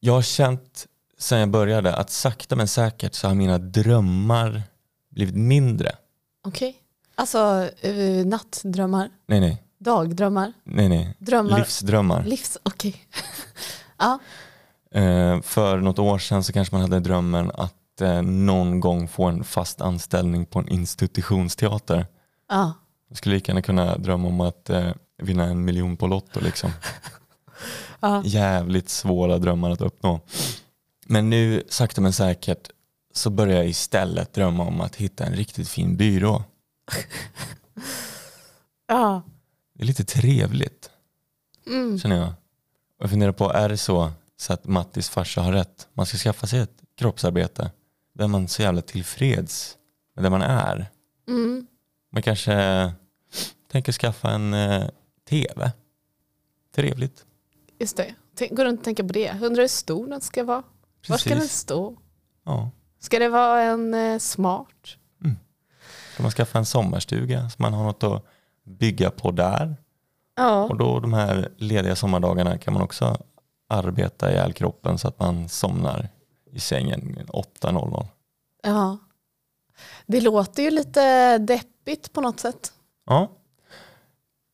jag 0.00 0.12
har 0.12 0.22
känt 0.22 0.86
sen 1.18 1.38
jag 1.38 1.50
började 1.50 1.96
att 1.96 2.10
sakta 2.10 2.56
men 2.56 2.68
säkert 2.68 3.14
så 3.14 3.28
har 3.28 3.34
mina 3.34 3.58
drömmar 3.58 4.62
blivit 5.10 5.34
mindre. 5.34 5.90
Okej. 6.44 6.76
Alltså 7.14 7.68
eh, 7.80 8.26
nattdrömmar, 8.26 9.10
Nej, 9.26 9.40
nej, 9.40 9.62
dagdrömmar, 9.78 10.52
nej, 10.64 10.88
nej. 10.88 11.16
drömmar, 11.18 11.58
Livsdrömmar. 11.58 12.24
livs... 12.24 12.58
Okej. 12.62 12.96
ja. 13.98 14.18
Eh, 15.00 15.40
för 15.42 15.76
något 15.76 15.98
år 15.98 16.18
sedan 16.18 16.44
så 16.44 16.52
kanske 16.52 16.74
man 16.74 16.82
hade 16.82 17.00
drömmen 17.00 17.50
att 17.54 18.00
eh, 18.00 18.22
någon 18.22 18.80
gång 18.80 19.08
få 19.08 19.24
en 19.24 19.44
fast 19.44 19.80
anställning 19.80 20.46
på 20.46 20.58
en 20.58 20.68
institutionsteater. 20.68 22.06
ja. 22.48 22.72
Jag 23.12 23.16
skulle 23.18 23.34
lika 23.34 23.52
gärna 23.52 23.62
kunna 23.62 23.98
drömma 23.98 24.28
om 24.28 24.40
att 24.40 24.70
eh, 24.70 24.90
vinna 25.18 25.44
en 25.44 25.64
miljon 25.64 25.96
på 25.96 26.06
Lotto. 26.06 26.40
Liksom. 26.40 26.70
Ja. 28.00 28.22
Jävligt 28.24 28.88
svåra 28.88 29.38
drömmar 29.38 29.70
att 29.70 29.80
uppnå. 29.80 30.20
Men 31.06 31.30
nu 31.30 31.62
sakta 31.68 32.00
men 32.00 32.12
säkert 32.12 32.70
så 33.14 33.30
börjar 33.30 33.56
jag 33.56 33.66
istället 33.68 34.32
drömma 34.32 34.62
om 34.66 34.80
att 34.80 34.96
hitta 34.96 35.24
en 35.26 35.32
riktigt 35.34 35.68
fin 35.68 35.96
byrå. 35.96 36.44
ja. 38.88 39.22
Det 39.74 39.82
är 39.82 39.86
lite 39.86 40.04
trevligt 40.04 40.90
Mm. 41.66 41.98
känner 41.98 42.16
jag. 42.16 42.28
Och 42.28 42.34
jag 42.98 43.10
funderar 43.10 43.32
på, 43.32 43.52
är 43.52 43.68
det 43.68 43.76
så, 43.76 44.10
så 44.36 44.52
att 44.52 44.64
Mattis 44.64 45.08
farsa 45.08 45.42
har 45.42 45.52
rätt? 45.52 45.88
Man 45.94 46.06
ska 46.06 46.18
skaffa 46.18 46.46
sig 46.46 46.60
ett 46.60 46.82
kroppsarbete 46.98 47.70
där 48.14 48.26
man 48.28 48.42
är 48.44 48.48
så 48.48 48.62
jävla 48.62 48.82
tillfreds 48.82 49.76
med 50.14 50.24
där 50.24 50.30
man 50.30 50.42
är. 50.42 50.90
Mm. 51.28 51.66
Man 52.12 52.22
kanske 52.22 52.52
tänker 53.72 53.92
skaffa 53.92 54.30
en 54.30 54.54
eh, 54.54 54.88
tv. 55.28 55.72
Trevligt. 56.74 57.26
Just 57.78 57.96
det. 57.96 58.14
Tänk- 58.34 58.56
Går 58.56 58.64
runt 58.64 58.80
och 58.80 58.84
tänker 58.84 59.02
på 59.02 59.12
det. 59.12 59.30
Undrar 59.42 59.62
hur 59.62 59.68
stor 59.68 60.06
den 60.06 60.20
ska 60.20 60.44
vara. 60.44 60.62
Var 61.08 61.16
ska 61.16 61.30
den 61.30 61.38
Precis. 61.38 61.56
stå? 61.58 61.96
Ja. 62.44 62.70
Ska 62.98 63.18
det 63.18 63.28
vara 63.28 63.62
en 63.62 63.94
eh, 63.94 64.18
smart? 64.18 64.68
Ska 66.14 66.22
man 66.22 66.32
skaffa 66.32 66.58
en 66.58 66.64
sommarstuga 66.66 67.50
så 67.50 67.56
man 67.62 67.74
har 67.74 67.84
något 67.84 68.02
att 68.02 68.24
bygga 68.64 69.10
på 69.10 69.30
där. 69.30 69.76
Ja. 70.36 70.64
Och 70.64 70.76
då 70.78 71.00
de 71.00 71.12
här 71.12 71.52
lediga 71.56 71.96
sommardagarna 71.96 72.58
kan 72.58 72.74
man 72.74 72.82
också 72.82 73.16
arbeta 73.68 74.30
ihjäl 74.32 74.52
kroppen 74.52 74.98
så 74.98 75.08
att 75.08 75.18
man 75.20 75.48
somnar 75.48 76.08
i 76.50 76.60
sängen 76.60 77.18
8.00. 77.28 78.06
ja. 78.62 78.98
Det 80.06 80.20
låter 80.20 80.62
ju 80.62 80.70
lite 80.70 81.38
deppigt 81.38 82.12
på 82.12 82.20
något 82.20 82.40
sätt. 82.40 82.72
Ja. 83.06 83.30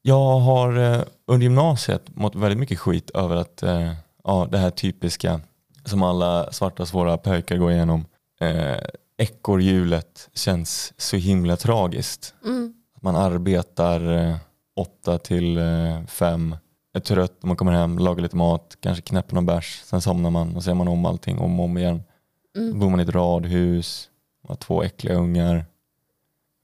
Jag 0.09 0.39
har 0.39 0.77
eh, 0.79 1.03
under 1.27 1.45
gymnasiet 1.45 2.03
mått 2.17 2.35
väldigt 2.35 2.59
mycket 2.59 2.79
skit 2.79 3.11
över 3.11 3.37
att 3.37 3.63
eh, 3.63 3.93
ja, 4.25 4.49
det 4.51 4.59
här 4.59 4.71
typiska 4.71 5.41
som 5.85 6.03
alla 6.03 6.53
svarta 6.53 6.87
svåra 6.87 7.19
pojkar 7.19 7.57
går 7.57 7.73
igenom. 7.73 8.07
Eh, 8.41 8.77
ekorrhjulet 9.19 10.29
känns 10.35 10.93
så 10.97 11.17
himla 11.17 11.57
tragiskt. 11.57 12.35
Mm. 12.45 12.75
Man 13.01 13.17
arbetar 13.17 14.13
eh, 14.17 14.37
åtta 14.77 15.19
till 15.19 15.59
eh, 15.59 16.05
fem, 16.07 16.57
är 16.95 17.01
trött 17.01 17.37
när 17.43 17.47
man 17.49 17.57
kommer 17.57 17.73
hem, 17.73 17.99
lagar 17.99 18.23
lite 18.23 18.37
mat, 18.37 18.77
kanske 18.81 19.03
knäpper 19.03 19.35
någon 19.35 19.47
bärs, 19.47 19.83
sen 19.85 20.01
somnar 20.01 20.31
man 20.31 20.57
och 20.57 20.63
så 20.65 20.71
gör 20.71 20.75
man 20.75 20.89
om 20.89 21.05
allting 21.07 21.39
om 21.39 21.59
och 21.61 21.65
om 21.65 21.79
igen. 21.79 22.03
Då 22.55 22.61
Mm. 22.61 22.79
bor 22.79 22.91
man 22.91 23.01
i 23.01 23.03
ett 23.03 23.09
radhus, 23.15 24.09
man 24.43 24.49
har 24.49 24.57
två 24.57 24.83
äckliga 24.83 25.15
ungar. 25.15 25.67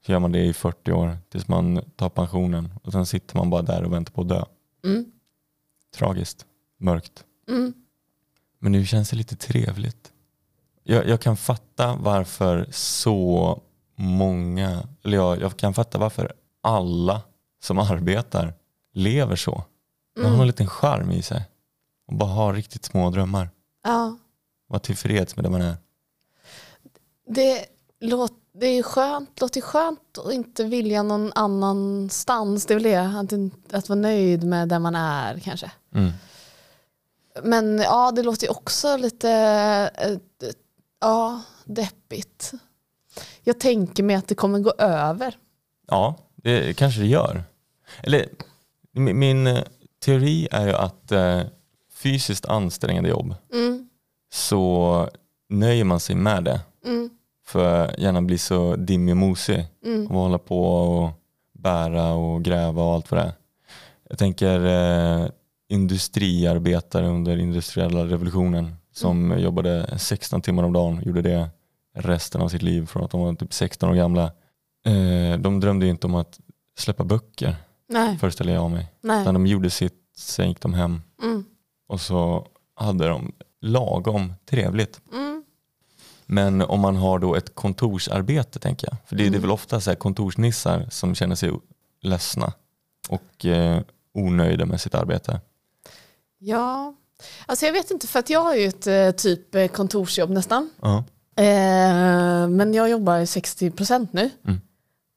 Så 0.05 0.11
gör 0.11 0.19
man 0.19 0.31
det 0.31 0.43
i 0.45 0.53
40 0.53 0.91
år 0.91 1.17
tills 1.29 1.47
man 1.47 1.81
tar 1.95 2.09
pensionen 2.09 2.73
och 2.83 2.91
sen 2.91 3.05
sitter 3.05 3.37
man 3.37 3.49
bara 3.49 3.61
där 3.61 3.83
och 3.83 3.93
väntar 3.93 4.13
på 4.13 4.21
att 4.21 4.29
dö. 4.29 4.43
Mm. 4.85 5.05
Tragiskt, 5.95 6.45
mörkt. 6.77 7.23
Mm. 7.49 7.73
Men 8.59 8.71
nu 8.71 8.85
känns 8.85 9.09
det 9.09 9.15
lite 9.15 9.35
trevligt. 9.35 10.11
Jag, 10.83 11.07
jag 11.07 11.21
kan 11.21 11.37
fatta 11.37 11.95
varför 11.95 12.67
så 12.71 13.61
många, 13.95 14.87
eller 15.03 15.17
jag, 15.17 15.41
jag 15.41 15.57
kan 15.57 15.73
fatta 15.73 15.97
varför 15.97 16.33
alla 16.61 17.21
som 17.63 17.79
arbetar 17.79 18.53
lever 18.93 19.35
så. 19.35 19.63
De 20.15 20.21
har 20.21 20.27
Mm. 20.29 20.41
en 20.41 20.47
liten 20.47 20.67
charm 20.67 21.11
i 21.11 21.21
sig. 21.21 21.45
Och 22.07 22.15
bara 22.15 22.29
har 22.29 22.53
riktigt 22.53 22.85
små 22.85 23.09
drömmar. 23.09 23.49
Ja. 23.83 24.17
Vara 24.67 24.79
tillfreds 24.79 25.35
med 25.35 25.45
det 25.45 25.49
man 25.49 25.61
är. 25.61 25.75
Det, 27.27 27.65
låt, 27.99 28.33
det 28.59 28.65
är 28.65 28.83
skönt, 28.83 29.41
låter 29.41 29.61
skönt 29.61 30.17
att 30.17 30.33
inte 30.33 30.63
vilja 30.63 31.03
någon 31.03 31.31
annanstans. 31.35 32.65
Det 32.65 32.73
är 32.73 32.75
väl 32.75 32.83
det, 32.83 33.19
att, 33.19 33.75
att 33.75 33.89
vara 33.89 33.99
nöjd 33.99 34.43
med 34.43 34.67
där 34.67 34.79
man 34.79 34.95
är 34.95 35.39
kanske. 35.39 35.71
Mm. 35.95 36.11
Men 37.43 37.77
ja, 37.79 38.11
det 38.11 38.23
låter 38.23 38.43
ju 38.47 38.51
också 38.51 38.97
lite 38.97 39.29
eh, 39.97 40.17
ja, 41.01 41.41
deppigt. 41.65 42.51
Jag 43.43 43.59
tänker 43.59 44.03
mig 44.03 44.15
att 44.15 44.27
det 44.27 44.35
kommer 44.35 44.59
gå 44.59 44.71
över. 44.77 45.37
Ja, 45.87 46.15
det 46.35 46.77
kanske 46.77 47.01
det 47.01 47.07
gör. 47.07 47.43
Eller 48.03 48.29
min, 48.91 49.19
min 49.19 49.47
eh, 49.47 49.63
teori 50.05 50.47
är 50.51 50.67
ju 50.67 50.73
att 50.73 51.11
eh, 51.11 51.41
fysiskt 51.93 52.45
ansträngande 52.45 53.09
jobb 53.09 53.35
Mm, 53.53 53.89
så 54.33 55.09
nöjer 55.49 55.83
man 55.83 55.99
sig 55.99 56.15
med 56.15 56.43
det. 56.43 56.61
mm, 56.85 57.09
För 57.47 57.85
att 57.85 57.99
gärna 57.99 58.21
bli 58.21 58.37
så 58.37 58.75
dimmig 58.75 59.11
och 59.13 59.17
mosig 59.17 59.65
mm, 59.85 60.07
och 60.07 60.19
hålla 60.21 60.37
på 60.37 60.63
och 60.65 61.11
bära 61.53 62.13
och 62.13 62.43
gräva 62.43 62.83
och 62.83 62.93
allt 62.93 63.11
vad 63.11 63.19
det 63.19 63.23
är. 63.25 63.33
Jag 64.09 64.17
tänker 64.17 64.65
eh, 64.65 65.27
industriarbetare 65.69 67.07
under 67.07 67.37
industriella 67.37 68.05
revolutionen 68.05 68.75
som 68.93 69.39
jobbade 69.39 69.99
16 69.99 70.41
timmar 70.41 70.63
om 70.63 70.73
dagen, 70.73 71.01
gjorde 71.05 71.21
det 71.21 71.49
resten 71.95 72.41
av 72.41 72.49
sitt 72.49 72.61
liv 72.61 72.85
från 72.85 73.03
att 73.03 73.11
de 73.11 73.21
var 73.21 73.33
typ 73.35 73.53
16 73.53 73.89
år 73.89 73.93
gamla. 73.95 74.23
Eh, 74.85 75.39
de 75.39 75.59
drömde 75.59 75.85
ju 75.85 75.91
inte 75.91 76.07
om 76.07 76.15
att 76.15 76.39
släppa 76.77 77.03
böcker, 77.03 77.55
nej, 77.89 78.17
föreställer 78.17 78.53
jag 78.53 78.71
mig. 78.71 78.87
nej. 79.01 79.21
Utan 79.21 79.33
de 79.33 79.47
gjorde 79.47 79.69
sitt, 79.69 79.93
sen 80.17 80.49
gick 80.49 80.61
de 80.61 80.73
hem 80.73 81.01
Mm, 81.23 81.45
och 81.87 82.01
så 82.01 82.47
hade 82.75 83.07
de 83.07 83.31
lagom 83.61 84.33
trevligt. 84.49 85.01
mm, 85.13 85.34
Men 86.25 86.61
om 86.61 86.79
man 86.79 86.95
har 86.95 87.19
då 87.19 87.35
ett 87.35 87.55
kontorsarbete 87.55 88.59
tänker 88.59 88.87
jag. 88.87 88.97
För 89.05 89.15
det, 89.15 89.29
det 89.29 89.37
är 89.37 89.41
väl 89.41 89.51
ofta 89.51 89.81
så 89.81 89.89
här 89.91 89.95
kontorsnissar 89.95 90.87
som 90.89 91.15
känner 91.15 91.35
sig 91.35 91.51
ledsna 92.01 92.53
och 93.09 93.45
eh, 93.45 93.81
onöjda 94.13 94.65
med 94.65 94.81
sitt 94.81 94.95
arbete. 94.95 95.41
ja, 96.37 96.93
alltså 97.45 97.65
jag 97.65 97.73
vet 97.73 97.91
inte 97.91 98.07
för 98.07 98.19
att 98.19 98.29
jag 98.29 98.41
har 98.43 98.55
ju 98.55 98.65
ett 98.67 98.87
eh, 98.87 99.11
typ 99.11 99.55
eh, 99.55 99.67
kontorsjobb 99.67 100.29
nästan. 100.29 100.69
Ja. 100.81 100.97
Eh, 101.37 102.47
men 102.47 102.73
jag 102.73 102.89
jobbar 102.89 103.19
60% 103.19 104.07
nu. 104.11 104.29
Mm. 104.47 104.61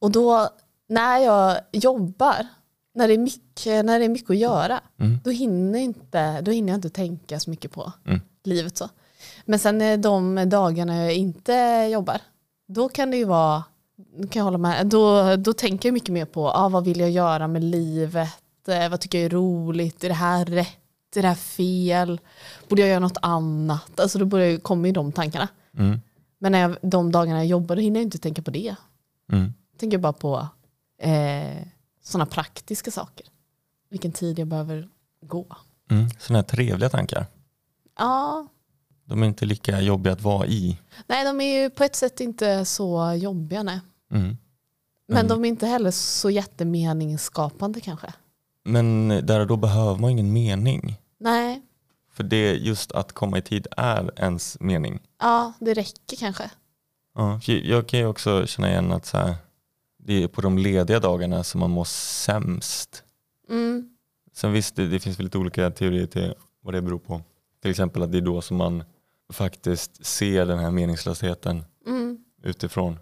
Och 0.01 0.11
då 0.11 0.49
när 0.89 1.19
jag 1.19 1.59
jobbar, 1.73 2.47
när 2.95 3.09
det 3.09 3.15
är 3.15 3.19
mycket, 3.19 3.85
när 3.85 3.99
det 3.99 4.05
är 4.05 4.09
mycket 4.09 4.31
att 4.31 4.37
göra, 4.37 4.81
Mm. 5.01 5.19
då 5.25 5.31
hinner, 5.31 5.79
inte, 5.79 6.41
då 6.41 6.51
hinner 6.51 6.69
jag 6.73 6.79
inte 6.79 6.91
tänka 6.91 7.41
så 7.41 7.51
mycket 7.51 7.73
på 7.73 7.93
Mm. 8.07 8.21
livet. 8.45 8.77
så. 8.77 8.89
Men 9.51 9.59
sen 9.59 10.01
de 10.01 10.49
dagarna 10.49 10.97
jag 10.97 11.15
inte 11.15 11.53
jobbar, 11.93 12.21
då 12.67 12.89
kan 12.89 13.11
det 13.11 13.17
ju 13.17 13.25
vara, 13.25 13.65
kan 14.21 14.41
jag 14.41 14.45
hålla 14.45 14.59
med, 14.59 14.87
då, 14.87 15.37
då 15.37 15.53
tänker 15.53 15.89
jag 15.89 15.95
mycket 15.95 16.13
mer 16.13 16.25
på 16.25 16.51
ah, 16.51 16.69
vad 16.69 16.85
vill 16.85 17.01
jag 17.01 17.11
göra 17.11 17.49
med 17.49 17.65
livet, 17.65 18.69
eh, 18.69 18.89
vad 18.89 19.01
tycker 19.01 19.19
jag 19.19 19.25
är 19.25 19.31
roligt, 19.31 20.05
är 20.05 20.09
det 20.09 20.15
här 20.15 20.45
rätt, 20.45 21.17
är 21.17 21.23
det 21.23 21.29
här 21.29 21.35
fel, 21.35 22.21
borde 22.69 22.83
jag 22.83 22.89
göra 22.89 22.99
något 23.01 23.19
annat? 23.23 24.01
Alltså 24.01 24.19
då 24.19 24.25
börjar 24.25 24.49
ju- 24.49 24.61
kommer 24.61 24.89
ju 24.89 24.93
de 24.93 25.13
tankarna. 25.13 25.49
Mm. 25.79 26.01
Men 26.39 26.53
när 26.53 26.59
jag, 26.61 26.77
de 26.83 27.13
dagarna 27.13 27.39
jag 27.39 27.47
jobbar 27.47 27.77
då 27.77 27.83
hinner 27.83 28.01
jag 28.01 28.07
inte 28.07 28.19
tänka 28.19 28.43
på 28.43 28.51
det. 28.51 28.75
Mm. 29.33 29.53
Jag 29.73 29.81
tänker 29.81 29.99
bara 29.99 30.13
på 30.13 30.49
eh, 31.03 31.63
sådana 32.05 32.27
praktiska 32.27 32.91
saker. 32.91 33.27
Vilken 33.91 34.13
tid 34.13 34.39
jag 34.39 34.49
behöver 34.49 34.89
gå. 35.27 35.47
Mm. 35.91 36.07
Sådana 36.19 36.39
här 36.39 36.43
trevliga 36.49 36.89
tankar. 36.89 37.27
Ja, 37.99 38.47
De 39.09 39.23
är 39.23 39.27
inte 39.27 39.45
lika 39.47 39.81
jobbiga 39.81 40.13
att 40.13 40.23
vara 40.23 40.47
i. 40.47 40.79
nej 41.07 41.25
de 41.25 41.41
är 41.41 41.63
ju 41.63 41.71
på 41.71 41.85
ett 41.85 41.97
sätt 41.97 42.21
inte 42.21 42.65
så 42.65 43.15
jobbiga 43.19 43.63
nej. 43.63 43.81
Mm. 44.13 44.37
Men 45.09 45.17
Mm. 45.19 45.29
de 45.29 45.45
är 45.45 45.49
inte 45.49 45.67
heller 45.67 45.91
så 45.91 46.31
jättemeningsskapande 46.31 47.81
kanske. 47.81 48.13
Men 48.65 49.09
där 49.09 49.41
och 49.41 49.47
då 49.47 49.57
behöver 49.57 49.97
man 50.01 50.11
ingen 50.11 50.33
mening. 50.33 50.97
Nej, 51.21 51.63
För 52.13 52.25
det 52.25 52.53
just 52.55 52.93
att 52.93 53.13
komma 53.13 53.39
i 53.39 53.43
tid 53.43 53.67
är 53.77 54.11
ens 54.21 54.61
mening. 54.61 55.01
ja 55.21 55.53
det 55.61 55.75
räcker 55.75 56.17
kanske. 56.17 56.51
Ja, 57.15 57.41
jag 57.47 57.89
kan 57.89 58.01
ju 58.01 58.07
också 58.07 58.47
känna 58.47 58.71
igen 58.71 58.93
att 58.93 59.07
så 59.07 59.17
här, 59.19 59.35
det 59.99 60.23
är 60.23 60.29
på 60.29 60.41
de 60.41 60.59
lediga 60.59 61.01
dagarna 61.01 61.45
som 61.45 61.61
man 61.61 61.71
mår 61.71 61.85
sämst. 61.85 63.03
Mm, 63.51 63.91
Sen 64.35 64.53
visst, 64.53 64.77
det, 64.77 64.89
det 64.89 65.01
finns 65.01 65.19
väl 65.19 65.25
lite 65.27 65.39
olika 65.39 65.71
teorier 65.71 66.07
till 66.07 66.35
vad 66.63 66.75
det 66.75 66.83
beror 66.83 66.99
på. 66.99 67.21
Till 67.63 67.71
exempel 67.71 68.03
att 68.03 68.13
det 68.13 68.19
är 68.19 68.23
då 68.23 68.41
som 68.41 68.57
man 68.57 68.85
faktiskt 69.33 70.07
ser 70.07 70.47
den 70.47 70.59
här 70.59 70.71
meningslösheten 70.71 71.65
mm. 71.87 72.19
utifrån. 72.43 72.99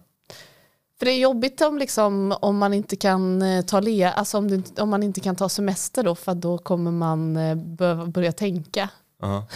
För 0.99 1.05
det 1.05 1.11
är 1.11 1.19
jobbigt 1.19 1.61
om, 1.61 1.77
liksom, 1.77 2.37
om 2.41 2.57
man 2.57 2.73
inte 2.73 2.95
kan 2.95 3.41
eh, 3.41 3.65
ta 3.65 3.79
le, 3.79 4.03
alltså 4.03 4.37
om, 4.37 4.63
om 4.77 4.89
man 4.89 5.03
inte 5.03 5.19
kan 5.19 5.35
ta 5.35 5.49
semester 5.49 6.03
då 6.03 6.15
för 6.15 6.35
då 6.35 6.57
kommer 6.57 6.91
man 6.91 7.37
eh, 7.37 7.55
behöva 7.55 8.05
börja 8.05 8.31
tänka. 8.31 8.89
Ja. 9.21 9.47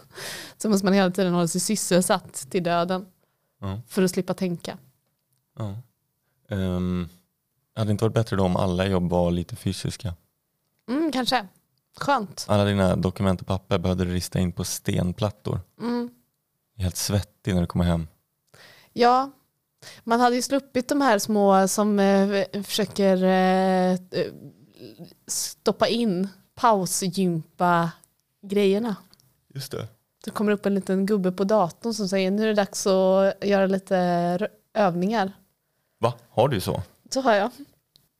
Så 0.58 0.68
måste 0.68 0.84
man 0.84 0.94
hela 0.94 1.10
tiden 1.10 1.32
hålla 1.32 1.48
sig 1.48 1.60
sysselsatt 1.60 2.34
till 2.50 2.62
döden 2.62 3.06
Ja. 3.60 3.80
för 3.88 4.02
att 4.02 4.10
slippa 4.10 4.34
tänka. 4.34 4.78
Ja. 5.58 5.74
Um, 6.48 7.08
hade 7.74 7.88
det 7.88 7.92
inte 7.92 8.04
varit 8.04 8.14
bättre 8.14 8.36
då 8.36 8.44
om 8.44 8.56
alla 8.56 8.86
jobb 8.86 9.10
var 9.10 9.30
lite 9.30 9.56
fysiska? 9.56 10.14
Mm, 10.88 11.12
kanske. 11.12 11.46
Skönt. 11.96 12.44
Alla 12.48 12.64
dina 12.64 12.96
dokument 12.96 13.40
och 13.40 13.46
papper 13.46 13.78
behövde 13.78 14.04
du 14.04 14.12
rista 14.12 14.38
in 14.38 14.52
på 14.52 14.64
stenplattor. 14.64 15.60
Mm. 15.80 16.10
Helt 16.76 16.96
svettig 16.96 17.54
när 17.54 17.60
du 17.60 17.66
kommer 17.66 17.84
hem. 17.84 18.08
Ja, 18.92 19.30
man 20.04 20.20
hade 20.20 20.36
ju 20.36 20.42
sluppit 20.42 20.88
de 20.88 21.00
här 21.00 21.18
små 21.18 21.68
som 21.68 21.98
eh, 21.98 22.62
försöker 22.62 23.24
eh, 23.24 23.98
stoppa 25.26 25.88
in 25.88 26.28
pausgympa 26.54 27.90
grejerna. 28.42 28.96
Just 29.54 29.72
det. 29.72 29.88
Det 30.24 30.30
kommer 30.30 30.52
upp 30.52 30.66
en 30.66 30.74
liten 30.74 31.06
gubbe 31.06 31.32
på 31.32 31.44
datorn 31.44 31.94
som 31.94 32.08
säger 32.08 32.30
nu 32.30 32.42
är 32.42 32.46
det 32.46 32.54
dags 32.54 32.86
att 32.86 33.44
göra 33.44 33.66
lite 33.66 34.48
övningar. 34.74 35.32
Va? 35.98 36.14
Har 36.30 36.48
du 36.48 36.60
så? 36.60 36.82
Så 37.10 37.20
har 37.20 37.34
jag. 37.34 37.50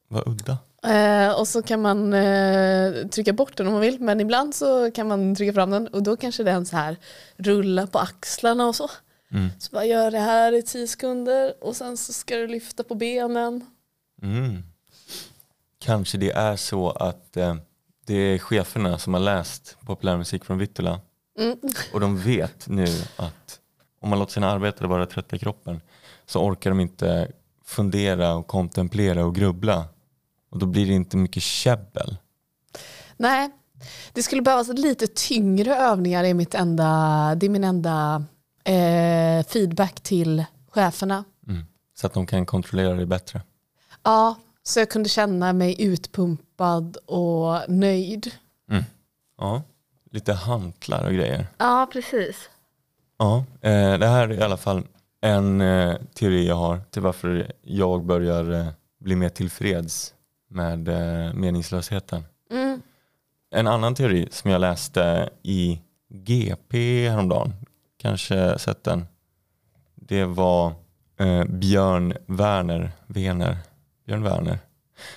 Vad 0.08 0.28
udda. 0.28 0.58
Eh, 0.82 1.38
och 1.40 1.48
så 1.48 1.62
kan 1.62 1.82
man 1.82 2.14
eh, 2.14 3.06
trycka 3.06 3.32
bort 3.32 3.56
den 3.56 3.66
om 3.66 3.72
man 3.72 3.82
vill 3.82 4.00
men 4.00 4.20
ibland 4.20 4.54
så 4.54 4.90
kan 4.90 5.08
man 5.08 5.34
trycka 5.34 5.52
fram 5.52 5.70
den 5.70 5.88
och 5.88 6.02
då 6.02 6.16
kanske 6.16 6.42
den 6.42 6.66
så 6.66 6.76
här 6.76 6.96
rullar 7.36 7.86
på 7.86 7.98
axlarna 7.98 8.66
och 8.66 8.74
så. 8.76 8.90
Mm. 9.32 9.48
Så 9.58 9.70
bara 9.72 9.84
gör 9.84 10.10
det 10.10 10.18
här 10.18 10.52
i 10.52 10.62
tio 10.62 10.86
sekunder 10.86 11.54
och 11.60 11.76
sen 11.76 11.96
så 11.96 12.12
ska 12.12 12.36
du 12.36 12.46
lyfta 12.46 12.84
på 12.84 12.94
benen. 12.94 13.66
Mm. 14.22 14.62
Kanske 15.78 16.18
det 16.18 16.30
är 16.30 16.56
så 16.56 16.90
att 16.90 17.36
eh, 17.36 17.54
det 18.06 18.14
är 18.14 18.38
cheferna 18.38 18.98
som 18.98 19.14
har 19.14 19.20
läst 19.20 19.76
populärmusik 19.86 20.44
från 20.44 20.58
Vittula 20.58 21.00
Mm. 21.38 21.58
och 21.92 22.00
de 22.00 22.18
vet 22.18 22.68
nu 22.68 22.86
att 23.16 23.60
om 24.00 24.10
man 24.10 24.18
låter 24.18 24.32
sina 24.32 24.50
arbetare 24.50 24.88
vara 24.88 25.06
trötta 25.06 25.36
i 25.36 25.38
kroppen 25.38 25.80
så 26.26 26.40
orkar 26.40 26.70
de 26.70 26.80
inte 26.80 27.32
fundera 27.64 28.34
och 28.34 28.46
kontemplera 28.46 29.24
och 29.24 29.34
grubbla 29.34 29.84
och 30.50 30.58
då 30.58 30.66
blir 30.66 30.86
det 30.86 30.92
inte 30.92 31.16
mycket 31.16 31.42
käbbel. 31.42 32.16
Nej, 33.16 33.50
det 34.12 34.22
skulle 34.22 34.42
behövas 34.42 34.68
lite 34.68 35.06
tyngre 35.06 35.76
övningar 35.76 36.24
är, 36.24 36.34
mitt 36.34 36.54
enda, 36.54 36.84
det 37.34 37.46
är 37.46 37.50
min 37.50 37.64
enda 37.64 38.24
eh, 38.64 39.46
feedback 39.46 40.00
till 40.00 40.44
cheferna. 40.70 41.24
Mm. 41.48 41.64
Så 41.94 42.06
att 42.06 42.14
de 42.14 42.26
kan 42.26 42.46
kontrollera 42.46 42.94
det 42.94 43.06
bättre. 43.06 43.42
Ja, 44.02 44.36
så 44.62 44.80
jag 44.80 44.90
kunde 44.90 45.08
känna 45.08 45.52
mig 45.52 45.82
utpumpad 45.82 46.96
och 46.96 47.70
nöjd. 47.70 48.32
Ja. 49.38 49.62
Lite 50.10 50.32
hantlar 50.32 51.06
och 51.06 51.12
grejer. 51.12 51.46
Ja, 51.58 51.88
precis. 51.92 52.50
Ja, 53.18 53.44
eh, 53.60 53.98
det 53.98 54.06
här 54.06 54.28
är 54.28 54.32
i 54.32 54.42
alla 54.42 54.56
fall 54.56 54.82
en 55.20 55.60
eh, 55.60 55.96
teori 56.14 56.48
jag 56.48 56.54
har 56.54 56.80
till 56.90 57.02
varför 57.02 57.52
jag 57.62 58.04
börjar 58.04 58.52
eh, 58.52 58.66
bli 59.00 59.16
mer 59.16 59.28
tillfreds 59.28 60.14
med 60.56 60.88
eh, 60.88 61.34
meningslösheten. 61.34 62.24
Mm. 62.50 62.82
En 63.50 63.66
annan 63.66 63.94
teori 63.94 64.28
som 64.30 64.50
jag 64.50 64.60
läste 64.60 65.30
i 65.42 65.80
GP 66.08 67.08
häromdagen, 67.08 67.52
kanske 67.98 68.58
sett 68.58 68.84
den, 68.84 69.06
det 69.94 70.24
var 70.24 70.72
eh, 71.20 71.44
Björn 71.44 72.14
Werner, 72.26 72.90
Werner, 73.06 73.56
Björn 74.06 74.22
Werner. 74.22 74.58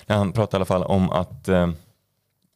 När 0.06 0.16
han 0.16 0.32
pratade 0.32 0.56
i 0.56 0.58
alla 0.58 0.64
fall 0.64 0.82
om 0.82 1.10
att 1.10 1.48
eh, 1.48 1.70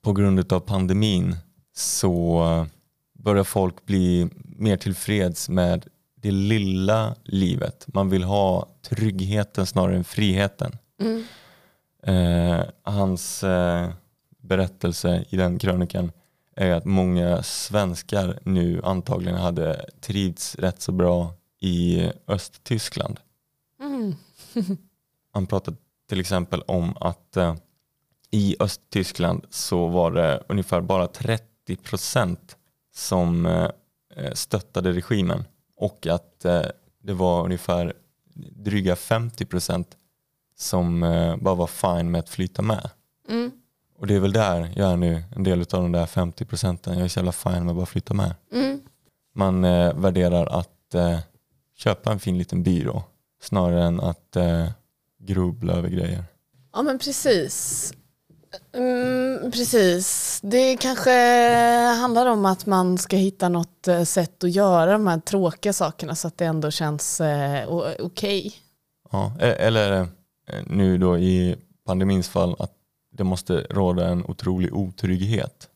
på 0.03 0.12
grund 0.12 0.53
av 0.53 0.61
pandemin 0.61 1.37
så 1.76 2.66
börjar 3.12 3.45
folk 3.45 3.87
bli 3.87 4.28
mer 4.45 4.76
tillfreds 4.76 5.49
med 5.49 5.87
det 6.14 6.30
lilla 6.30 7.14
livet. 7.24 7.85
Man 7.87 8.11
vill 8.11 8.24
ha 8.24 8.68
tryggheten 8.82 9.66
snarare 9.66 9.97
än 9.97 10.05
friheten. 10.05 10.76
Mm. 11.01 11.24
Eh, 12.07 12.61
hans 12.83 13.45
eh, 13.45 13.91
berättelse 14.39 15.25
i 15.29 15.37
den 15.37 15.59
krönikan 15.59 16.13
är 16.57 16.71
att 16.71 16.85
många 16.85 17.43
svenskar 17.43 18.39
nu 18.43 18.81
antagligen 18.85 19.39
hade 19.39 19.91
trivts 20.01 20.55
rätt 20.55 20.83
så 20.83 20.93
bra 20.93 21.35
i 21.61 22.11
Östtyskland. 22.27 23.21
Mm. 23.81 24.15
Han 25.33 25.47
pratade 25.47 25.77
till 26.09 26.21
exempel 26.21 26.63
om 26.63 26.97
att 27.01 27.37
eh, 27.37 27.55
i 28.31 28.57
Östtyskland 28.61 29.45
så 29.51 29.87
var 29.87 30.11
det 30.11 30.43
ungefär 30.49 30.81
bara 30.81 31.07
30 31.07 31.77
procent 31.77 32.57
som 32.95 33.47
eh, 33.47 33.69
eh, 34.17 34.33
stöttade 34.33 34.93
regimen 34.93 35.45
och 35.77 36.07
att 36.07 36.45
eh, 36.45 36.63
det 37.03 37.13
var 37.13 37.45
ungefär 37.45 37.93
dryga 38.35 38.97
50 38.97 39.45
procent 39.45 39.97
som 40.57 41.03
eh, 41.03 41.37
bara 41.37 41.55
var 41.55 41.67
fine 41.67 42.11
med 42.11 42.19
att 42.19 42.29
flyta 42.29 42.63
med. 42.63 42.91
Mm. 43.29 43.51
Och 43.99 44.07
det 44.07 44.15
är 44.15 44.21
väl 44.21 44.33
där 44.33 44.73
jag 44.77 44.93
är 44.93 44.97
nu, 44.97 45.23
en 45.37 45.43
del 45.45 45.61
av 45.61 45.67
de 45.67 45.93
där 45.93 46.07
50 46.07 46.45
procenten. 46.45 46.95
Jag 46.95 47.05
är 47.05 47.09
så 47.09 47.19
jävla 47.19 47.33
fine 47.33 47.65
med 47.65 47.71
att 47.71 47.77
bara 47.77 47.87
flytta 47.87 48.15
med. 48.15 48.35
Mm. 48.53 48.81
Man 49.35 49.65
eh, 49.65 49.95
värderar 49.95 50.47
att 50.47 50.95
eh, 50.95 51.19
köpa 51.77 52.13
en 52.13 52.21
fin 52.21 52.39
liten 52.39 52.63
byrå 52.63 53.03
snarare 53.43 53.85
än 53.85 54.01
att 54.01 54.37
eh, 54.37 54.69
grubbla 55.19 55.73
över 55.73 55.89
grejer. 55.89 56.25
Ja 56.73 56.83
men 56.83 56.99
precis. 56.99 57.93
Mm, 58.73 59.53
precis. 59.53 60.41
Det 60.43 60.77
kanske 60.77 61.11
handlar 62.01 62.27
om 62.27 62.47
att 62.47 62.67
man 62.67 62.99
ska 62.99 63.17
hitta 63.17 63.49
något 63.49 63.89
eh, 63.89 64.03
sätt 64.03 64.45
att 64.45 64.51
göra 64.51 64.93
de 64.93 65.07
här 65.07 65.19
tråkiga 65.21 65.73
sakerna 65.73 66.15
så 66.15 66.29
att 66.29 66.39
det 66.39 66.45
ändå 66.45 66.71
känns 66.71 67.21
eh, 67.21 67.69
okej. 68.01 68.55
Ja, 69.13 69.33
e- 69.41 69.57
eller 69.59 70.01
eh, 70.01 70.07
nu 70.66 70.99
då 70.99 71.18
i 71.18 71.57
pandemins 71.86 72.28
fall 72.28 72.57
att 72.59 72.72
det 73.12 73.24
måste 73.24 73.61
råda 73.70 74.09
en 74.09 74.24
otrolig 74.24 74.74
otrygghet. 74.74 75.68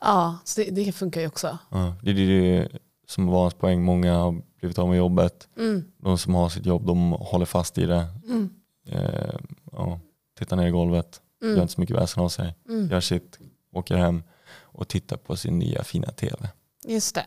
Ja, 0.00 0.38
så 0.44 0.60
det, 0.60 0.70
det 0.70 0.92
funkar 0.92 1.20
ju 1.20 1.26
också. 1.26 1.58
Ja, 1.70 1.94
det 2.02 2.10
är 2.10 2.14
det 2.14 2.68
som 3.06 3.26
var 3.26 3.40
hans 3.42 3.54
poäng. 3.54 3.82
Många 3.84 4.14
har 4.16 4.42
blivit 4.60 4.78
av 4.78 4.88
med 4.88 4.98
jobbet. 4.98 5.48
Mm. 5.56 5.84
De 5.98 6.18
som 6.18 6.34
har 6.34 6.48
sitt 6.48 6.66
jobb 6.66 6.86
de 6.86 7.12
håller 7.12 7.46
fast 7.46 7.78
i 7.78 7.86
det. 7.86 8.06
Mm. 8.26 8.50
Eh, 8.86 9.34
ja, 9.72 10.00
tittar 10.38 10.56
ner 10.56 10.66
i 10.66 10.70
golvet, 10.70 11.20
gör 11.42 11.48
Mm. 11.48 11.62
inte 11.62 11.74
så 11.74 11.80
mycket 11.80 11.96
väsen 11.96 12.22
av 12.22 12.28
sig. 12.28 12.54
Mm. 12.68 12.88
Gör 12.90 13.00
sitt, 13.00 13.38
åker 13.72 13.96
hem 13.96 14.22
och 14.62 14.88
tittar 14.88 15.16
på 15.16 15.36
sin 15.36 15.58
nya 15.58 15.84
fina 15.84 16.10
tv. 16.12 16.48
Just 16.86 17.14
det. 17.14 17.26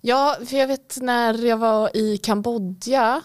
Ja, 0.00 0.36
för 0.46 0.56
jag 0.56 0.66
vet 0.66 0.98
när 1.00 1.44
jag 1.44 1.56
var 1.58 1.96
i 1.96 2.16
Kambodja, 2.18 3.22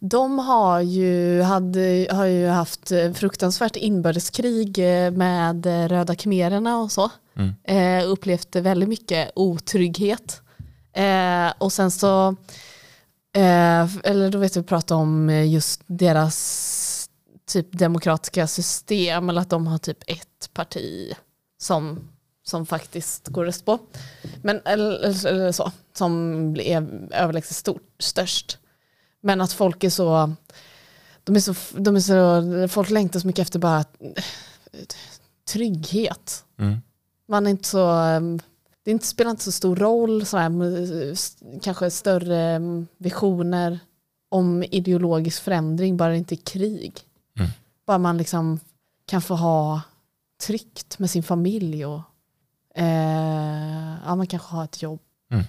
de 0.00 0.38
har 0.38 0.80
ju, 0.80 1.42
hade, 1.42 2.06
har 2.10 2.24
ju 2.24 2.46
haft 2.46 2.92
eh, 2.92 3.12
fruktansvärt 3.12 3.76
inbördeskrig 3.76 4.78
eh, 4.78 5.10
med 5.10 5.66
eh, 5.66 5.88
röda 5.88 6.14
khmererna 6.14 6.78
och 6.78 6.92
så. 6.92 7.10
Mm. 7.36 7.54
Eh, 7.64 8.10
upplevt 8.10 8.56
väldigt 8.56 8.88
mycket 8.88 9.32
otrygghet. 9.34 10.42
Eh, 10.92 11.52
och 11.58 11.72
sen 11.72 11.90
så, 11.90 12.28
eh, 13.32 13.96
eller 14.04 14.30
då 14.30 14.38
vet 14.38 14.56
vi 14.56 14.62
prata 14.62 14.94
om 14.94 15.30
just 15.46 15.82
deras 15.86 17.08
typ 17.46 17.72
demokratiska 17.72 18.46
system 18.46 19.28
eller 19.28 19.40
att 19.40 19.50
de 19.50 19.66
har 19.66 19.78
typ 19.78 19.98
ett 20.06 20.50
parti 20.54 21.12
som, 21.58 22.08
som 22.44 22.66
faktiskt 22.66 23.28
går 23.28 23.44
röst 23.44 23.64
på. 23.64 23.78
Men, 24.42 24.60
eller, 24.64 24.90
eller, 24.90 25.26
eller 25.26 25.52
så, 25.52 25.72
som 25.92 26.56
är 26.60 27.08
överlägset 27.10 27.56
stort, 27.56 27.82
störst. 27.98 28.58
Men 29.20 29.40
att 29.40 29.52
folk 29.52 29.84
är 29.84 29.90
så, 29.90 30.32
de 31.24 31.36
är 31.36 31.40
så, 31.40 31.54
de 31.72 31.96
är 31.96 32.00
så, 32.00 32.68
folk 32.68 32.90
längtar 32.90 33.20
så 33.20 33.26
mycket 33.26 33.42
efter 33.42 33.58
bara 33.58 33.84
trygghet. 35.48 36.44
Mm. 36.58 36.78
Man 37.28 37.46
är 37.46 37.50
inte 37.50 37.68
så, 37.68 37.90
um, 37.90 38.40
det 38.82 38.90
inte, 38.90 39.06
spelar 39.06 39.30
inte 39.30 39.42
så 39.42 39.52
stor 39.52 39.76
roll, 39.76 40.26
så 40.26 40.38
här, 40.38 40.50
kanske 41.60 41.90
större 41.90 42.60
visioner 42.98 43.78
om 44.28 44.62
ideologisk 44.62 45.42
förändring, 45.42 45.96
bara 45.96 46.10
det 46.10 46.16
inte 46.16 46.34
är 46.34 46.44
krig. 46.44 47.00
Mm. 47.38 47.50
Bara 47.86 47.98
man 47.98 48.18
liksom 48.18 48.60
kan 49.06 49.22
få 49.22 49.34
ha 49.34 49.80
tryggt 50.46 50.98
med 50.98 51.10
sin 51.10 51.22
familj 51.22 51.86
och 51.86 52.00
eh, 52.74 53.94
ja, 54.04 54.14
man 54.14 54.26
kanske 54.26 54.54
har 54.54 54.64
ett 54.64 54.82
jobb. 54.82 55.00
Mm. 55.30 55.44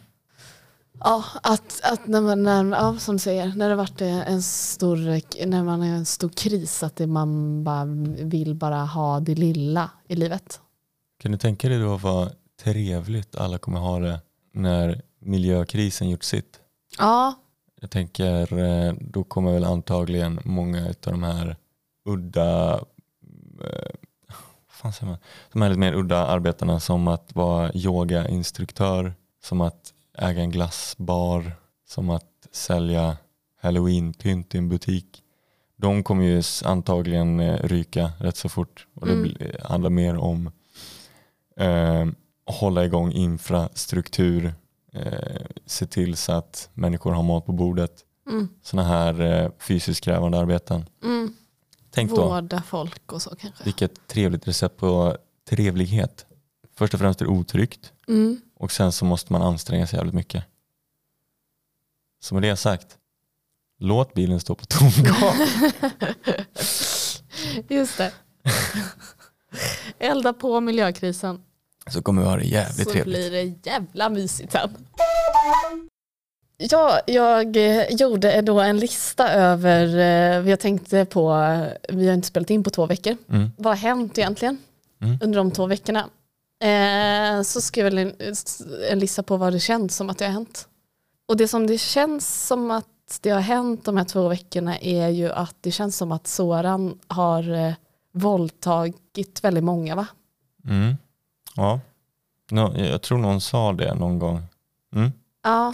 Ja, 1.04 1.24
att, 1.44 1.82
att 1.84 2.08
när 2.08 2.22
man, 2.22 2.44
när, 2.44 2.66
ja, 2.66 2.98
som 3.00 3.16
du 3.16 3.20
säger, 3.20 3.54
när 3.56 3.70
det 3.70 3.76
varit 3.76 4.02
en 4.02 4.42
stor, 4.42 4.98
när 5.46 5.64
man 5.64 5.84
är 5.84 5.96
en 5.96 6.06
stor 6.06 6.30
kris, 6.30 6.84
att 6.84 6.96
det, 6.96 7.08
man 7.08 7.64
bara 7.64 7.86
vill 8.26 8.56
bara 8.56 8.78
ha 8.86 9.20
det 9.20 9.36
lilla 9.36 9.90
i 10.08 10.16
livet. 10.16 10.62
Kan 11.20 11.32
du 11.32 11.38
tänka 11.38 11.70
dig 11.70 11.80
då 11.80 11.98
vad 11.98 12.32
trevligt 12.64 13.36
alla 13.36 13.58
kommer 13.58 13.80
ha 13.80 14.00
det 14.00 14.20
när 14.54 15.02
miljökrisen 15.20 16.10
gjort 16.10 16.24
sitt? 16.24 16.60
Ja, 16.98 17.34
Jag 17.82 17.92
tänker 17.92 18.58
eh, 18.58 18.94
då 19.00 19.24
kommer 19.24 19.54
väl 19.54 19.64
antagligen 19.64 20.40
många 20.46 20.88
av 20.88 20.94
de 21.02 21.24
här 21.24 21.56
udda 22.06 22.74
eh, 23.64 23.92
fan 24.70 24.94
säger 24.94 25.10
man? 25.12 25.20
De 25.52 25.62
här 25.62 25.70
lite 25.70 25.80
mer 25.80 25.94
udda 25.94 26.28
arbetarna 26.28 26.80
som 26.80 27.08
att 27.08 27.36
vara 27.36 27.72
yogainstruktör, 27.74 29.14
som 29.44 29.62
att 29.62 29.94
äga 30.18 30.42
en 30.42 30.52
glassbar, 30.52 31.52
som 31.88 32.10
att 32.10 32.48
sälja 32.52 33.18
halloweenpynt 33.62 34.56
i 34.56 34.58
en 34.58 34.70
butik. 34.70 35.24
De 35.78 36.04
kommer 36.04 36.24
ju 36.24 36.44
antagligen 36.66 37.40
eh, 37.40 37.64
ryka 37.64 38.12
rätt 38.20 38.38
så 38.38 38.50
fort 38.50 38.88
och 38.94 39.08
det 39.08 39.14
Mm. 39.14 39.24
blir- 39.24 39.62
handlar 39.66 39.90
mer 39.90 40.18
om 40.18 40.52
eh, 41.58 42.02
att 42.46 42.56
hålla 42.56 42.86
igång 42.86 43.12
infrastruktur, 43.12 44.54
eh, 44.94 45.42
se 45.66 45.86
till 45.86 46.16
så 46.18 46.32
att 46.32 46.70
människor 46.74 47.12
har 47.12 47.24
mat 47.24 47.46
på 47.46 47.52
bordet. 47.52 47.92
Mm. 48.30 48.48
Sådana 48.62 48.88
här 48.90 49.22
eh, 49.22 49.52
fysiskt 49.60 50.04
krävande 50.04 50.40
arbeten. 50.40 50.86
Mm. 51.04 51.34
Tänk 51.90 52.12
då, 52.16 52.30
Vårda 52.30 52.62
folk 52.62 53.12
och 53.12 53.22
så 53.22 53.36
kanske. 53.36 53.64
vilket 53.64 54.08
trevligt 54.08 54.48
recept 54.48 54.78
på 54.78 55.18
trevlighet. 55.50 56.26
Först 56.76 56.94
och 56.94 57.00
främst 57.00 57.22
är 57.22 57.26
det 57.26 57.32
otryggt 57.32 57.94
Mm. 58.12 58.42
och 58.56 58.72
sen 58.72 58.92
så 58.92 59.06
måste 59.06 59.34
man 59.34 59.42
anstränga 59.42 59.88
sig 59.88 59.98
jävligt 59.98 60.16
mycket. 60.16 60.44
Så 62.22 62.34
med 62.36 62.44
det 62.44 62.56
sagt, 62.56 62.98
låt 63.80 64.14
bilen 64.14 64.40
stå 64.40 64.56
på 64.56 64.66
tomgång. 64.66 65.48
Just 67.70 67.98
det. 67.98 68.12
Elda 70.00 70.34
på 70.34 70.60
miljökrisen 70.62 71.42
så 71.90 72.02
kommer 72.02 72.22
vi 72.22 72.28
ha 72.28 72.38
det 72.38 72.44
jävligt 72.46 72.88
så 72.88 72.94
trevligt. 72.94 73.06
blir 73.16 73.32
det 73.32 73.70
jävla 73.70 74.10
mysigt 74.10 74.52
sen. 74.52 74.70
Ja, 76.58 77.00
jag 77.08 77.56
eh, 77.58 77.86
gjorde 77.90 78.42
då 78.42 78.60
en 78.60 78.80
lista 78.80 79.30
över, 79.34 79.98
eh, 79.98 80.50
jag 80.50 80.60
tänkte 80.60 81.06
på, 81.06 81.34
eh, 81.36 81.96
vi 81.96 82.08
har 82.08 82.14
inte 82.14 82.28
spelat 82.28 82.50
in 82.50 82.64
på 82.64 82.70
två 82.70 82.86
veckor, 82.86 83.18
Mm. 83.30 83.50
vad 83.58 83.72
har 83.78 83.78
hänt 83.90 84.18
egentligen 84.18 84.58
Mm. 85.02 85.18
under 85.22 85.38
de 85.38 85.52
två 85.52 85.66
veckorna? 85.66 86.10
Eh, 86.62 87.42
så 87.42 87.62
skrev 87.62 87.86
jag 87.94 88.02
en, 88.02 88.16
en 88.92 89.00
lista 89.00 89.24
på 89.24 89.38
vad 89.38 89.54
det 89.54 89.60
känns 89.60 89.96
som 89.96 90.10
att 90.10 90.18
det 90.18 90.26
har 90.26 90.32
hänt. 90.32 90.68
Och 91.28 91.38
det 91.38 91.48
som 91.48 91.68
det 91.68 91.78
känns 91.78 92.48
som 92.48 92.72
att 92.72 92.86
det 93.22 93.30
har 93.30 93.40
hänt 93.42 93.86
de 93.86 93.98
här 93.98 94.04
två 94.04 94.28
veckorna 94.28 94.78
är 94.80 95.08
ju 95.10 95.32
att 95.32 95.56
det 95.62 95.72
känns 95.72 95.98
som 95.98 96.12
att 96.12 96.28
Soran 96.28 97.00
har 97.08 97.54
eh, 97.68 97.74
våldtagit 98.14 99.44
väldigt 99.44 99.64
många 99.64 99.96
va? 99.96 100.08
Mm. 100.68 100.96
Ja, 101.56 101.80
Nå, 102.52 102.74
jag 102.78 103.02
tror 103.02 103.18
någon 103.18 103.42
sa 103.42 103.74
det 103.74 103.94
någon 103.96 104.20
gång. 104.20 104.44
Mm. 104.96 105.12
Ja. 105.44 105.74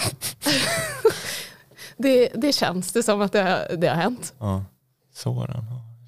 det, 1.98 2.30
det 2.36 2.52
känns 2.54 2.92
det 2.94 3.04
som 3.04 3.22
att 3.22 3.32
det, 3.32 3.42
har- 3.42 3.76
det 3.78 3.88
har 3.88 3.96
hänt. 3.96 4.34
Ja. 4.40 4.64
Soran, 5.14 5.66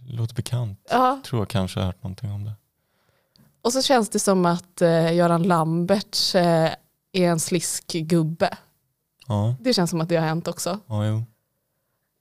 låter 0.08 0.36
bekant. 0.36 0.80
Ja. 0.90 1.20
Tror 1.26 1.42
jag 1.42 1.50
kanske 1.50 1.80
har 1.80 1.86
hört 1.86 2.04
någonting 2.04 2.32
om 2.32 2.44
det. 2.46 2.52
Och 3.62 3.74
så 3.74 3.82
känns 3.82 4.10
det 4.10 4.20
som 4.20 4.45
att 4.45 4.82
eh, 4.82 5.14
Göran 5.16 5.43
Lambert 5.43 6.18
eh, 6.36 6.66
är 7.12 7.30
en 7.30 7.39
sliskgubbe. 7.39 8.57
Ja, 9.28 9.55
Det 9.62 9.74
känns 9.74 9.89
som 9.89 10.01
att 10.01 10.10
det 10.10 10.16
har 10.16 10.28
hänt 10.28 10.47
också. 10.47 10.80
ja 10.88 11.05
jo. 11.05 11.24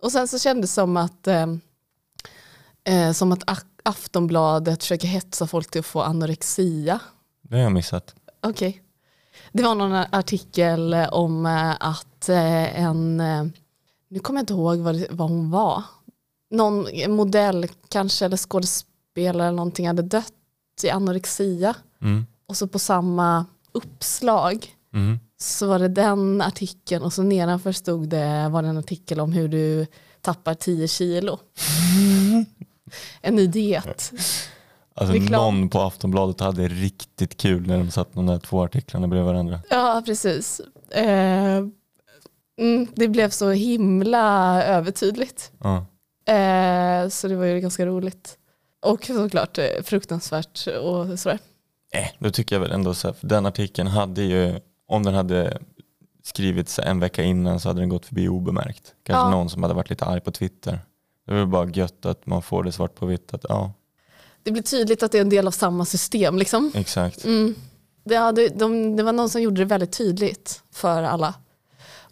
Och 0.03 0.13
sen 0.13 0.29
så 0.29 0.39
kändes 0.39 0.71
det 0.71 0.75
som 0.75 0.97
att, 0.97 1.27
eh, 1.27 1.47
eh, 2.85 3.13
som 3.13 3.33
att 3.33 3.43
Aftonbladet 3.83 4.83
försöker 4.83 5.09
hetsa 5.09 5.47
folk 5.47 5.71
till 5.71 5.79
att 5.81 5.87
få 5.87 6.03
anorexia. 6.03 7.01
Det 7.43 7.57
har 7.57 7.63
jag 7.63 7.73
missat. 7.73 8.15
Okej. 8.43 8.83
Det 9.53 9.63
var 9.63 9.75
någon 9.75 9.93
artikel 10.13 10.95
eh, 10.95 11.09
om 11.09 11.47
eh, 11.47 11.77
att 11.81 12.29
en, 12.29 13.17
nu 14.09 14.19
kommer 14.21 14.39
jag 14.39 14.43
inte 14.43 14.53
ihåg 14.53 14.79
vad, 14.79 15.07
vad 15.11 15.31
hon 15.31 15.51
var, 15.51 15.83
någon 16.51 16.87
modell 17.09 17.69
kanske 17.89 18.25
eller 18.25 18.37
skådespelare 18.37 19.47
eller 19.49 19.57
någonting 19.57 19.87
hade 19.87 20.03
dött 20.03 20.33
i 20.85 20.91
anorexia. 20.91 21.75
Mm. 22.03 22.27
Och 22.49 22.57
så 22.57 22.67
på 22.69 22.79
samma 22.79 23.47
uppslag 23.73 24.75
Mm. 24.95 25.19
så 25.41 25.67
var 25.67 25.79
det 25.79 25.89
den 25.89 26.41
artikeln 26.41 27.03
och 27.03 27.13
så 27.13 27.23
nedanför 27.23 27.73
stod 27.73 28.09
det, 28.09 28.49
var 28.49 28.63
det 28.63 28.69
en 28.69 28.79
artikel 28.79 29.21
om 29.21 29.33
hur 29.33 29.49
du 29.49 29.87
tappar 30.21 30.55
10 30.55 30.89
kilo. 30.89 31.39
En 33.21 33.35
ny 33.37 33.47
diet. 33.47 34.13
Alltså 34.95 35.15
någon 35.15 35.69
på 35.69 35.81
Aftonbladet 35.81 36.41
hade 36.41 36.69
riktigt 36.69 37.37
kul 37.37 37.67
när 37.67 37.79
de 37.79 37.91
satt 37.91 38.15
de 38.15 38.27
där 38.27 38.39
två 38.39 38.65
artiklarna 38.65 39.09
bredvid 39.09 39.27
varandra. 39.33 39.61
Ja, 39.71 40.03
precis. 40.07 40.61
Eh, 40.91 41.57
mm, 42.61 42.87
det 42.95 43.09
blev 43.09 43.31
så 43.31 43.51
himla 43.51 44.63
övertydligt. 44.65 45.53
Ja. 45.59 45.77
Eh, 46.35 47.09
så 47.09 47.29
det 47.29 47.37
var 47.37 47.45
ju 47.45 47.61
ganska 47.61 47.87
roligt. 47.87 48.39
Och 48.83 49.05
såklart 49.05 49.59
eh, 49.59 49.65
fruktansvärt 49.85 50.67
och 50.83 51.19
sådär. 51.19 51.39
Eh, 51.93 52.07
då 52.19 52.31
tycker 52.31 52.57
jag 52.57 52.61
väl 52.61 52.73
ändå 52.73 52.95
så 52.95 53.09
här, 53.09 53.15
för 53.15 53.27
den 53.27 53.47
artikeln 53.47 53.89
hade 53.89 54.23
ju, 54.23 54.61
om 54.89 55.03
den 55.03 55.15
hade 55.15 55.59
skrivits 56.23 56.79
en 56.79 57.01
vecka 57.01 57.23
innan 57.23 57.61
så 57.61 57.69
hade 57.69 57.81
den 57.81 57.89
gått 57.89 58.07
förbi 58.07 58.29
obemärkt. 58.29 58.95
Kanske 59.03 59.21
Ja. 59.27 59.31
någon 59.31 59.51
som 59.51 59.63
hade 59.63 59.75
varit 59.75 59.91
lite 59.91 60.05
arg 60.05 60.21
på 60.21 60.31
Twitter. 60.31 60.81
Det 61.27 61.33
är 61.33 61.37
väl 61.37 61.47
bara 61.47 61.69
gött 61.71 62.07
att 62.07 62.27
man 62.27 62.43
får 62.43 62.65
det 62.65 62.73
svart 62.73 62.95
på 62.95 63.07
vitt 63.07 63.35
att 63.35 63.45
ja, 63.49 63.73
Det 64.43 64.51
blir 64.51 64.63
tydligt 64.63 65.03
att 65.03 65.13
det 65.13 65.19
är 65.19 65.23
en 65.23 65.29
del 65.29 65.47
av 65.47 65.51
samma 65.51 65.85
system 65.85 66.39
liksom. 66.39 66.73
exakt. 66.75 67.25
Mm. 67.25 67.55
Det, 68.05 68.17
hade, 68.17 68.49
de, 68.49 68.97
det 68.97 69.03
var 69.03 69.13
någon 69.13 69.29
som 69.31 69.43
gjorde 69.43 69.61
det 69.61 69.65
väldigt 69.65 69.93
tydligt 69.93 70.63
för 70.73 71.03
alla 71.03 71.35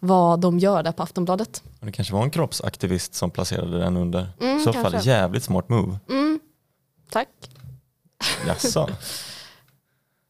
vad 0.00 0.40
de 0.40 0.58
gör 0.58 0.82
där 0.82 0.92
på 0.92 1.02
Aftonbladet. 1.02 1.62
Och 1.80 1.86
det 1.86 1.92
kanske 1.92 2.14
var 2.14 2.22
en 2.22 2.30
kroppsaktivist 2.30 3.14
som 3.14 3.30
placerade 3.30 3.78
den 3.78 3.96
under. 3.96 4.28
Mm, 4.40 4.56
I 4.56 4.60
så 4.60 4.72
fall 4.72 4.92
kanske. 4.92 5.10
jävligt 5.10 5.42
smart 5.44 5.68
move. 5.68 5.98
Mm. 6.08 6.40
Tack. 7.10 7.28
Jaså? 8.46 8.88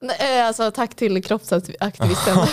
Nej, 0.00 0.42
alltså, 0.42 0.70
tack 0.70 0.94
till 0.94 1.24
kroppsaktivisten. 1.24 2.38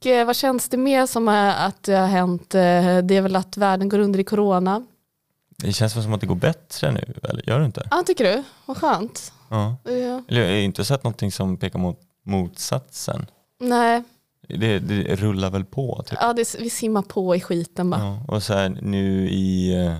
Och, 0.00 0.06
eh, 0.06 0.26
vad 0.26 0.36
känns 0.36 0.68
det 0.68 0.76
mer 0.76 1.06
som 1.06 1.28
eh, 1.28 1.62
att 1.64 1.82
det 1.82 1.94
har 1.96 2.06
hänt? 2.06 2.54
Eh, 2.54 2.98
Det 2.98 3.16
är 3.16 3.20
väl 3.20 3.36
att 3.36 3.56
världen 3.56 3.88
går 3.88 3.98
under 3.98 4.18
i 4.18 4.24
corona. 4.24 4.86
Det 5.56 5.72
känns 5.72 5.92
som 5.92 6.12
att 6.12 6.20
det 6.20 6.26
går 6.26 6.34
bättre 6.34 6.90
nu, 6.92 7.14
eller 7.22 7.48
gör 7.48 7.58
det 7.58 7.64
inte? 7.66 7.88
Ja, 7.90 8.02
tycker 8.06 8.24
du? 8.36 8.42
Vad 8.66 8.76
skönt. 8.76 9.32
Ja. 9.48 9.76
Ja. 9.84 9.90
Eller 10.28 10.40
jag 10.40 10.48
har 10.48 10.56
inte 10.56 10.84
sett 10.84 11.04
någonting 11.04 11.32
som 11.32 11.56
pekar 11.56 11.78
mot 11.78 12.00
motsatsen. 12.24 13.26
Nej, 13.60 14.02
Det, 14.48 14.78
det 14.78 15.16
rullar 15.16 15.50
väl 15.50 15.64
på 15.64 16.02
typ. 16.06 16.18
ja, 16.20 16.32
det, 16.32 16.54
vi 16.58 16.70
simmar 16.70 17.02
på 17.02 17.36
i 17.36 17.40
skiten 17.40 17.90
bara. 17.90 18.00
Ja, 18.00 18.22
och 18.28 18.42
så 18.42 18.54
här, 18.54 18.68
nu 18.82 19.28
i 19.30 19.74
eh, 19.86 19.96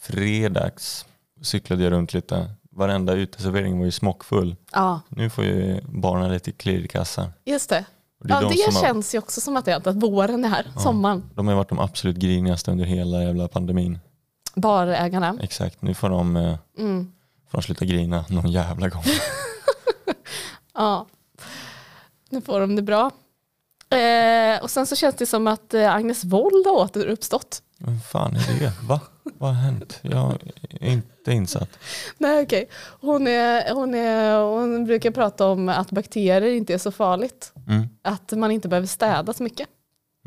fredags 0.00 1.06
cyklade 1.42 1.82
jag 1.84 1.90
runt 1.92 2.14
lite. 2.14 2.50
Varenda 2.72 3.12
uteservering 3.12 3.78
var 3.78 3.84
ju 3.84 3.90
smockfull. 3.90 4.56
Ja, 4.72 5.00
Nu 5.08 5.30
får 5.30 5.44
ju 5.44 5.80
barnen 5.88 6.32
lite 6.32 6.52
klirr 6.52 6.84
i 6.84 6.88
kassan. 6.88 7.32
just 7.44 7.70
det. 7.70 7.84
Det 8.24 8.28
Ja, 8.34 8.40
de, 8.40 8.48
det 8.52 8.56
som 8.62 8.74
har, 8.74 8.82
känns 8.82 9.14
ju 9.14 9.18
också 9.18 9.40
som 9.40 9.56
att 9.56 9.64
det 9.64 9.76
att 9.76 9.86
våren 9.96 10.44
är 10.44 10.48
här, 10.48 10.66
Ja. 10.74 10.80
sommaren. 10.80 11.30
de 11.34 11.48
har 11.48 11.54
varit 11.54 11.68
de 11.68 11.78
absolut 11.78 12.16
grinigaste 12.16 12.70
under 12.70 12.84
hela 12.84 13.22
jävla 13.22 13.48
pandemin. 13.48 13.98
Barägarna. 14.54 15.36
Exakt, 15.42 15.82
nu 15.82 15.94
får 15.94 16.08
de, 16.08 16.36
eh, 16.36 16.56
Mm. 16.78 17.12
får 17.50 17.58
de 17.58 17.62
sluta 17.62 17.84
grina 17.84 18.24
någon 18.28 18.50
jävla 18.52 18.88
gång. 18.88 19.02
Ja, 20.74 21.06
nu 22.30 22.40
får 22.40 22.60
de 22.60 22.76
det 22.76 22.82
bra. 22.82 23.10
Eh, 23.98 24.62
och 24.62 24.70
sen 24.70 24.86
så 24.86 24.96
känns 24.96 25.14
det 25.14 25.26
som 25.26 25.46
att 25.46 25.74
eh, 25.74 25.94
Agnes 25.94 26.24
Wold 26.24 26.66
har 26.66 26.72
återuppstått. 26.74 27.62
Vad 27.78 28.04
fan 28.04 28.36
är 28.36 28.58
det? 28.60 28.72
Va? 28.82 29.00
Vad 29.38 29.54
har 29.54 29.62
hänt? 29.62 29.98
Jag 30.02 30.38
är 30.80 30.88
inte 30.92 31.32
insatt. 31.32 31.68
Nej 32.18 32.42
okej, 32.42 32.68
hon, 33.00 33.26
är, 33.26 33.74
hon, 33.74 33.94
är, 33.94 34.42
hon 34.42 34.84
brukar 34.84 35.10
prata 35.10 35.46
om 35.46 35.68
att 35.68 35.90
bakterier 35.90 36.42
inte 36.42 36.74
är 36.74 36.78
så 36.78 36.92
farligt. 36.92 37.52
Mm. 37.68 37.88
Att 38.02 38.32
man 38.32 38.50
inte 38.50 38.68
behöver 38.68 38.86
städa 38.86 39.32
så 39.32 39.42
mycket. 39.42 39.68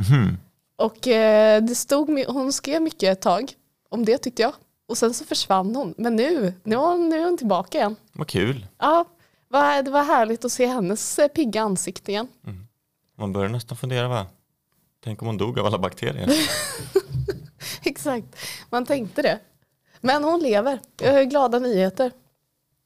Mhm. 0.09 0.37
Och 0.75 1.07
eh, 1.07 1.63
det 1.63 1.75
stod, 1.75 2.19
hon 2.27 2.53
skrev 2.53 2.81
mycket 2.81 3.03
ett 3.17 3.21
tag 3.21 3.51
om 3.89 4.05
det 4.05 4.17
tyckte 4.17 4.41
jag. 4.41 4.53
Och 4.87 4.97
sen 4.97 5.13
så 5.13 5.25
försvann 5.25 5.75
hon. 5.75 5.93
Men 5.97 6.15
nu, 6.15 6.53
nu, 6.63 6.75
är 6.75 6.79
hon- 6.79 7.09
nu 7.09 7.19
är 7.21 7.25
hon 7.25 7.37
tillbaka 7.37 7.77
igen. 7.77 7.95
Vad 8.13 8.27
kul. 8.27 8.65
Ja, 8.79 9.05
det 9.85 9.91
var 9.91 10.03
härligt 10.03 10.45
att 10.45 10.51
se 10.51 10.65
hennes 10.65 11.19
eh, 11.19 11.27
pigga 11.27 11.61
ansikte 11.61 12.11
igen. 12.11 12.27
Man 13.17 13.33
börjar 13.33 13.49
nästan 13.49 13.77
fundera 13.77 14.07
va? 14.07 14.25
Tänk 15.03 15.21
om 15.21 15.25
hon 15.27 15.37
dog 15.37 15.59
av 15.59 15.65
alla 15.65 15.77
bakterier. 15.79 16.29
Exakt, 17.83 18.35
man 18.69 18.85
tänkte 18.85 19.21
det. 19.21 19.39
Men 20.01 20.23
hon 20.23 20.39
lever. 20.39 20.79
Jag 21.01 21.13
har 21.13 21.23
glada 21.23 21.59
nyheter. 21.59 22.11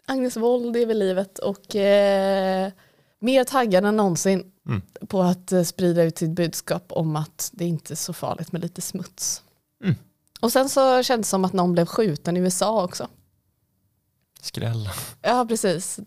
Agnes 0.05 0.37
Wold 0.37 0.75
är 0.77 0.85
vid 0.85 0.97
livet 0.97 1.39
och 1.39 1.75
eh, 1.75 2.71
mer 3.19 3.43
taggad 3.43 3.85
än 3.85 3.97
någonsin 3.97 4.51
Mm. 4.67 4.81
på 5.07 5.21
att 5.21 5.51
eh, 5.51 5.63
sprida 5.63 6.03
ut 6.03 6.17
sitt 6.17 6.29
budskap 6.29 6.83
om 6.89 7.15
att 7.15 7.49
det 7.53 7.65
inte 7.65 7.93
är 7.93 7.95
så 7.95 8.13
farligt 8.13 8.51
med 8.51 8.61
lite 8.61 8.81
smuts. 8.81 9.41
Mm. 9.83 9.95
Och 10.39 10.51
sen 10.51 10.69
så 10.69 11.03
kändes 11.03 11.27
det 11.27 11.29
som 11.29 11.45
att 11.45 11.53
någon 11.53 11.73
blev 11.73 11.85
skjuten 11.85 12.37
i 12.37 12.39
USA 12.39 12.83
också. 12.83 13.07
Skräll. 14.41 14.89
Ja, 15.21 15.45
precis. 15.49 15.99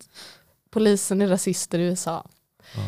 Polisen 0.71 1.23
är 1.23 1.27
rasister 1.29 1.79
i 1.79 1.83
USA. 1.83 2.27
Ja. 2.75 2.81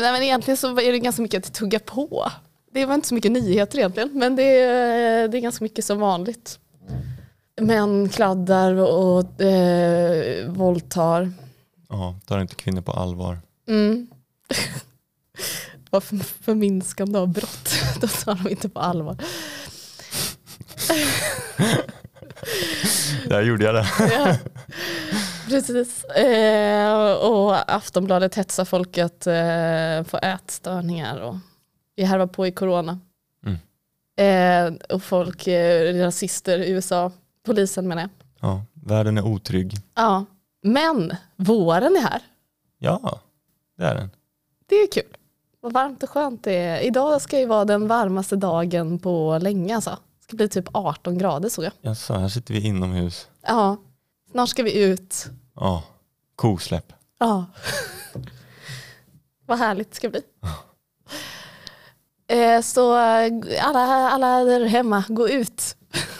Nej, 0.00 0.12
men 0.12 0.22
egentligen 0.22 0.56
så 0.56 0.80
är 0.80 0.92
det 0.92 0.98
ganska 0.98 1.22
mycket 1.22 1.46
att 1.46 1.54
tugga 1.54 1.78
på. 1.80 2.30
Det 2.78 2.86
var 2.86 2.94
inte 2.94 3.08
så 3.08 3.14
mycket 3.14 3.32
nyheter 3.32 3.78
egentligen, 3.78 4.10
men 4.12 4.36
det 4.36 4.60
är, 4.60 5.28
det 5.28 5.38
är 5.38 5.40
ganska 5.40 5.64
mycket 5.64 5.84
som 5.84 6.00
vanligt. 6.00 6.58
Män 7.60 8.08
kladdar 8.08 8.74
och 8.74 9.40
eh, 9.40 10.50
våldtar. 10.50 11.32
Ja, 11.88 12.20
tar 12.26 12.40
inte 12.40 12.54
kvinnor 12.54 12.80
på 12.80 12.92
allvar. 12.92 13.38
Mm. 13.68 14.06
Vad 15.90 16.04
för, 16.04 16.16
förminskande 16.16 17.18
av 17.18 17.28
brott. 17.28 17.70
Då 18.00 18.06
tar 18.06 18.34
de 18.34 18.50
inte 18.50 18.68
på 18.68 18.80
allvar. 18.80 19.16
Där 23.28 23.42
gjorde 23.42 23.64
jag 23.64 23.74
det. 23.74 23.86
Ja, 23.98 24.36
precis. 25.48 26.04
Eh, 26.04 27.12
och 27.12 27.74
Aftonbladet 27.74 28.34
hetsar 28.34 28.64
folk 28.64 28.98
att 28.98 29.26
eh, 29.26 30.04
få 30.04 30.18
ätstörningar 30.22 31.20
och 31.20 31.36
vi 31.98 32.04
härvar 32.04 32.26
på 32.26 32.46
i 32.46 32.52
corona. 32.52 32.98
Mm. 33.46 33.58
Eh, 34.16 34.94
och 34.94 35.02
folk, 35.02 35.46
eh, 35.46 35.94
rasister 35.94 36.58
i 36.58 36.70
USA, 36.70 37.12
polisen 37.46 37.88
menar 37.88 38.02
jag. 38.02 38.10
Ja, 38.40 38.64
världen 38.74 39.18
är 39.18 39.26
otrygg. 39.26 39.74
Ja, 39.94 40.24
men 40.62 41.12
våren 41.36 41.96
är 41.96 42.00
här. 42.00 42.22
Ja, 42.78 43.20
det 43.76 43.84
är 43.84 43.94
den. 43.94 44.10
Det 44.66 44.74
är 44.74 44.92
kul. 44.92 45.16
Vad 45.60 45.72
varmt 45.72 46.02
och 46.02 46.10
skönt 46.10 46.44
det 46.44 46.52
är. 46.52 46.80
Idag 46.80 47.20
ska 47.22 47.38
ju 47.38 47.46
vara 47.46 47.64
den 47.64 47.88
varmaste 47.88 48.36
dagen 48.36 48.98
på 48.98 49.38
länge 49.42 49.74
alltså. 49.74 49.90
Det 49.90 50.24
ska 50.24 50.36
bli 50.36 50.48
typ 50.48 50.68
18 50.72 51.18
grader 51.18 51.48
såg 51.48 51.64
jag. 51.64 51.72
Jaså, 51.80 52.14
här 52.14 52.28
sitter 52.28 52.54
vi 52.54 52.60
inomhus. 52.60 53.28
Ja, 53.42 53.76
snart 54.30 54.48
ska 54.48 54.62
vi 54.62 54.82
ut. 54.84 55.26
Ja, 55.54 55.82
kosläpp. 56.36 56.92
Ja. 57.18 57.44
Vad 59.46 59.58
härligt 59.58 59.90
det 59.90 59.96
ska 59.96 60.08
bli. 60.08 60.22
Eh, 62.28 62.60
så 62.60 62.96
eh, 62.96 63.30
alla, 63.60 63.80
alla 64.10 64.44
där 64.44 64.64
hemma, 64.66 65.04
gå 65.08 65.28
ut. 65.28 65.76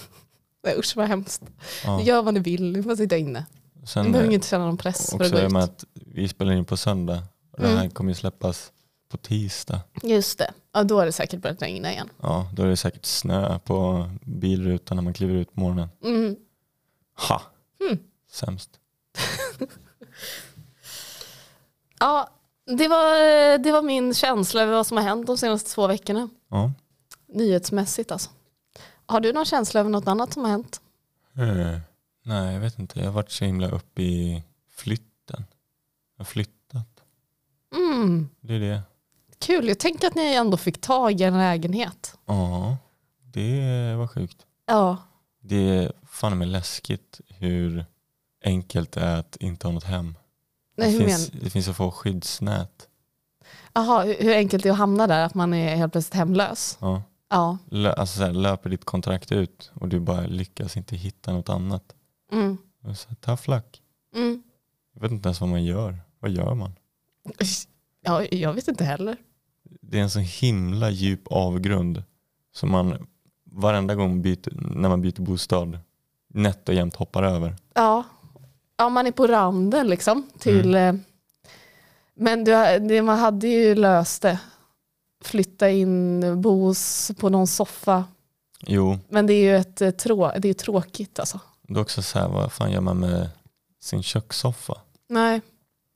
Nej 0.65 0.75
usch 0.79 0.97
vad 0.97 1.07
hemskt. 1.09 1.43
Ja. 1.85 2.03
Gör 2.03 2.23
vad 2.23 2.35
ni 2.35 2.41
vill, 2.41 2.73
ni 2.73 2.83
får 2.83 2.97
sitta 2.97 3.17
inne. 3.17 3.47
Ni 3.81 3.87
Sen 3.87 4.13
behöver 4.13 4.31
eh, 4.31 4.35
inte 4.35 4.47
känna 4.49 4.65
någon 4.67 4.77
press 4.77 5.11
för 5.11 5.25
att 5.25 5.31
gå 5.33 5.39
ut. 5.39 5.55
att 5.57 5.85
vi 5.95 6.29
spelar 6.29 6.53
in 6.53 6.65
på 6.65 6.77
söndag. 6.77 7.23
Och 7.53 7.59
det 7.61 7.67
Mm. 7.67 7.79
här 7.79 7.89
kommer 7.89 8.11
ju 8.11 8.15
släppas 8.15 8.73
på 9.11 9.17
tisdag. 9.17 9.81
Just 10.03 10.39
det, 10.39 10.51
ja, 10.73 10.83
då 10.85 10.99
har 10.99 11.07
det 11.07 11.13
säkert 11.13 11.41
börjat 11.43 11.63
regna 11.63 11.93
igen. 11.93 12.09
Ja, 12.23 12.51
då 12.55 12.63
är 12.63 12.67
det 12.67 12.77
säkert 12.77 13.05
snö 13.07 13.59
på 13.59 14.11
bilrutan 14.23 14.97
när 14.97 15.03
man 15.03 15.15
kliver 15.15 15.35
ut 15.35 15.55
på 15.55 15.61
morgonen. 15.61 15.89
Mm. 16.05 16.37
Ha! 17.29 17.43
Mm. 17.81 17.99
Sämst. 18.31 18.71
Ja, 22.01 22.29
det 22.77 22.89
var, 22.89 23.59
det 23.59 23.73
var 23.73 23.83
min 23.83 24.15
känsla 24.15 24.63
över 24.63 24.73
vad 24.73 24.87
som 24.87 24.97
har 24.97 25.05
hänt 25.05 25.27
de 25.27 25.39
senaste 25.39 25.71
två 25.71 25.87
veckorna. 25.87 26.29
Ja. 26.49 26.73
Nyhetsmässigt 27.27 28.13
alltså. 28.13 28.31
Har 29.07 29.21
du 29.21 29.33
någon 29.33 29.45
känsla 29.45 29.81
över 29.81 29.91
något 29.91 30.09
annat 30.09 30.33
som 30.33 30.43
har 30.45 30.51
hänt? 30.51 30.81
Eh, 31.37 31.79
nej, 32.25 32.53
jag 32.55 32.61
vet 32.61 32.79
inte. 32.79 32.99
Jag 32.99 33.07
har 33.07 33.13
varit 33.13 33.31
så 33.31 33.45
himla 33.45 33.69
uppe 33.71 34.03
i 34.03 34.43
flytten. 34.71 35.45
Jag 36.17 36.21
har 36.21 36.25
flyttat. 36.25 37.03
Mm, 37.77 38.29
Det 38.41 38.55
är 38.55 38.61
det. 38.61 38.83
kul, 39.39 39.69
jag 39.69 39.79
tänker 39.79 40.07
att 40.09 40.15
ni 40.15 40.35
ändå 40.35 40.57
fick 40.57 40.81
tag 40.81 41.21
i 41.21 41.25
en 41.25 41.39
lägenhet. 41.39 42.19
Ja, 42.27 42.77
det 43.23 43.95
var 43.99 44.07
sjukt. 44.07 44.47
Ja, 44.67 44.97
Det 45.41 45.57
är 45.57 45.93
fan 46.07 46.39
med 46.39 46.49
läskigt 46.49 47.21
hur 47.29 47.85
enkelt 48.45 48.93
det 48.93 49.01
är 49.01 49.17
att 49.19 49.37
inte 49.37 49.67
ha 49.67 49.73
något 49.73 49.85
hem. 49.85 50.15
Nej, 50.79 50.93
det, 50.93 50.99
hur 50.99 51.07
finns, 51.09 51.27
det 51.29 51.51
finns 51.51 51.67
så 51.67 51.75
få 51.75 51.91
skyddsnät. 51.91 52.89
Jaha, 53.73 54.05
hur 54.05 54.17
hur 54.21 54.35
enkelt 54.35 54.63
det 54.63 54.69
är 54.69 54.73
att 54.73 54.79
hamna 54.79 55.07
där, 55.07 55.25
att 55.25 55.35
man 55.35 55.55
är 55.55 55.77
helt 55.77 55.93
plötsligt 55.93 56.15
hemlös. 56.15 56.79
Ja. 56.81 57.03
Ja. 57.31 57.59
Lö, 57.71 57.93
alltså 57.93 58.19
så 58.19 58.25
här, 58.25 58.33
löper 58.33 58.71
ditt 58.71 58.85
kontrakt 58.85 59.33
ut 59.33 59.71
och 59.75 59.89
du 59.89 60.01
bara 60.01 60.21
lyckas 60.21 60.77
inte 60.77 60.97
hitta 60.97 61.33
något 61.33 61.49
annat. 61.49 61.95
Mm. 62.33 62.59
Så, 62.83 63.09
här, 63.09 63.17
tough 63.21 63.51
luck. 63.51 63.83
Mm. 64.15 64.43
Jag 64.95 65.01
vet 65.01 65.11
inte 65.11 65.29
ens 65.29 65.41
vad 65.41 65.51
man 65.51 65.65
gör. 65.65 65.99
Vad 66.21 66.31
gör 66.31 66.55
man? 66.55 66.73
Ja, 68.05 68.25
jag 68.25 68.53
vet 68.53 68.69
inte 68.69 68.85
heller. 68.85 69.17
Det 69.63 69.99
är 69.99 70.03
en 70.03 70.11
så 70.11 70.19
himla 70.19 70.91
djup 70.91 71.27
avgrund 71.27 72.03
som 72.55 72.71
man 72.71 73.07
varenda 73.45 73.95
gång 73.95 74.23
byter, 74.23 74.77
när 74.77 74.89
man 74.89 75.01
byter 75.01 75.23
bostad 75.23 75.79
nätt 76.29 76.69
och 76.69 76.75
jämt 76.75 76.97
hoppar 76.97 77.23
över. 77.23 77.57
Ja, 77.75 78.05
ja 78.79 78.89
man 78.89 79.07
är 79.07 79.13
på 79.13 79.27
randen 79.27 79.89
liksom. 79.89 80.31
Till, 80.39 80.75
eh, 80.75 80.93
Men 82.15 82.45
du, 82.45 82.53
det, 82.79 83.03
man 83.03 83.19
hade 83.19 83.47
ju 83.49 83.75
löst 83.75 84.23
det. 84.23 84.39
Flytta 85.25 85.71
in, 85.71 86.21
bo 86.43 86.65
hos- 86.67 87.11
på 87.19 87.29
någon 87.29 87.47
soffa. 87.47 88.05
Jo, 88.61 88.99
Men 89.09 89.27
det 89.27 89.33
är 89.33 89.43
ju 89.43 89.57
ett, 89.57 89.81
eh, 89.83 89.91
trå, 89.91 90.33
det 90.39 90.49
är 90.49 90.55
tråkigt 90.55 91.19
alltså. 91.19 91.41
det 91.63 91.75
är 91.75 91.81
också 91.83 92.03
så 92.03 92.19
här, 92.19 92.29
vad 92.29 92.53
fan 92.53 92.71
gör 92.73 92.81
man 92.81 92.99
med 93.01 93.29
sin 93.81 94.03
kökssoffa? 94.03 94.75
Nej, 95.09 95.41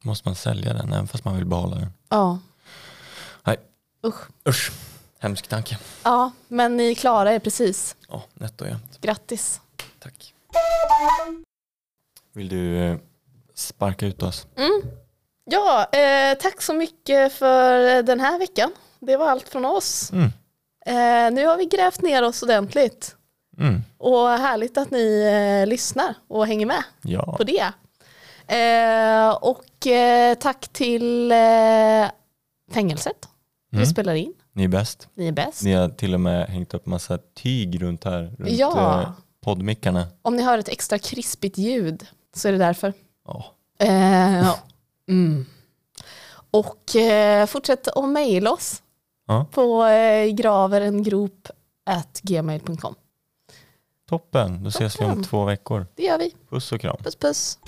Måste 0.05 0.29
man 0.29 0.35
sälja 0.35 0.73
den 0.75 0.93
även 0.93 1.09
fast 1.09 1.25
man 1.25 1.37
vill 1.37 1.45
behålla 1.47 1.77
den? 1.77 1.89
ja. 2.09 2.39
Nej. 3.45 3.57
Usch. 4.07 4.21
Usch, 4.49 4.73
hemsk 5.19 5.49
tanke. 5.49 5.79
Ja, 6.05 6.31
men 6.49 6.77
ni 6.77 6.95
klarar 6.95 7.31
er 7.33 7.39
precis. 7.39 7.97
Ja, 8.09 8.23
nätt 8.35 8.61
och 8.61 8.67
jämnt. 8.69 9.01
Grattis. 9.01 9.61
Tack. 9.99 10.35
Vill 12.35 12.49
du 12.49 12.77
eh, 12.79 12.97
sparka 13.55 14.07
ut 14.07 14.23
oss? 14.23 14.47
Mm. 14.57 14.83
Ja, 15.45 15.85
eh, 15.93 16.39
tack 16.39 16.63
så 16.63 16.75
mycket 16.75 17.33
för 17.33 18.03
den 18.03 18.21
här 18.21 18.39
veckan. 18.39 18.73
Det 19.01 19.17
var 19.17 19.29
allt 19.31 19.49
från 19.49 19.65
oss. 19.65 20.13
Mm. 20.13 20.25
Eh, 20.87 21.35
nu 21.35 21.47
har 21.47 21.57
vi 21.57 21.65
grävt 21.67 22.03
ner 22.03 22.23
oss 22.23 22.43
ordentligt. 22.43 23.17
Mm. 23.59 23.81
Och 23.99 24.29
härligt 24.29 24.79
att 24.79 24.91
ni 24.91 25.23
eh, 25.63 25.69
lyssnar 25.69 26.15
och 26.29 26.47
hänger 26.47 26.67
med 26.67 26.83
Ja. 27.03 27.37
på 27.39 27.45
det. 27.45 27.73
Eh, 28.57 29.31
och 29.35 29.87
eh, 29.87 30.35
tack 30.35 30.69
till 30.69 31.33
fängelset. 32.73 33.29
Vi 33.71 33.77
Mm. 33.79 33.87
spelar 33.89 34.15
in. 34.15 34.35
Ni 34.53 34.65
är 34.65 34.69
bäst. 34.69 35.09
Ni 35.15 35.29
är 35.29 35.33
bäst. 35.33 35.63
Ni 35.63 35.73
har 35.73 35.89
till 35.89 36.15
och 36.15 36.21
med 36.21 36.47
hängt 36.49 36.75
upp 36.75 36.87
massa 36.87 37.19
tyg 37.35 37.83
runt 37.83 38.05
här, 38.05 38.23
runt 38.39 38.51
Ja. 38.51 39.13
poddmickarna. 39.45 40.07
Om 40.23 40.37
ni 40.37 40.43
hör 40.43 40.59
ett 40.59 40.69
extra 40.69 40.99
krispigt 40.99 41.59
ljud 41.59 42.07
så 42.35 42.49
är 42.49 42.53
det 42.53 42.59
därför. 42.59 42.93
Ja. 43.27 43.45
Eh, 43.79 44.55
mm. 45.09 45.47
Och 46.51 46.97
eh, 46.97 47.47
fortsätt 47.47 47.89
att 47.89 48.09
mejla 48.09 48.53
oss 48.53 48.83
Ja. 49.27 49.47
på 49.53 49.85
eh, 49.85 50.27
graverengrop.gmail.com. 50.35 52.95
Toppen, 54.09 54.63
då 54.65 54.69
ses 54.69 55.01
vi 55.01 55.05
om 55.05 55.11
Toppen. 55.11 55.25
två 55.25 55.45
veckor. 55.45 55.87
Det 55.95 56.03
gör 56.03 56.19
vi. 56.19 56.35
Puss 56.51 56.73
och 56.73 56.81
kram. 56.81 56.97
Puss 57.03 57.17
puss. 57.17 57.59